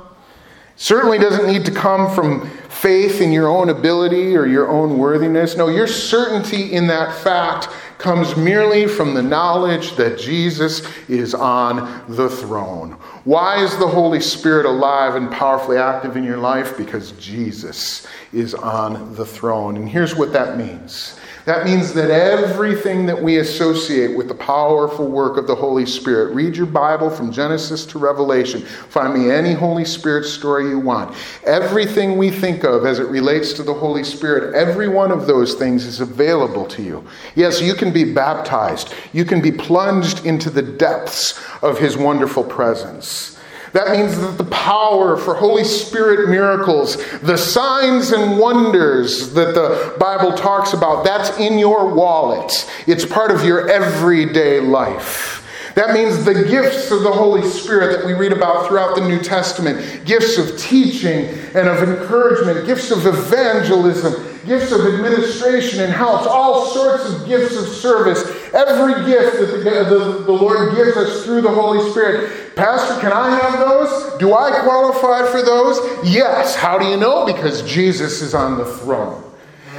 Certainly 0.76 1.18
doesn't 1.18 1.46
need 1.46 1.64
to 1.64 1.72
come 1.72 2.14
from 2.14 2.50
faith 2.68 3.20
in 3.20 3.32
your 3.32 3.48
own 3.48 3.70
ability 3.70 4.36
or 4.36 4.46
your 4.46 4.68
own 4.68 4.98
worthiness. 4.98 5.56
No, 5.56 5.68
your 5.68 5.86
certainty 5.86 6.72
in 6.72 6.86
that 6.88 7.16
fact 7.22 7.68
comes 7.98 8.36
merely 8.36 8.86
from 8.86 9.14
the 9.14 9.22
knowledge 9.22 9.96
that 9.96 10.18
Jesus 10.18 10.86
is 11.08 11.34
on 11.34 12.04
the 12.08 12.28
throne. 12.28 12.92
Why 13.24 13.62
is 13.62 13.76
the 13.78 13.88
Holy 13.88 14.20
Spirit 14.20 14.66
alive 14.66 15.16
and 15.16 15.30
powerfully 15.30 15.78
active 15.78 16.16
in 16.16 16.22
your 16.22 16.38
life? 16.38 16.76
Because 16.76 17.12
Jesus 17.12 18.06
is 18.32 18.54
on 18.54 19.14
the 19.14 19.26
throne. 19.26 19.76
And 19.76 19.88
here's 19.88 20.14
what 20.14 20.32
that 20.32 20.56
means 20.56 21.17
that 21.48 21.64
means 21.64 21.94
that 21.94 22.10
everything 22.10 23.06
that 23.06 23.22
we 23.22 23.38
associate 23.38 24.14
with 24.14 24.28
the 24.28 24.34
powerful 24.34 25.08
work 25.08 25.38
of 25.38 25.46
the 25.46 25.54
Holy 25.54 25.86
Spirit, 25.86 26.34
read 26.34 26.54
your 26.54 26.66
Bible 26.66 27.08
from 27.08 27.32
Genesis 27.32 27.86
to 27.86 27.98
Revelation, 27.98 28.60
find 28.60 29.14
me 29.14 29.30
any 29.30 29.54
Holy 29.54 29.86
Spirit 29.86 30.24
story 30.24 30.68
you 30.68 30.78
want. 30.78 31.16
Everything 31.44 32.18
we 32.18 32.30
think 32.30 32.64
of 32.64 32.84
as 32.84 32.98
it 32.98 33.08
relates 33.08 33.54
to 33.54 33.62
the 33.62 33.72
Holy 33.72 34.04
Spirit, 34.04 34.54
every 34.54 34.88
one 34.88 35.10
of 35.10 35.26
those 35.26 35.54
things 35.54 35.86
is 35.86 36.00
available 36.00 36.66
to 36.66 36.82
you. 36.82 37.02
Yes, 37.34 37.62
you 37.62 37.72
can 37.72 37.94
be 37.94 38.12
baptized, 38.12 38.92
you 39.14 39.24
can 39.24 39.40
be 39.40 39.50
plunged 39.50 40.26
into 40.26 40.50
the 40.50 40.60
depths 40.60 41.42
of 41.62 41.78
His 41.78 41.96
wonderful 41.96 42.44
presence. 42.44 43.37
That 43.72 43.90
means 43.90 44.18
that 44.18 44.38
the 44.38 44.44
power 44.44 45.16
for 45.16 45.34
Holy 45.34 45.64
Spirit 45.64 46.28
miracles, 46.28 46.96
the 47.20 47.36
signs 47.36 48.12
and 48.12 48.38
wonders 48.38 49.32
that 49.34 49.54
the 49.54 49.94
Bible 49.98 50.32
talks 50.32 50.72
about, 50.72 51.04
that's 51.04 51.36
in 51.38 51.58
your 51.58 51.92
wallet. 51.92 52.70
It's 52.86 53.04
part 53.04 53.30
of 53.30 53.44
your 53.44 53.68
everyday 53.68 54.60
life. 54.60 55.38
That 55.74 55.94
means 55.94 56.24
the 56.24 56.34
gifts 56.34 56.90
of 56.90 57.02
the 57.04 57.12
Holy 57.12 57.48
Spirit 57.48 57.96
that 57.96 58.04
we 58.04 58.12
read 58.12 58.32
about 58.32 58.66
throughout 58.66 58.96
the 58.96 59.06
New 59.06 59.20
Testament 59.20 60.04
gifts 60.04 60.36
of 60.36 60.58
teaching 60.58 61.26
and 61.54 61.68
of 61.68 61.88
encouragement, 61.88 62.66
gifts 62.66 62.90
of 62.90 63.06
evangelism, 63.06 64.40
gifts 64.44 64.72
of 64.72 64.80
administration 64.80 65.80
and 65.80 65.92
helps, 65.92 66.26
all 66.26 66.66
sorts 66.66 67.08
of 67.08 67.28
gifts 67.28 67.54
of 67.54 67.68
service. 67.68 68.24
Every 68.52 69.04
gift 69.06 69.38
that 69.38 69.64
the, 69.64 69.96
the, 69.96 70.24
the 70.24 70.32
Lord 70.32 70.74
gives 70.74 70.96
us 70.96 71.24
through 71.24 71.42
the 71.42 71.50
Holy 71.50 71.90
Spirit. 71.90 72.56
Pastor, 72.56 73.00
can 73.00 73.12
I 73.12 73.38
have 73.38 73.58
those? 73.58 74.18
Do 74.18 74.34
I 74.34 74.60
qualify 74.62 75.30
for 75.30 75.42
those? 75.42 75.78
Yes. 76.08 76.54
How 76.56 76.78
do 76.78 76.86
you 76.86 76.96
know? 76.96 77.26
Because 77.26 77.62
Jesus 77.62 78.22
is 78.22 78.34
on 78.34 78.58
the 78.58 78.64
throne. 78.64 79.24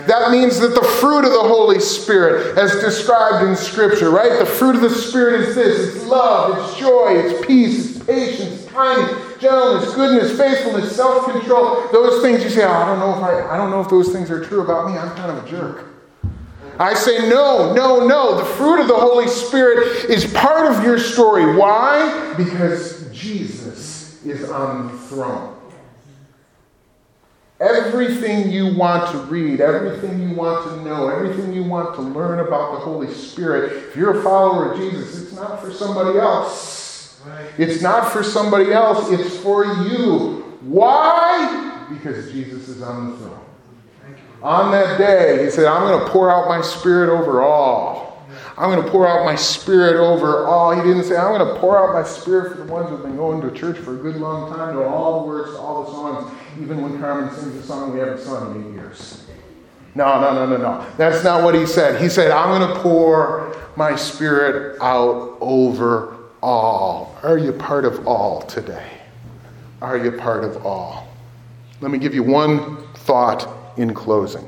That 0.08 0.32
means 0.32 0.60
that 0.60 0.70
the 0.70 0.82
fruit 0.82 1.26
of 1.26 1.32
the 1.32 1.44
Holy 1.44 1.80
Spirit, 1.80 2.58
as 2.58 2.72
described 2.80 3.48
in 3.48 3.56
Scripture, 3.56 4.10
right? 4.10 4.40
The 4.40 4.46
fruit 4.46 4.76
of 4.76 4.82
the 4.82 4.90
Spirit 4.90 5.42
is 5.42 5.56
this 5.56 5.96
it's 5.96 6.06
love, 6.06 6.58
it's 6.58 6.80
joy, 6.80 7.14
it's 7.16 7.46
peace, 7.46 7.96
it's 7.96 8.06
patience, 8.06 8.66
kindness, 8.72 9.40
gentleness, 9.40 9.94
goodness, 9.94 10.38
faithfulness, 10.38 10.96
self 10.96 11.30
control. 11.30 11.88
Those 11.92 12.24
things 12.24 12.44
you 12.44 12.50
say, 12.50 12.66
oh, 12.66 12.72
I 12.72 12.86
don't 12.86 13.00
know 13.00 13.18
if 13.18 13.24
I, 13.24 13.54
I 13.54 13.58
don't 13.58 13.70
know 13.70 13.82
if 13.82 13.90
those 13.90 14.12
things 14.12 14.32
are 14.32 14.44
true 14.44 14.62
about 14.62 14.90
me. 14.90 14.98
I'm 14.98 15.16
kind 15.16 15.38
of 15.38 15.46
a 15.46 15.48
jerk. 15.48 15.89
I 16.80 16.94
say, 16.94 17.30
no, 17.30 17.74
no, 17.74 18.08
no. 18.08 18.38
The 18.38 18.46
fruit 18.46 18.80
of 18.80 18.88
the 18.88 18.96
Holy 18.96 19.28
Spirit 19.28 20.10
is 20.10 20.32
part 20.34 20.74
of 20.74 20.82
your 20.82 20.98
story. 20.98 21.56
Why? 21.56 22.34
Because 22.38 23.10
Jesus 23.12 24.26
is 24.26 24.50
on 24.50 24.88
the 24.88 24.98
throne. 24.98 25.58
Everything 27.60 28.50
you 28.50 28.74
want 28.74 29.12
to 29.12 29.18
read, 29.24 29.60
everything 29.60 30.30
you 30.30 30.34
want 30.34 30.66
to 30.70 30.82
know, 30.86 31.10
everything 31.10 31.52
you 31.52 31.64
want 31.64 31.94
to 31.96 32.02
learn 32.02 32.40
about 32.40 32.72
the 32.72 32.80
Holy 32.80 33.14
Spirit, 33.14 33.74
if 33.74 33.98
you're 33.98 34.18
a 34.18 34.24
follower 34.24 34.72
of 34.72 34.80
Jesus, 34.80 35.22
it's 35.22 35.34
not 35.34 35.62
for 35.62 35.74
somebody 35.74 36.18
else. 36.18 37.22
It's 37.58 37.82
not 37.82 38.14
for 38.14 38.24
somebody 38.24 38.72
else, 38.72 39.12
it's 39.12 39.36
for 39.40 39.66
you. 39.66 40.58
Why? 40.62 41.86
Because 41.90 42.32
Jesus 42.32 42.70
is 42.70 42.82
on 42.82 43.12
the 43.12 43.18
throne. 43.18 43.49
On 44.42 44.72
that 44.72 44.98
day, 44.98 45.44
he 45.44 45.52
said, 45.52 45.66
I'm 45.66 45.82
going 45.82 46.04
to 46.04 46.12
pour 46.12 46.32
out 46.32 46.48
my 46.48 46.62
spirit 46.62 47.10
over 47.10 47.42
all. 47.42 48.28
I'm 48.58 48.70
going 48.70 48.84
to 48.84 48.92
pour 48.92 49.08
out 49.08 49.26
my 49.26 49.36
spirit 49.36 49.96
over 49.96 50.46
all. 50.46 50.76
He 50.76 50.82
didn't 50.82 51.06
say, 51.06 51.18
I'm 51.18 51.34
going 51.34 51.48
to 51.48 51.60
pour 51.60 51.78
out 51.78 51.94
my 51.94 52.08
spirit 52.08 52.52
for 52.52 52.64
the 52.64 52.72
ones 52.72 52.90
who've 52.90 53.02
been 53.02 53.16
going 53.16 53.42
to 53.42 53.52
church 53.52 53.78
for 53.78 53.94
a 53.94 53.98
good 53.98 54.18
long 54.18 54.54
time, 54.54 54.76
know 54.76 54.84
all 54.84 55.22
the 55.22 55.28
words 55.28 55.52
to 55.52 55.58
all 55.58 55.84
the 55.84 55.92
songs, 55.92 56.38
even 56.62 56.82
when 56.82 57.00
Carmen 57.00 57.34
sings 57.34 57.56
a 57.56 57.64
song 57.64 57.94
we 57.94 58.00
haven't 58.00 58.20
sung 58.20 58.56
in 58.56 58.68
eight 58.68 58.74
years. 58.74 59.26
No, 59.96 60.20
no, 60.22 60.34
no, 60.34 60.46
no, 60.46 60.58
no. 60.58 60.86
That's 60.98 61.24
not 61.24 61.44
what 61.44 61.56
he 61.56 61.66
said. 61.66 62.02
He 62.02 62.10
said, 62.10 62.32
I'm 62.32 62.60
going 62.60 62.74
to 62.74 62.80
pour 62.82 63.56
my 63.76 63.96
spirit 63.96 64.78
out 64.82 65.38
over 65.42 66.18
all. 66.44 67.18
Are 67.24 67.38
you 67.38 67.52
part 67.54 67.86
of 67.86 68.08
all 68.08 68.42
today? 68.44 68.92
Are 69.82 69.98
you 69.98 70.12
part 70.12 70.44
of 70.44 70.66
all? 70.66 71.08
Let 71.82 71.92
me 71.92 71.98
give 71.98 72.14
you 72.14 72.24
one 72.24 72.86
thought 72.94 73.48
in 73.80 73.94
closing. 73.94 74.48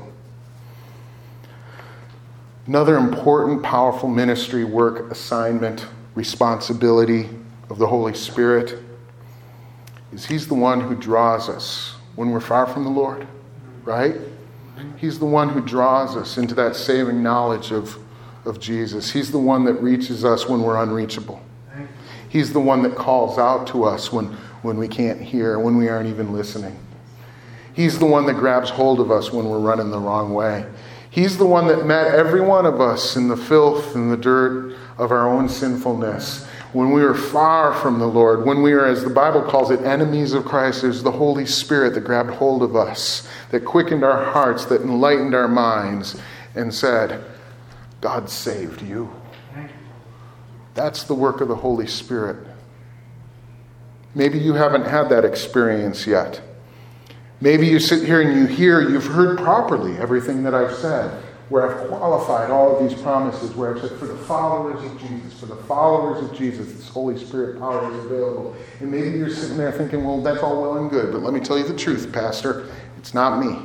Another 2.66 2.98
important, 2.98 3.62
powerful 3.62 4.08
ministry 4.08 4.62
work 4.62 5.10
assignment, 5.10 5.86
responsibility 6.14 7.28
of 7.70 7.78
the 7.78 7.86
Holy 7.86 8.14
Spirit 8.14 8.78
is 10.12 10.26
He's 10.26 10.46
the 10.46 10.54
one 10.54 10.82
who 10.82 10.94
draws 10.94 11.48
us 11.48 11.96
when 12.14 12.30
we're 12.30 12.40
far 12.40 12.66
from 12.66 12.84
the 12.84 12.90
Lord, 12.90 13.26
right? 13.84 14.16
He's 14.98 15.18
the 15.18 15.26
one 15.26 15.48
who 15.48 15.62
draws 15.62 16.14
us 16.14 16.36
into 16.36 16.54
that 16.56 16.76
saving 16.76 17.22
knowledge 17.22 17.72
of, 17.72 17.96
of 18.44 18.60
Jesus. 18.60 19.10
He's 19.10 19.32
the 19.32 19.38
one 19.38 19.64
that 19.64 19.74
reaches 19.74 20.26
us 20.26 20.46
when 20.46 20.62
we're 20.62 20.80
unreachable. 20.80 21.42
He's 22.28 22.52
the 22.52 22.60
one 22.60 22.82
that 22.82 22.96
calls 22.96 23.38
out 23.38 23.66
to 23.68 23.84
us 23.84 24.12
when, 24.12 24.26
when 24.60 24.76
we 24.76 24.88
can't 24.88 25.20
hear, 25.20 25.58
when 25.58 25.78
we 25.78 25.88
aren't 25.88 26.08
even 26.08 26.32
listening. 26.34 26.78
He's 27.74 27.98
the 27.98 28.06
one 28.06 28.26
that 28.26 28.34
grabs 28.34 28.70
hold 28.70 29.00
of 29.00 29.10
us 29.10 29.32
when 29.32 29.48
we're 29.48 29.58
running 29.58 29.90
the 29.90 29.98
wrong 29.98 30.34
way. 30.34 30.66
He's 31.10 31.36
the 31.36 31.46
one 31.46 31.66
that 31.68 31.86
met 31.86 32.14
every 32.14 32.40
one 32.40 32.66
of 32.66 32.80
us 32.80 33.16
in 33.16 33.28
the 33.28 33.36
filth 33.36 33.94
and 33.94 34.10
the 34.10 34.16
dirt 34.16 34.76
of 34.98 35.10
our 35.10 35.28
own 35.28 35.48
sinfulness. 35.48 36.46
When 36.72 36.92
we 36.92 37.02
were 37.02 37.14
far 37.14 37.74
from 37.74 37.98
the 37.98 38.06
Lord, 38.06 38.46
when 38.46 38.62
we 38.62 38.72
were, 38.72 38.86
as 38.86 39.04
the 39.04 39.10
Bible 39.10 39.42
calls 39.42 39.70
it, 39.70 39.82
enemies 39.82 40.32
of 40.32 40.46
Christ, 40.46 40.82
was 40.84 41.02
the 41.02 41.12
Holy 41.12 41.44
Spirit 41.44 41.94
that 41.94 42.00
grabbed 42.04 42.30
hold 42.30 42.62
of 42.62 42.74
us, 42.74 43.28
that 43.50 43.66
quickened 43.66 44.04
our 44.04 44.24
hearts, 44.32 44.64
that 44.66 44.80
enlightened 44.80 45.34
our 45.34 45.48
minds, 45.48 46.18
and 46.54 46.72
said, 46.72 47.22
God 48.00 48.30
saved 48.30 48.80
you. 48.80 49.14
That's 50.74 51.04
the 51.04 51.14
work 51.14 51.42
of 51.42 51.48
the 51.48 51.56
Holy 51.56 51.86
Spirit. 51.86 52.46
Maybe 54.14 54.38
you 54.38 54.54
haven't 54.54 54.86
had 54.86 55.10
that 55.10 55.26
experience 55.26 56.06
yet. 56.06 56.40
Maybe 57.42 57.66
you 57.66 57.80
sit 57.80 58.04
here 58.06 58.20
and 58.20 58.38
you 58.38 58.46
hear, 58.46 58.88
you've 58.88 59.04
heard 59.04 59.36
properly 59.36 59.98
everything 59.98 60.44
that 60.44 60.54
I've 60.54 60.76
said, 60.76 61.10
where 61.48 61.68
I've 61.68 61.88
qualified 61.88 62.52
all 62.52 62.76
of 62.76 62.88
these 62.88 62.96
promises, 63.02 63.50
where 63.56 63.74
I've 63.74 63.80
said, 63.80 63.98
for 63.98 64.06
the 64.06 64.16
followers 64.16 64.84
of 64.84 64.96
Jesus, 65.00 65.40
for 65.40 65.46
the 65.46 65.56
followers 65.56 66.22
of 66.22 66.36
Jesus, 66.38 66.72
this 66.72 66.88
Holy 66.88 67.18
Spirit 67.18 67.58
power 67.58 67.92
is 67.92 68.04
available. 68.04 68.54
And 68.78 68.92
maybe 68.92 69.18
you're 69.18 69.28
sitting 69.28 69.56
there 69.56 69.72
thinking, 69.72 70.04
well, 70.04 70.22
that's 70.22 70.40
all 70.40 70.62
well 70.62 70.76
and 70.76 70.88
good, 70.88 71.10
but 71.10 71.22
let 71.22 71.34
me 71.34 71.40
tell 71.40 71.58
you 71.58 71.66
the 71.66 71.76
truth, 71.76 72.12
Pastor. 72.12 72.68
It's 72.96 73.12
not 73.12 73.44
me. 73.44 73.58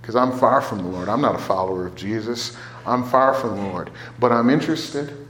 Because 0.00 0.14
I'm 0.14 0.30
far 0.38 0.60
from 0.60 0.78
the 0.78 0.88
Lord. 0.88 1.08
I'm 1.08 1.20
not 1.20 1.34
a 1.34 1.42
follower 1.42 1.88
of 1.88 1.96
Jesus. 1.96 2.56
I'm 2.86 3.02
far 3.02 3.34
from 3.34 3.56
the 3.56 3.62
Lord. 3.62 3.90
But 4.20 4.30
I'm 4.30 4.50
interested. 4.50 5.26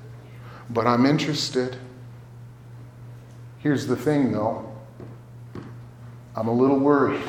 But 0.68 0.86
I'm 0.86 1.06
interested. 1.06 1.78
Here's 3.60 3.86
the 3.86 3.96
thing, 3.96 4.32
though. 4.32 4.71
I'm 6.34 6.48
a 6.48 6.52
little 6.52 6.78
worried. 6.78 7.22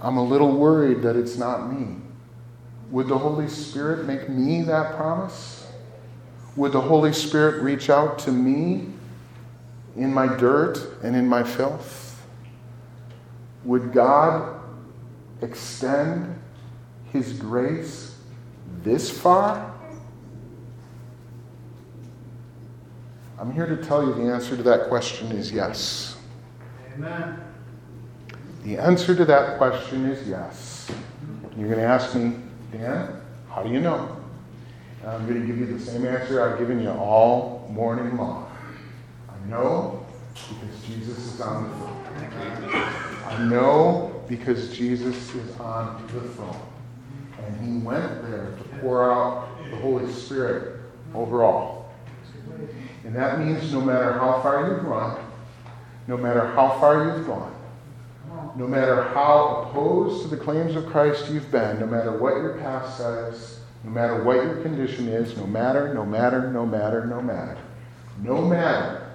I'm 0.00 0.16
a 0.16 0.24
little 0.24 0.52
worried 0.56 1.02
that 1.02 1.16
it's 1.16 1.36
not 1.36 1.72
me. 1.72 1.96
Would 2.90 3.08
the 3.08 3.16
Holy 3.16 3.48
Spirit 3.48 4.04
make 4.04 4.28
me 4.28 4.62
that 4.62 4.96
promise? 4.96 5.66
Would 6.56 6.72
the 6.72 6.80
Holy 6.80 7.12
Spirit 7.12 7.62
reach 7.62 7.88
out 7.88 8.18
to 8.20 8.32
me 8.32 8.88
in 9.96 10.12
my 10.12 10.26
dirt 10.36 10.78
and 11.02 11.16
in 11.16 11.26
my 11.26 11.42
filth? 11.42 12.22
Would 13.64 13.92
God 13.92 14.60
extend 15.40 16.38
His 17.12 17.32
grace 17.32 18.18
this 18.82 19.08
far? 19.08 19.72
I'm 23.38 23.52
here 23.52 23.66
to 23.66 23.76
tell 23.76 24.04
you 24.04 24.14
the 24.14 24.32
answer 24.32 24.56
to 24.56 24.62
that 24.64 24.88
question 24.88 25.32
is 25.32 25.50
yes. 25.50 26.11
Amen. 26.94 27.40
The 28.64 28.78
answer 28.78 29.14
to 29.16 29.24
that 29.24 29.58
question 29.58 30.06
is 30.06 30.28
yes. 30.28 30.90
You're 31.56 31.68
going 31.68 31.80
to 31.80 31.86
ask 31.86 32.14
me, 32.14 32.36
Dan, 32.72 33.20
how 33.48 33.62
do 33.62 33.70
you 33.70 33.80
know? 33.80 34.16
And 35.02 35.10
I'm 35.10 35.26
going 35.26 35.40
to 35.40 35.46
give 35.46 35.58
you 35.58 35.66
the 35.66 35.80
same 35.80 36.06
answer 36.06 36.42
I've 36.42 36.58
given 36.58 36.80
you 36.82 36.90
all 36.90 37.68
morning 37.72 38.16
long. 38.16 38.50
I 39.28 39.48
know 39.48 40.06
because 40.34 40.84
Jesus 40.86 41.18
is 41.18 41.40
on 41.40 41.68
the 41.68 41.76
throne. 41.76 42.84
I 43.26 43.44
know 43.48 44.22
because 44.28 44.76
Jesus 44.76 45.34
is 45.34 45.56
on 45.58 46.06
the 46.06 46.20
throne. 46.20 46.56
And 47.38 47.60
he 47.60 47.84
went 47.84 48.22
there 48.30 48.54
to 48.56 48.78
pour 48.80 49.10
out 49.12 49.48
the 49.70 49.76
Holy 49.76 50.10
Spirit 50.12 50.80
over 51.14 51.42
all. 51.42 51.92
And 53.04 53.14
that 53.16 53.40
means 53.40 53.72
no 53.72 53.80
matter 53.80 54.12
how 54.12 54.40
far 54.40 54.68
you've 54.68 54.84
run, 54.84 55.18
no 56.06 56.16
matter 56.16 56.46
how 56.46 56.78
far 56.80 57.04
you've 57.04 57.26
gone, 57.26 57.54
no 58.56 58.66
matter 58.66 59.02
how 59.02 59.68
opposed 59.68 60.22
to 60.22 60.28
the 60.28 60.36
claims 60.36 60.76
of 60.76 60.86
Christ 60.86 61.30
you've 61.30 61.50
been, 61.50 61.80
no 61.80 61.86
matter 61.86 62.16
what 62.18 62.36
your 62.36 62.58
past 62.58 62.98
says, 62.98 63.60
no 63.84 63.90
matter 63.90 64.22
what 64.22 64.36
your 64.36 64.56
condition 64.56 65.08
is, 65.08 65.36
no 65.36 65.46
matter, 65.46 65.92
no 65.94 66.04
matter, 66.04 66.50
no 66.50 66.66
matter, 66.66 67.06
no 67.06 67.20
matter, 67.20 67.58
no 68.22 68.42
matter, 68.42 69.10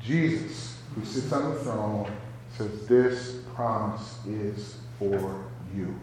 Jesus, 0.00 0.78
who 0.94 1.04
sits 1.04 1.32
on 1.32 1.54
the 1.54 1.60
throne, 1.60 2.10
says, 2.56 2.86
This 2.86 3.40
promise 3.54 4.18
is 4.26 4.76
for 4.98 5.44
you. 5.74 5.94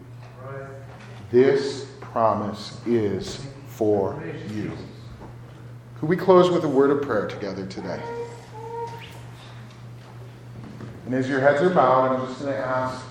This 1.30 1.86
promise 2.00 2.80
is 2.86 3.46
for 3.68 4.22
you. 4.52 4.72
Could 5.98 6.08
we 6.08 6.16
close 6.16 6.50
with 6.50 6.64
a 6.64 6.68
word 6.68 6.90
of 6.90 7.02
prayer 7.02 7.28
together 7.28 7.66
today? 7.66 8.00
And 11.10 11.18
as 11.18 11.28
your 11.28 11.40
heads 11.40 11.60
are 11.60 11.70
bowed, 11.70 12.12
I'm 12.12 12.26
just 12.28 12.40
going 12.40 12.52
to 12.52 12.58
ask 12.60 13.04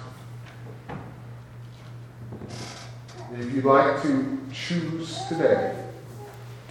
if 3.38 3.54
you'd 3.54 3.66
like 3.66 4.02
to 4.04 4.40
choose 4.54 5.20
today 5.28 5.84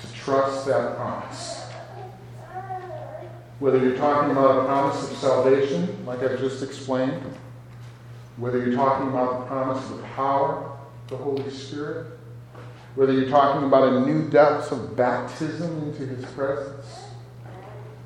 to 0.01 0.13
trust 0.15 0.65
that 0.69 0.97
promise. 0.97 1.67
Whether 3.59 3.77
you're 3.77 3.99
talking 3.99 4.31
about 4.31 4.63
a 4.63 4.65
promise 4.65 5.11
of 5.11 5.19
salvation, 5.19 6.07
like 6.07 6.23
I've 6.23 6.41
just 6.41 6.63
explained, 6.63 7.23
whether 8.39 8.65
you're 8.65 8.75
talking 8.75 9.09
about 9.09 9.41
the 9.41 9.47
promise 9.49 9.85
of 9.91 9.99
the 9.99 10.05
power 10.05 10.55
of 10.55 11.11
the 11.11 11.17
Holy 11.19 11.51
Spirit, 11.51 12.07
whether 12.95 13.13
you're 13.13 13.29
talking 13.29 13.67
about 13.67 13.93
a 13.93 14.01
new 14.01 14.31
depth 14.31 14.73
of 14.73 14.97
baptism 14.97 15.91
into 15.91 16.07
His 16.07 16.25
presence, 16.33 16.87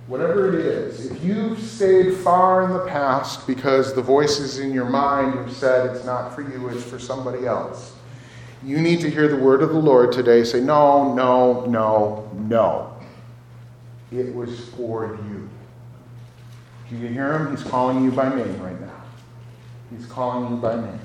whatever 0.07 0.48
it 0.48 0.64
is, 0.66 1.11
if 1.11 1.24
you've 1.24 1.61
stayed 1.61 2.14
far 2.14 2.64
in 2.64 2.72
the 2.72 2.86
past 2.86 3.46
because 3.46 3.94
the 3.94 4.03
voices 4.03 4.59
in 4.59 4.72
your 4.72 4.88
mind 4.88 5.34
have 5.34 5.53
said 5.53 5.94
it's 5.94 6.05
not 6.05 6.34
for 6.34 6.42
you, 6.42 6.68
it's 6.68 6.84
for 6.84 6.98
somebody 6.98 7.46
else, 7.46 7.94
you 8.64 8.80
need 8.80 9.00
to 9.00 9.11
hear 9.11 9.28
the 9.28 9.36
word 9.36 9.62
of 9.62 9.70
the 9.70 9.78
Lord 9.78 10.12
today 10.12 10.44
say, 10.44 10.61
No, 10.61 11.14
no, 11.14 11.64
no, 11.66 12.30
no. 12.34 12.94
It 14.12 14.34
was 14.34 14.68
for 14.70 15.18
you. 15.28 15.48
Do 16.90 16.96
you 16.96 17.09
hear 17.09 17.38
him? 17.38 17.57
He's 17.57 17.64
calling 17.64 18.05
you 18.05 18.11
by 18.11 18.34
name 18.34 18.61
right 18.61 18.78
now. 18.80 19.03
He's 19.96 20.07
calling 20.07 20.50
you 20.50 20.57
by 20.57 20.76
name. 20.76 21.00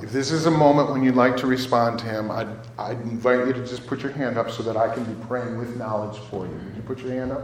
If 0.00 0.12
this 0.12 0.30
is 0.30 0.46
a 0.46 0.50
moment 0.50 0.90
when 0.90 1.02
you'd 1.02 1.16
like 1.16 1.36
to 1.38 1.46
respond 1.48 1.98
to 2.00 2.04
him, 2.04 2.30
I'd, 2.30 2.48
I'd 2.78 3.00
invite 3.00 3.46
you 3.48 3.52
to 3.52 3.66
just 3.66 3.86
put 3.86 4.00
your 4.00 4.12
hand 4.12 4.38
up 4.38 4.50
so 4.50 4.62
that 4.62 4.76
I 4.76 4.92
can 4.94 5.02
be 5.04 5.24
praying 5.26 5.58
with 5.58 5.76
knowledge 5.76 6.18
for 6.30 6.46
you. 6.46 6.52
Would 6.52 6.76
you 6.76 6.82
put 6.82 6.98
your 7.00 7.10
hand 7.10 7.32
up? 7.32 7.42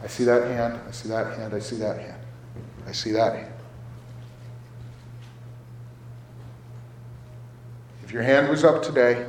I 0.00 0.06
see 0.06 0.24
that 0.24 0.44
hand. 0.44 0.78
I 0.86 0.92
see 0.92 1.08
that 1.08 1.36
hand. 1.36 1.52
I 1.52 1.58
see 1.58 1.76
that 1.76 1.98
hand. 1.98 2.22
I 2.86 2.92
see 2.92 3.10
that 3.12 3.34
hand. 3.34 3.52
If 8.04 8.12
your 8.12 8.22
hand 8.22 8.48
was 8.48 8.62
up 8.62 8.82
today, 8.82 9.26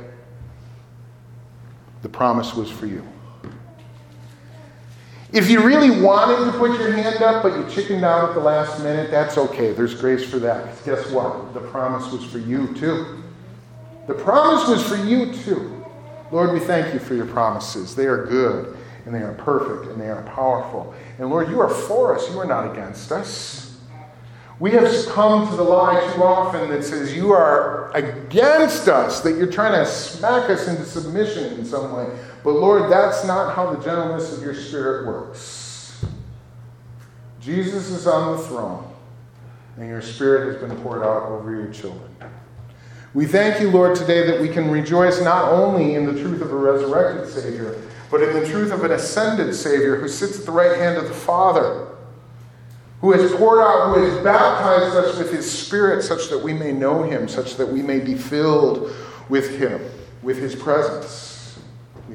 the 2.02 2.08
promise 2.08 2.54
was 2.54 2.70
for 2.70 2.86
you. 2.86 3.04
If 5.36 5.50
you 5.50 5.60
really 5.60 6.00
wanted 6.00 6.50
to 6.50 6.58
put 6.58 6.80
your 6.80 6.92
hand 6.92 7.22
up, 7.22 7.42
but 7.42 7.54
you 7.54 7.68
chickened 7.68 8.06
out 8.06 8.30
at 8.30 8.34
the 8.34 8.40
last 8.40 8.82
minute, 8.82 9.10
that's 9.10 9.36
okay. 9.36 9.72
There's 9.72 9.94
grace 9.94 10.24
for 10.24 10.38
that. 10.38 10.82
Guess 10.86 11.10
what? 11.10 11.52
The 11.52 11.60
promise 11.60 12.10
was 12.10 12.24
for 12.24 12.38
you 12.38 12.72
too. 12.72 13.22
The 14.06 14.14
promise 14.14 14.66
was 14.66 14.82
for 14.82 14.96
you 14.96 15.34
too. 15.34 15.84
Lord, 16.32 16.54
we 16.54 16.58
thank 16.60 16.94
you 16.94 17.00
for 17.00 17.14
your 17.14 17.26
promises. 17.26 17.94
They 17.94 18.06
are 18.06 18.24
good, 18.24 18.78
and 19.04 19.14
they 19.14 19.20
are 19.20 19.34
perfect, 19.34 19.92
and 19.92 20.00
they 20.00 20.08
are 20.08 20.22
powerful. 20.22 20.94
And 21.18 21.28
Lord, 21.28 21.50
you 21.50 21.60
are 21.60 21.68
for 21.68 22.16
us, 22.16 22.30
you 22.30 22.38
are 22.38 22.46
not 22.46 22.72
against 22.72 23.12
us. 23.12 23.76
We 24.58 24.70
have 24.70 24.90
succumbed 24.90 25.50
to 25.50 25.56
the 25.56 25.62
lie 25.62 26.00
too 26.14 26.24
often 26.24 26.70
that 26.70 26.82
says 26.82 27.14
you 27.14 27.32
are 27.32 27.94
against 27.94 28.88
us, 28.88 29.20
that 29.20 29.36
you're 29.36 29.52
trying 29.52 29.72
to 29.72 29.84
smack 29.84 30.48
us 30.48 30.66
into 30.66 30.86
submission 30.86 31.58
in 31.58 31.66
some 31.66 31.94
way. 31.94 32.06
But 32.46 32.60
Lord, 32.60 32.92
that's 32.92 33.24
not 33.24 33.56
how 33.56 33.74
the 33.74 33.84
gentleness 33.84 34.32
of 34.32 34.40
your 34.40 34.54
spirit 34.54 35.08
works. 35.08 36.04
Jesus 37.40 37.88
is 37.90 38.06
on 38.06 38.36
the 38.36 38.42
throne, 38.44 38.88
and 39.76 39.88
your 39.88 40.00
spirit 40.00 40.52
has 40.52 40.62
been 40.62 40.80
poured 40.80 41.02
out 41.02 41.24
over 41.24 41.50
your 41.50 41.72
children. 41.72 42.08
We 43.14 43.26
thank 43.26 43.60
you, 43.60 43.72
Lord, 43.72 43.96
today 43.96 44.24
that 44.28 44.40
we 44.40 44.48
can 44.48 44.70
rejoice 44.70 45.20
not 45.20 45.50
only 45.50 45.96
in 45.96 46.06
the 46.06 46.12
truth 46.22 46.40
of 46.40 46.52
a 46.52 46.56
resurrected 46.56 47.28
Savior, 47.28 47.82
but 48.12 48.22
in 48.22 48.32
the 48.32 48.46
truth 48.48 48.70
of 48.70 48.84
an 48.84 48.92
ascended 48.92 49.52
Savior 49.52 49.96
who 49.96 50.06
sits 50.06 50.38
at 50.38 50.46
the 50.46 50.52
right 50.52 50.78
hand 50.78 50.98
of 50.98 51.08
the 51.08 51.14
Father, 51.14 51.88
who 53.00 53.10
has 53.10 53.32
poured 53.32 53.58
out, 53.60 53.92
who 53.92 54.04
has 54.04 54.22
baptized 54.22 54.94
us 54.94 55.18
with 55.18 55.32
his 55.32 55.50
Spirit, 55.50 56.00
such 56.04 56.28
that 56.28 56.38
we 56.38 56.52
may 56.52 56.70
know 56.70 57.02
him, 57.02 57.26
such 57.26 57.56
that 57.56 57.66
we 57.66 57.82
may 57.82 57.98
be 57.98 58.14
filled 58.14 58.94
with 59.28 59.58
him, 59.58 59.80
with 60.22 60.38
his 60.38 60.54
presence. 60.54 61.25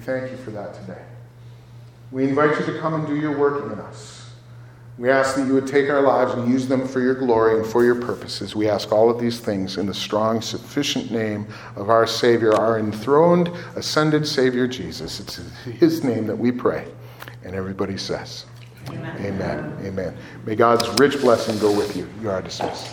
We 0.01 0.05
thank 0.05 0.31
you 0.31 0.37
for 0.37 0.49
that 0.49 0.73
today. 0.73 1.03
We 2.09 2.23
invite 2.23 2.59
you 2.59 2.65
to 2.73 2.79
come 2.79 2.95
and 2.95 3.05
do 3.05 3.15
your 3.15 3.37
work 3.37 3.71
in 3.71 3.77
us. 3.77 4.31
We 4.97 5.11
ask 5.11 5.35
that 5.35 5.45
you 5.45 5.53
would 5.53 5.67
take 5.67 5.91
our 5.91 6.01
lives 6.01 6.33
and 6.33 6.51
use 6.51 6.67
them 6.67 6.87
for 6.87 7.01
your 7.01 7.13
glory 7.13 7.59
and 7.59 7.71
for 7.71 7.85
your 7.85 7.93
purposes. 7.93 8.55
We 8.55 8.67
ask 8.67 8.91
all 8.91 9.11
of 9.11 9.19
these 9.19 9.39
things 9.39 9.77
in 9.77 9.85
the 9.85 9.93
strong, 9.93 10.41
sufficient 10.41 11.11
name 11.11 11.45
of 11.75 11.91
our 11.91 12.07
Savior, 12.07 12.51
our 12.55 12.79
enthroned, 12.79 13.51
ascended 13.75 14.27
Savior 14.27 14.67
Jesus. 14.67 15.19
It's 15.19 15.35
his 15.65 16.03
name 16.03 16.25
that 16.25 16.35
we 16.35 16.51
pray. 16.51 16.87
And 17.43 17.53
everybody 17.53 17.95
says, 17.95 18.47
Amen. 18.89 19.15
Amen. 19.23 19.77
Amen. 19.85 20.17
May 20.47 20.55
God's 20.55 20.89
rich 20.99 21.21
blessing 21.21 21.59
go 21.59 21.77
with 21.77 21.95
you. 21.95 22.09
You 22.23 22.31
are 22.31 22.41
dismissed. 22.41 22.91